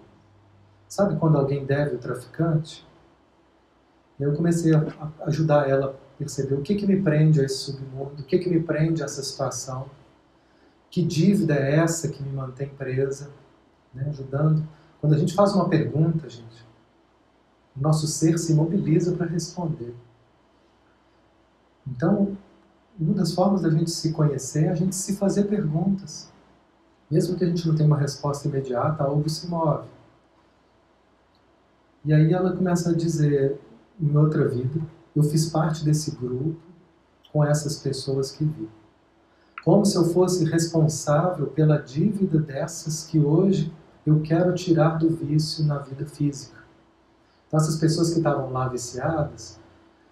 Sabe 0.89 1.17
quando 1.17 1.37
alguém 1.37 1.65
deve 1.65 1.97
o 1.97 1.99
traficante? 1.99 2.87
Eu 4.19 4.35
comecei 4.35 4.75
a 4.75 4.85
ajudar 5.27 5.69
ela 5.69 5.91
a 5.91 6.19
perceber 6.19 6.55
o 6.55 6.63
que, 6.63 6.75
que 6.75 6.87
me 6.87 7.01
prende 7.01 7.41
a 7.41 7.45
esse 7.45 7.59
submundo, 7.59 8.23
o 8.23 8.25
que, 8.25 8.39
que 8.39 8.51
me 8.51 8.61
prende 8.61 9.03
a 9.03 9.05
essa 9.05 9.23
situação, 9.23 9.89
que 10.91 11.03
dívida 11.03 11.55
é 11.55 11.77
essa 11.77 12.09
que 12.09 12.23
me 12.23 12.33
mantém 12.33 12.69
presa, 12.69 13.31
né? 13.95 14.07
ajudando. 14.09 14.67
Quando 15.01 15.15
a 15.15 15.19
gente 15.19 15.35
faz 15.35 15.55
uma 15.55 15.69
pergunta, 15.69 16.29
gente, 16.29 16.67
o 17.77 17.81
nosso 17.81 18.07
ser 18.07 18.39
se 18.39 18.55
mobiliza 18.55 19.15
para 19.15 19.27
responder. 19.27 19.95
Então, 21.87 22.37
uma 22.99 23.15
das 23.15 23.33
formas 23.33 23.63
da 23.63 23.71
gente 23.71 23.91
se 23.91 24.13
conhecer 24.13 24.65
é 24.65 24.69
a 24.71 24.75
gente 24.75 24.97
se 24.97 25.17
fazer 25.17 25.45
perguntas. 25.45 26.33
Mesmo 27.09 27.37
que 27.37 27.45
a 27.45 27.47
gente 27.47 27.67
não 27.67 27.75
tenha 27.75 27.87
uma 27.87 27.97
resposta 27.97 28.49
imediata, 28.49 29.05
algo 29.05 29.29
se 29.29 29.47
move. 29.47 29.89
E 32.05 32.13
aí 32.13 32.33
ela 32.33 32.57
começa 32.57 32.91
a 32.91 32.95
dizer, 32.95 33.59
em 34.01 34.17
outra 34.17 34.49
vida, 34.49 34.81
eu 35.15 35.23
fiz 35.23 35.51
parte 35.51 35.85
desse 35.85 36.13
grupo 36.13 36.57
com 37.33 37.45
essas 37.45 37.77
pessoas 37.77 38.31
que 38.31 38.45
vi. 38.45 38.69
Como 39.65 39.85
se 39.85 39.97
eu 39.97 40.05
fosse 40.05 40.45
responsável 40.45 41.49
pela 41.49 41.79
dívida 41.79 42.39
dessas 42.39 43.05
que 43.05 43.19
hoje 43.19 43.73
eu 44.07 44.21
quero 44.21 44.55
tirar 44.55 44.99
do 44.99 45.11
vício 45.11 45.65
na 45.65 45.79
vida 45.79 46.07
física. 46.07 46.57
Então 47.47 47.59
essas 47.59 47.77
pessoas 47.77 48.11
que 48.11 48.19
estavam 48.19 48.51
lá 48.51 48.69
viciadas, 48.69 49.59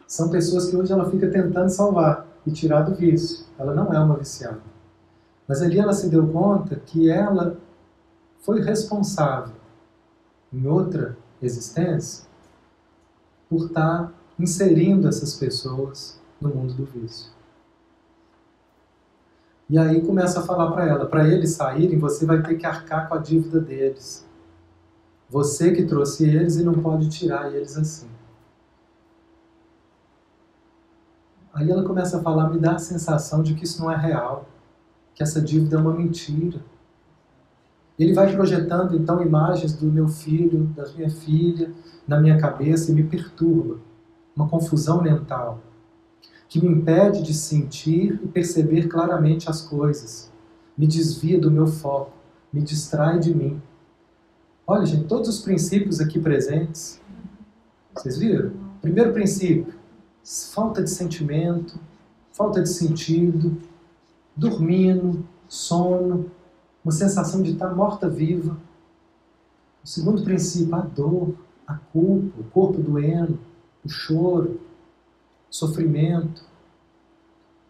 são 0.07 0.28
pessoas 0.28 0.68
que 0.68 0.76
hoje 0.76 0.93
ela 0.93 1.11
fica 1.11 1.30
tentando 1.30 1.68
salvar 1.68 2.26
e 2.47 2.51
tirar 2.51 2.82
do 2.82 2.95
vício. 2.95 3.47
Ela 3.59 3.74
não 3.74 3.93
é 3.93 3.99
uma 3.99 4.16
viciada. 4.16 4.61
Mas 5.49 5.62
ali 5.62 5.78
ela 5.78 5.93
se 5.93 6.09
deu 6.09 6.26
conta 6.28 6.76
que 6.76 7.11
ela 7.11 7.57
foi 8.41 8.61
responsável 8.61 9.55
em 10.53 10.66
outra 10.66 11.16
existência 11.41 12.26
por 13.49 13.66
estar 13.66 14.12
inserindo 14.38 15.09
essas 15.09 15.34
pessoas 15.34 16.20
no 16.40 16.49
mundo 16.51 16.74
do 16.74 16.84
vício. 16.84 17.30
E 19.68 19.78
aí 19.78 20.01
começa 20.01 20.40
a 20.40 20.42
falar 20.42 20.70
para 20.70 20.86
ela, 20.86 21.07
para 21.07 21.26
eles 21.26 21.51
saírem, 21.53 21.99
você 21.99 22.24
vai 22.24 22.40
ter 22.42 22.55
que 22.57 22.66
arcar 22.66 23.09
com 23.09 23.14
a 23.14 23.18
dívida 23.18 23.61
deles. 23.61 24.24
Você 25.28 25.72
que 25.72 25.84
trouxe 25.84 26.28
eles 26.28 26.57
e 26.57 26.62
não 26.62 26.74
pode 26.74 27.09
tirar 27.09 27.53
eles 27.53 27.76
assim. 27.76 28.09
Aí 31.53 31.68
ela 31.68 31.82
começa 31.82 32.18
a 32.18 32.22
falar, 32.22 32.51
me 32.51 32.61
dá 32.61 32.74
a 32.74 32.78
sensação 32.78 33.42
de 33.42 33.55
que 33.55 33.64
isso 33.64 33.82
não 33.82 33.90
é 33.90 33.97
real, 33.97 34.47
que 35.14 35.22
essa 35.22 35.40
dívida 35.40 35.76
é 35.76 35.80
uma 35.80 35.94
mentira. 35.94 36.61
Ele 37.99 38.12
vai 38.12 38.32
projetando 38.34 38.94
então 38.94 39.22
imagens 39.22 39.72
do 39.72 39.86
meu 39.86 40.09
filho, 40.09 40.66
da 40.76 40.86
minha 40.88 41.11
filha, 41.11 41.72
na 42.07 42.20
minha 42.20 42.38
cabeça 42.38 42.90
e 42.90 42.94
me 42.94 43.03
perturba. 43.05 43.78
Uma 44.36 44.49
confusão 44.49 45.03
mental 45.03 45.61
que 46.49 46.61
me 46.61 46.68
impede 46.68 47.22
de 47.22 47.34
sentir 47.34 48.20
e 48.22 48.28
perceber 48.28 48.88
claramente 48.88 49.51
as 49.51 49.62
coisas. 49.62 50.30
Me 50.76 50.86
desvia 50.86 51.40
do 51.40 51.51
meu 51.51 51.66
foco, 51.66 52.12
me 52.53 52.62
distrai 52.62 53.18
de 53.18 53.34
mim. 53.34 53.61
Olha, 54.66 54.84
gente, 54.84 55.05
todos 55.05 55.28
os 55.28 55.40
princípios 55.40 56.01
aqui 56.01 56.18
presentes. 56.18 57.01
Vocês 57.94 58.18
viram? 58.18 58.53
Primeiro 58.82 59.12
princípio, 59.12 59.74
falta 60.53 60.82
de 60.82 60.90
sentimento, 60.90 61.78
falta 62.32 62.62
de 62.62 62.68
sentido, 62.68 63.57
dormindo, 64.36 65.26
sono, 65.49 66.30
uma 66.87 66.93
sensação 66.93 67.43
de 67.43 67.51
estar 67.51 67.74
morta-viva. 67.74 68.57
O 69.82 69.89
segundo 69.89 70.22
princípio, 70.22 70.72
a 70.76 70.80
dor, 70.82 71.34
a 71.66 71.74
culpa, 71.74 72.41
o 72.41 72.45
corpo 72.45 72.80
doendo, 72.80 73.41
o 73.84 73.89
choro, 73.89 74.61
o 75.51 75.55
sofrimento. 75.55 76.45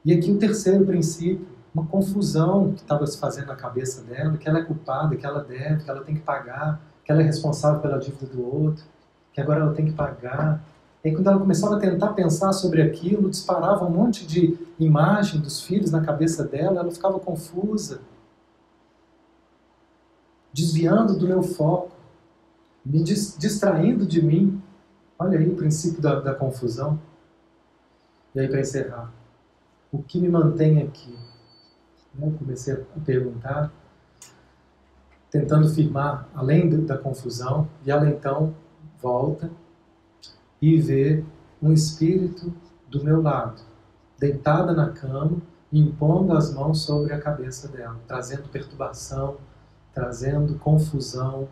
E 0.04 0.12
aqui 0.12 0.30
o 0.30 0.38
terceiro 0.38 0.84
princípio, 0.84 1.48
uma 1.74 1.86
confusão 1.86 2.74
que 2.74 2.82
estava 2.82 3.06
se 3.06 3.18
fazendo 3.18 3.46
na 3.46 3.56
cabeça 3.56 4.02
dela, 4.02 4.36
que 4.36 4.46
ela 4.46 4.58
é 4.58 4.64
culpada, 4.64 5.16
que 5.16 5.24
ela 5.24 5.42
deve, 5.42 5.84
que 5.84 5.90
ela 5.90 6.04
tem 6.04 6.16
que 6.16 6.20
pagar, 6.20 6.78
que 7.02 7.10
ela 7.10 7.22
é 7.22 7.24
responsável 7.24 7.80
pela 7.80 7.98
dívida 7.98 8.26
do 8.26 8.44
outro, 8.44 8.84
que 9.32 9.40
agora 9.40 9.60
ela 9.60 9.72
tem 9.72 9.86
que 9.86 9.92
pagar, 9.92 10.62
E 11.02 11.08
aí, 11.08 11.14
quando 11.14 11.28
ela 11.28 11.38
começava 11.38 11.76
a 11.76 11.78
tentar 11.78 12.08
pensar 12.12 12.52
sobre 12.52 12.82
aquilo, 12.82 13.30
disparava 13.30 13.86
um 13.86 13.90
monte 13.90 14.26
de 14.26 14.58
imagem 14.78 15.40
dos 15.40 15.62
filhos 15.62 15.90
na 15.90 16.02
cabeça 16.02 16.44
dela, 16.44 16.80
ela 16.80 16.90
ficava 16.90 17.18
confusa, 17.18 18.02
desviando 20.56 21.18
do 21.18 21.28
meu 21.28 21.42
foco, 21.42 21.94
me 22.82 23.02
distraindo 23.02 24.06
de 24.06 24.22
mim. 24.22 24.62
Olha 25.18 25.38
aí 25.38 25.46
o 25.46 25.54
princípio 25.54 26.00
da, 26.00 26.18
da 26.18 26.34
confusão. 26.34 26.98
E 28.34 28.40
aí, 28.40 28.48
para 28.48 28.60
encerrar, 28.60 29.12
o 29.92 30.02
que 30.02 30.18
me 30.18 30.30
mantém 30.30 30.82
aqui? 30.82 31.14
Eu 32.18 32.32
comecei 32.32 32.72
a 32.72 33.00
perguntar, 33.04 33.70
tentando 35.30 35.68
firmar 35.68 36.26
além 36.34 36.70
da 36.86 36.96
confusão, 36.96 37.68
e 37.84 37.90
ela 37.90 38.08
então 38.08 38.54
volta 38.98 39.50
e 40.60 40.80
vê 40.80 41.22
um 41.60 41.70
espírito 41.70 42.54
do 42.88 43.04
meu 43.04 43.20
lado, 43.20 43.60
deitada 44.18 44.72
na 44.72 44.88
cama, 44.88 45.36
impondo 45.70 46.32
as 46.32 46.54
mãos 46.54 46.80
sobre 46.82 47.12
a 47.12 47.20
cabeça 47.20 47.68
dela, 47.68 48.00
trazendo 48.06 48.48
perturbação, 48.48 49.36
trazendo 49.96 50.58
confusão. 50.58 51.48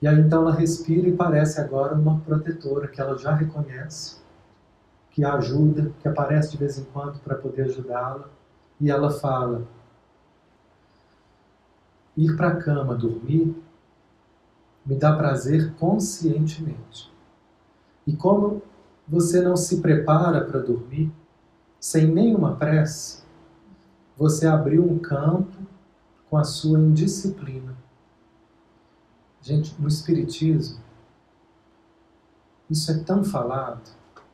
E 0.00 0.08
aí 0.08 0.18
então 0.18 0.40
ela 0.40 0.54
respira 0.54 1.06
e 1.06 1.14
parece 1.14 1.60
agora 1.60 1.94
uma 1.94 2.20
protetora 2.20 2.88
que 2.88 2.98
ela 2.98 3.18
já 3.18 3.34
reconhece, 3.34 4.16
que 5.10 5.22
a 5.22 5.34
ajuda, 5.34 5.92
que 6.00 6.08
aparece 6.08 6.52
de 6.52 6.56
vez 6.56 6.78
em 6.78 6.84
quando 6.84 7.18
para 7.18 7.34
poder 7.34 7.64
ajudá-la. 7.64 8.30
E 8.80 8.90
ela 8.90 9.10
fala: 9.10 9.66
ir 12.16 12.34
para 12.34 12.48
a 12.48 12.56
cama 12.56 12.94
dormir 12.94 13.54
me 14.84 14.94
dá 14.94 15.14
prazer 15.14 15.74
conscientemente. 15.74 17.12
E 18.06 18.16
como 18.16 18.62
você 19.06 19.42
não 19.42 19.56
se 19.56 19.82
prepara 19.82 20.44
para 20.46 20.60
dormir, 20.60 21.12
sem 21.78 22.06
nenhuma 22.06 22.56
prece, 22.56 23.22
você 24.16 24.46
abriu 24.46 24.82
um 24.82 24.98
campo 24.98 25.55
com 26.28 26.36
a 26.36 26.44
sua 26.44 26.78
indisciplina. 26.78 27.76
Gente, 29.40 29.74
no 29.80 29.88
Espiritismo, 29.88 30.80
isso 32.68 32.90
é 32.90 32.98
tão 32.98 33.22
falado, 33.22 33.88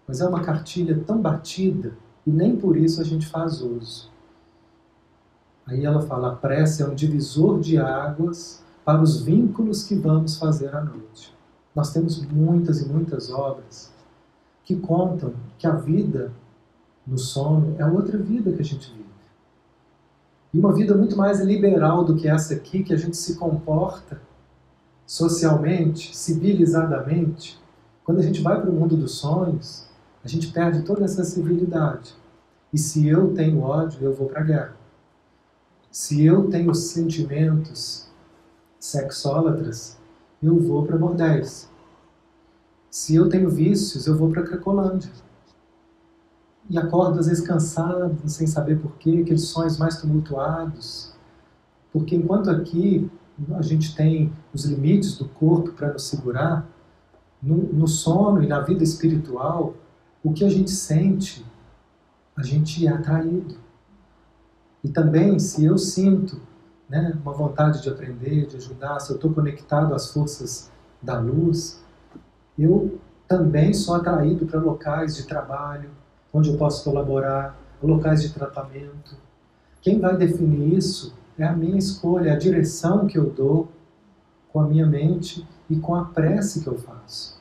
mas 0.07 0.21
é 0.21 0.27
uma 0.27 0.43
cartilha 0.43 0.99
tão 1.05 1.21
batida 1.21 1.95
e 2.27 2.31
nem 2.31 2.57
por 2.57 2.77
isso 2.77 3.01
a 3.01 3.05
gente 3.05 3.27
faz 3.27 3.61
uso. 3.61 4.11
Aí 5.67 5.85
ela 5.85 6.01
fala: 6.01 6.33
a 6.33 6.37
prece 6.37 6.83
é 6.83 6.87
um 6.87 6.95
divisor 6.95 7.61
de 7.61 7.79
águas 7.79 8.63
para 8.85 9.01
os 9.01 9.23
vínculos 9.23 9.85
que 9.85 9.95
vamos 9.95 10.39
fazer 10.39 10.75
à 10.75 10.83
noite. 10.83 11.33
Nós 11.75 11.93
temos 11.93 12.25
muitas 12.27 12.81
e 12.81 12.89
muitas 12.89 13.31
obras 13.31 13.93
que 14.65 14.77
contam 14.77 15.35
que 15.59 15.67
a 15.67 15.75
vida 15.75 16.33
no 17.07 17.19
sono 17.19 17.75
é 17.79 17.87
outra 17.87 18.19
vida 18.19 18.53
que 18.53 18.61
a 18.61 18.65
gente 18.65 18.91
vive. 18.91 19.02
E 20.53 20.59
uma 20.59 20.73
vida 20.73 20.95
muito 20.95 21.17
mais 21.17 21.41
liberal 21.41 22.05
do 22.05 22.15
que 22.15 22.29
essa 22.29 22.55
aqui, 22.55 22.85
que 22.85 22.93
a 22.93 22.97
gente 22.97 23.17
se 23.17 23.37
comporta 23.37 24.21
socialmente, 25.07 26.15
civilizadamente. 26.17 27.61
Quando 28.05 28.19
a 28.19 28.23
gente 28.23 28.43
vai 28.43 28.61
para 28.61 28.71
o 28.71 28.73
mundo 28.73 28.97
dos 28.97 29.13
sonhos, 29.13 29.87
a 30.23 30.29
gente 30.29 30.53
perde 30.53 30.83
toda 30.83 31.05
essa 31.05 31.25
civilidade. 31.25 32.15
E 32.73 32.79
se 32.79 33.07
eu 33.07 33.35
tenho 33.35 33.61
ódio, 33.61 34.03
eu 34.03 34.15
vou 34.15 34.29
para 34.29 34.41
a 34.41 34.45
guerra. 34.45 34.77
Se 35.91 36.25
eu 36.25 36.49
tenho 36.49 36.75
sentimentos 36.75 38.09
sexólatras, 38.79 39.99
eu 40.43 40.59
vou 40.59 40.85
para 40.85 40.97
bordéis. 40.97 41.69
Se 42.91 43.15
eu 43.15 43.29
tenho 43.29 43.49
vícios, 43.49 44.07
eu 44.07 44.17
vou 44.17 44.31
para 44.31 44.43
Cracolândia. 44.43 45.11
E 46.71 46.79
acordo 46.79 47.19
às 47.19 47.27
vezes 47.27 47.47
cansado, 47.47 48.17
sem 48.29 48.47
saber 48.47 48.81
porquê, 48.81 49.21
aqueles 49.23 49.49
sonhos 49.49 49.79
mais 49.79 50.01
tumultuados. 50.01 51.13
Porque 51.93 52.17
enquanto 52.17 52.51
aqui 52.51 53.11
a 53.55 53.63
gente 53.63 53.95
tem 53.95 54.33
os 54.53 54.65
limites 54.65 55.19
do 55.19 55.27
corpo 55.27 55.73
para 55.73 55.93
nos 55.93 56.05
segurar, 56.05 56.67
no, 57.43 57.57
no 57.57 57.89
sono 57.89 58.43
e 58.43 58.47
na 58.47 58.61
vida 58.61 58.85
espiritual, 58.85 59.75
o 60.23 60.33
que 60.33 60.45
a 60.45 60.49
gente 60.49 60.71
sente, 60.71 61.45
a 62.37 62.43
gente 62.43 62.87
é 62.87 62.91
atraído. 62.91 63.57
E 64.85 64.89
também, 64.89 65.39
se 65.39 65.65
eu 65.65 65.77
sinto 65.77 66.41
né, 66.89 67.19
uma 67.23 67.33
vontade 67.33 67.83
de 67.83 67.89
aprender, 67.89 68.47
de 68.47 68.57
ajudar, 68.57 69.01
se 69.01 69.11
eu 69.11 69.17
estou 69.17 69.33
conectado 69.33 69.95
às 69.95 70.13
forças 70.13 70.71
da 71.01 71.19
luz, 71.19 71.83
eu 72.59 73.01
também 73.27 73.73
sou 73.73 73.95
atraído 73.95 74.47
para 74.47 74.61
locais 74.61 75.17
de 75.17 75.27
trabalho, 75.27 75.91
onde 76.33 76.51
eu 76.51 76.57
posso 76.57 76.85
colaborar, 76.85 77.59
locais 77.83 78.23
de 78.23 78.33
tratamento. 78.33 79.17
Quem 79.81 79.99
vai 79.99 80.17
definir 80.17 80.77
isso 80.77 81.15
é 81.39 81.45
a 81.45 81.53
minha 81.53 81.77
escolha, 81.77 82.31
é 82.31 82.33
a 82.33 82.39
direção 82.39 83.07
que 83.07 83.19
eu 83.19 83.29
dou 83.29 83.69
com 84.53 84.61
a 84.61 84.67
minha 84.67 84.87
mente 84.87 85.47
e 85.69 85.77
com 85.77 85.95
a 85.95 86.05
prece 86.05 86.63
que 86.63 86.69
eu 86.69 86.79
faço. 86.79 87.41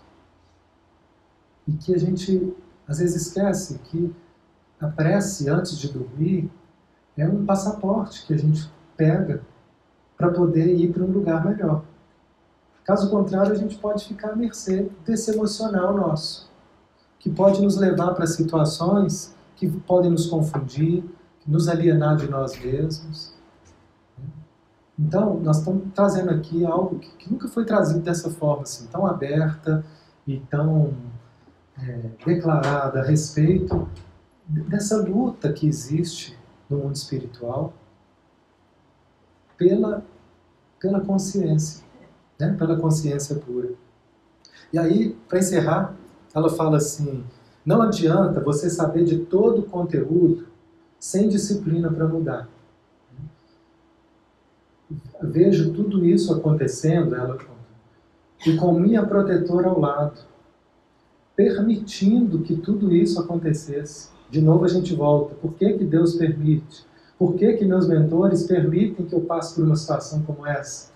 E 1.67 1.73
que 1.73 1.93
a 1.93 1.97
gente 1.97 2.53
às 2.87 2.99
vezes 2.99 3.27
esquece 3.27 3.79
que 3.85 4.13
a 4.79 4.87
prece 4.87 5.49
antes 5.49 5.77
de 5.77 5.87
dormir 5.87 6.51
é 7.15 7.25
um 7.25 7.45
passaporte 7.45 8.25
que 8.25 8.33
a 8.33 8.37
gente 8.37 8.69
pega 8.97 9.41
para 10.17 10.29
poder 10.29 10.75
ir 10.75 10.91
para 10.91 11.03
um 11.03 11.11
lugar 11.11 11.45
melhor. 11.45 11.83
Caso 12.83 13.09
contrário, 13.09 13.53
a 13.53 13.55
gente 13.55 13.77
pode 13.77 14.05
ficar 14.05 14.31
à 14.31 14.35
mercê 14.35 14.89
desse 15.05 15.31
emocional 15.31 15.95
nosso, 15.95 16.50
que 17.21 17.29
pode 17.29 17.61
nos 17.61 17.77
levar 17.77 18.15
para 18.15 18.25
situações 18.25 19.35
que 19.55 19.69
podem 19.69 20.09
nos 20.09 20.25
confundir, 20.25 21.03
nos 21.45 21.67
alienar 21.67 22.17
de 22.17 22.27
nós 22.27 22.59
mesmos. 22.59 23.31
Então, 24.97 25.39
nós 25.39 25.59
estamos 25.59 25.83
trazendo 25.93 26.31
aqui 26.31 26.65
algo 26.65 26.97
que, 26.97 27.31
nunca 27.31 27.47
foi 27.47 27.63
trazido 27.63 27.99
dessa 27.99 28.31
forma, 28.31 28.63
assim, 28.63 28.87
tão 28.87 29.05
aberta 29.05 29.85
e 30.25 30.39
tão 30.39 30.95
é, 31.77 32.09
declarada 32.25 33.01
a 33.01 33.03
respeito 33.03 33.87
dessa 34.47 34.97
luta 34.97 35.53
que 35.53 35.67
existe 35.67 36.35
no 36.67 36.77
mundo 36.77 36.95
espiritual 36.95 37.71
pela, 39.55 40.03
pela 40.79 41.01
consciência, 41.01 41.83
né? 42.39 42.55
pela 42.57 42.79
consciência 42.79 43.35
pura. 43.35 43.69
E 44.73 44.79
aí, 44.79 45.15
para 45.29 45.37
encerrar, 45.37 46.00
ela 46.33 46.49
fala 46.49 46.77
assim: 46.77 47.23
não 47.65 47.81
adianta 47.81 48.41
você 48.41 48.69
saber 48.69 49.05
de 49.05 49.19
todo 49.19 49.59
o 49.59 49.65
conteúdo 49.65 50.47
sem 50.99 51.27
disciplina 51.27 51.91
para 51.91 52.07
mudar. 52.07 52.49
Vejo 55.21 55.73
tudo 55.73 56.05
isso 56.05 56.33
acontecendo, 56.33 57.15
ela 57.15 57.37
conta, 57.37 57.51
e 58.45 58.57
com 58.57 58.73
minha 58.73 59.05
protetora 59.05 59.69
ao 59.69 59.79
lado, 59.79 60.19
permitindo 61.35 62.39
que 62.39 62.55
tudo 62.55 62.93
isso 62.93 63.19
acontecesse. 63.19 64.09
De 64.29 64.41
novo 64.41 64.65
a 64.65 64.67
gente 64.67 64.93
volta. 64.95 65.35
Por 65.35 65.53
que, 65.53 65.73
que 65.73 65.85
Deus 65.85 66.15
permite? 66.15 66.85
Por 67.17 67.35
que, 67.35 67.53
que 67.53 67.65
meus 67.65 67.87
mentores 67.87 68.43
permitem 68.43 69.05
que 69.05 69.13
eu 69.13 69.21
passe 69.21 69.53
por 69.53 69.63
uma 69.63 69.75
situação 69.75 70.23
como 70.23 70.47
essa? 70.47 70.89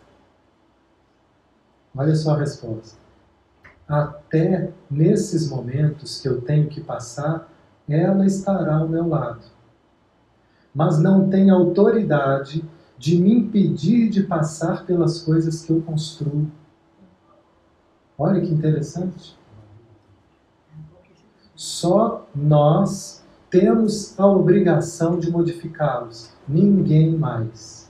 Olha 1.95 2.15
só 2.15 2.31
a 2.31 2.39
resposta. 2.39 3.04
Até 3.87 4.71
nesses 4.89 5.49
momentos 5.49 6.19
que 6.19 6.27
eu 6.27 6.41
tenho 6.41 6.67
que 6.67 6.81
passar, 6.81 7.49
ela 7.87 8.25
estará 8.25 8.77
ao 8.77 8.87
meu 8.87 9.07
lado. 9.07 9.45
Mas 10.73 10.99
não 10.99 11.29
tem 11.29 11.49
autoridade 11.49 12.63
de 12.97 13.19
me 13.19 13.33
impedir 13.33 14.09
de 14.09 14.23
passar 14.23 14.85
pelas 14.85 15.21
coisas 15.21 15.63
que 15.63 15.71
eu 15.71 15.81
construo. 15.81 16.49
Olha 18.17 18.41
que 18.41 18.51
interessante. 18.51 19.37
Só 21.53 22.27
nós 22.33 23.23
temos 23.49 24.19
a 24.19 24.25
obrigação 24.25 25.19
de 25.19 25.29
modificá-los, 25.29 26.31
ninguém 26.47 27.15
mais. 27.15 27.89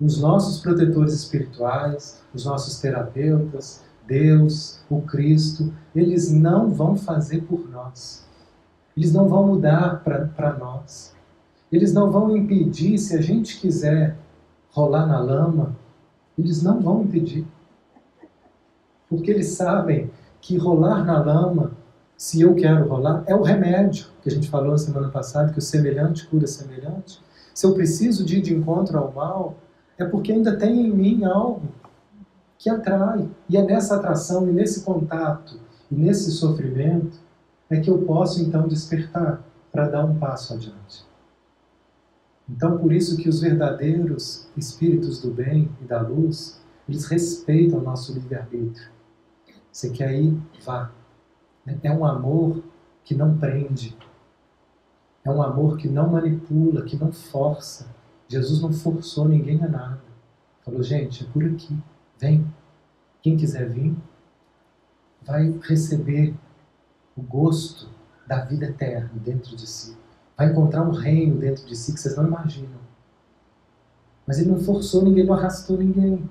Os 0.00 0.20
nossos 0.20 0.60
protetores 0.60 1.14
espirituais, 1.14 2.22
os 2.34 2.44
nossos 2.44 2.78
terapeutas, 2.80 3.82
Deus, 4.06 4.80
o 4.88 5.00
Cristo, 5.02 5.72
eles 5.94 6.32
não 6.32 6.70
vão 6.70 6.96
fazer 6.96 7.42
por 7.42 7.68
nós. 7.68 8.24
Eles 8.96 9.12
não 9.12 9.28
vão 9.28 9.46
mudar 9.46 10.02
para 10.02 10.56
nós. 10.58 11.14
Eles 11.70 11.92
não 11.92 12.10
vão 12.10 12.36
impedir, 12.36 12.98
se 12.98 13.16
a 13.16 13.20
gente 13.20 13.60
quiser 13.60 14.16
rolar 14.70 15.06
na 15.06 15.18
lama, 15.18 15.76
eles 16.38 16.62
não 16.62 16.80
vão 16.80 17.02
impedir. 17.02 17.46
Porque 19.08 19.30
eles 19.30 19.48
sabem 19.48 20.10
que 20.40 20.56
rolar 20.56 21.04
na 21.04 21.18
lama 21.18 21.72
se 22.16 22.40
eu 22.40 22.54
quero 22.54 22.88
rolar, 22.88 23.24
é 23.26 23.34
o 23.34 23.42
remédio 23.42 24.06
que 24.22 24.28
a 24.30 24.32
gente 24.32 24.48
falou 24.48 24.70
na 24.70 24.78
semana 24.78 25.08
passada, 25.08 25.52
que 25.52 25.58
o 25.58 25.62
semelhante 25.62 26.26
cura 26.26 26.46
semelhante. 26.46 27.20
Se 27.54 27.66
eu 27.66 27.74
preciso 27.74 28.24
de 28.24 28.38
ir 28.38 28.40
de 28.40 28.54
encontro 28.54 28.98
ao 28.98 29.12
mal, 29.12 29.54
é 29.98 30.04
porque 30.04 30.32
ainda 30.32 30.56
tem 30.56 30.86
em 30.86 30.90
mim 30.90 31.24
algo 31.24 31.62
que 32.58 32.70
atrai. 32.70 33.28
E 33.48 33.56
é 33.56 33.62
nessa 33.64 33.96
atração 33.96 34.48
e 34.48 34.52
nesse 34.52 34.84
contato 34.84 35.60
E 35.90 35.94
nesse 35.94 36.32
sofrimento 36.32 37.18
é 37.70 37.80
que 37.80 37.90
eu 37.90 38.02
posso 38.02 38.42
então 38.42 38.66
despertar 38.66 39.44
para 39.70 39.88
dar 39.88 40.04
um 40.04 40.18
passo 40.18 40.54
adiante. 40.54 41.04
Então, 42.48 42.78
por 42.78 42.92
isso 42.92 43.16
que 43.16 43.28
os 43.28 43.40
verdadeiros 43.40 44.48
espíritos 44.56 45.20
do 45.20 45.30
bem 45.32 45.68
e 45.80 45.84
da 45.84 46.00
luz, 46.00 46.60
eles 46.88 47.06
respeitam 47.06 47.80
o 47.80 47.82
nosso 47.82 48.12
livre-arbítrio. 48.12 48.88
Você 49.70 49.90
quer 49.90 50.14
ir? 50.14 50.40
Vá. 50.64 50.92
É 51.82 51.90
um 51.90 52.04
amor 52.04 52.62
que 53.04 53.14
não 53.14 53.36
prende. 53.36 53.96
É 55.24 55.30
um 55.30 55.42
amor 55.42 55.76
que 55.76 55.88
não 55.88 56.10
manipula, 56.10 56.82
que 56.82 56.96
não 56.96 57.10
força. 57.10 57.88
Jesus 58.28 58.62
não 58.62 58.72
forçou 58.72 59.28
ninguém 59.28 59.62
a 59.62 59.68
nada. 59.68 60.02
Falou, 60.64 60.82
gente, 60.82 61.24
é 61.24 61.26
por 61.32 61.44
aqui. 61.44 61.76
Vem. 62.18 62.46
Quem 63.22 63.36
quiser 63.36 63.68
vir, 63.68 63.96
vai 65.22 65.58
receber 65.62 66.34
o 67.16 67.22
gosto 67.22 67.88
da 68.26 68.44
vida 68.44 68.66
eterna 68.66 69.10
dentro 69.14 69.56
de 69.56 69.66
si. 69.66 69.96
Vai 70.36 70.50
encontrar 70.50 70.82
um 70.82 70.92
reino 70.92 71.38
dentro 71.38 71.66
de 71.66 71.74
si 71.74 71.92
que 71.92 72.00
vocês 72.00 72.16
não 72.16 72.26
imaginam. 72.26 72.78
Mas 74.26 74.38
ele 74.38 74.50
não 74.50 74.60
forçou 74.60 75.02
ninguém, 75.02 75.24
não 75.24 75.34
arrastou 75.34 75.78
ninguém. 75.78 76.28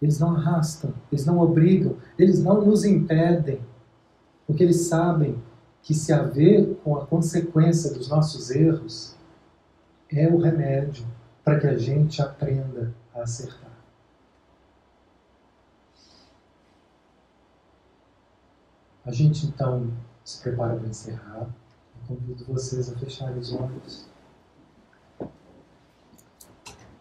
Eles 0.00 0.18
não 0.18 0.36
arrastam, 0.36 0.92
eles 1.10 1.24
não 1.24 1.38
obrigam, 1.38 1.96
eles 2.18 2.42
não 2.42 2.64
nos 2.64 2.84
impedem, 2.84 3.60
porque 4.46 4.62
eles 4.62 4.82
sabem 4.82 5.42
que 5.82 5.94
se 5.94 6.12
haver 6.12 6.76
com 6.84 6.96
a 6.96 7.06
consequência 7.06 7.92
dos 7.92 8.08
nossos 8.08 8.50
erros 8.50 9.16
é 10.10 10.28
o 10.28 10.38
remédio 10.38 11.06
para 11.42 11.58
que 11.58 11.66
a 11.66 11.76
gente 11.76 12.20
aprenda 12.20 12.92
a 13.14 13.22
acertar. 13.22 13.63
A 19.04 19.10
gente 19.10 19.46
então 19.46 19.92
se 20.24 20.40
prepara 20.42 20.76
para 20.76 20.88
encerrar. 20.88 21.42
Eu 21.42 22.16
convido 22.16 22.44
vocês 22.46 22.90
a 22.90 22.98
fecharem 22.98 23.38
os 23.38 23.52
olhos. 23.52 24.06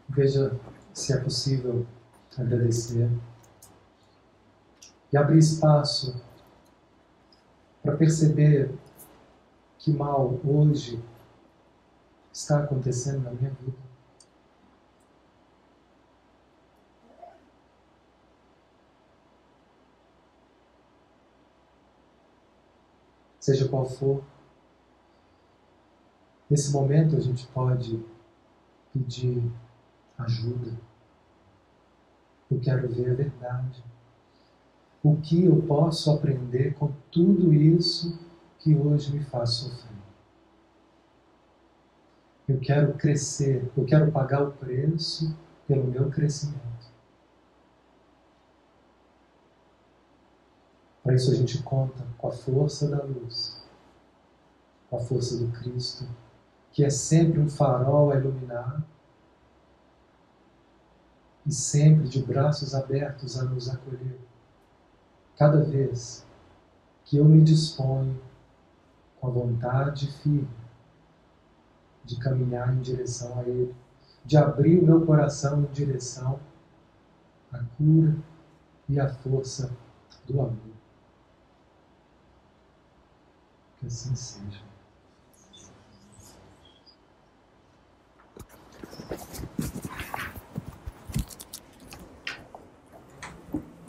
Veja 0.10 0.60
se 0.94 1.14
é 1.14 1.18
possível 1.18 1.86
agradecer 2.38 3.10
e 5.12 5.18
abrir 5.18 5.38
espaço 5.38 6.22
para 7.82 7.96
perceber 7.96 8.74
que 9.78 9.92
mal 9.92 10.40
hoje 10.44 11.04
está 12.32 12.64
acontecendo 12.64 13.24
na 13.24 13.32
minha 13.32 13.52
vida. 13.52 13.83
Seja 23.44 23.68
qual 23.68 23.86
for. 23.86 24.24
Nesse 26.50 26.72
momento 26.72 27.18
a 27.18 27.20
gente 27.20 27.46
pode 27.48 28.02
pedir 28.94 29.44
ajuda. 30.18 30.72
Eu 32.50 32.62
quero 32.62 32.88
ver 32.88 33.12
a 33.12 33.16
verdade. 33.16 33.84
O 35.04 35.18
que 35.18 35.44
eu 35.44 35.62
posso 35.64 36.10
aprender 36.10 36.74
com 36.76 36.94
tudo 37.12 37.54
isso 37.54 38.18
que 38.60 38.74
hoje 38.74 39.12
me 39.12 39.26
faz 39.26 39.50
sofrer? 39.56 39.98
Eu 42.48 42.62
quero 42.62 42.94
crescer, 42.94 43.70
eu 43.76 43.84
quero 43.84 44.10
pagar 44.10 44.42
o 44.42 44.54
preço 44.54 45.38
pelo 45.68 45.84
meu 45.84 46.10
crescimento. 46.10 46.73
Para 51.04 51.16
isso 51.16 51.32
a 51.32 51.36
gente 51.36 51.62
conta 51.62 52.02
com 52.18 52.30
a 52.30 52.32
força 52.32 52.88
da 52.88 53.04
luz, 53.04 53.62
com 54.90 54.96
a 54.96 55.00
força 55.02 55.38
do 55.38 55.52
Cristo, 55.52 56.08
que 56.72 56.84
é 56.84 56.90
sempre 56.90 57.40
um 57.40 57.50
farol 57.50 58.12
a 58.12 58.16
iluminar 58.16 58.82
e 61.46 61.52
sempre 61.52 62.08
de 62.08 62.24
braços 62.24 62.74
abertos 62.74 63.38
a 63.38 63.44
nos 63.44 63.70
acolher. 63.70 64.18
Cada 65.36 65.62
vez 65.62 66.26
que 67.04 67.18
eu 67.18 67.26
me 67.26 67.42
disponho 67.42 68.20
com 69.20 69.28
a 69.28 69.32
vontade 69.32 70.10
firme 70.22 70.48
de 72.06 72.18
caminhar 72.18 72.74
em 72.74 72.82
direção 72.82 73.40
a 73.40 73.44
Ele, 73.44 73.76
de 74.24 74.38
abrir 74.38 74.80
o 74.80 74.86
meu 74.86 75.06
coração 75.06 75.64
em 75.64 75.66
direção 75.66 76.40
à 77.52 77.60
cura 77.78 78.16
e 78.88 79.00
à 79.00 79.10
força 79.10 79.70
do 80.26 80.40
amor. 80.40 80.73
Que 83.84 83.88
assim 83.88 84.16
seja. 84.16 84.64
Thank 89.60 90.13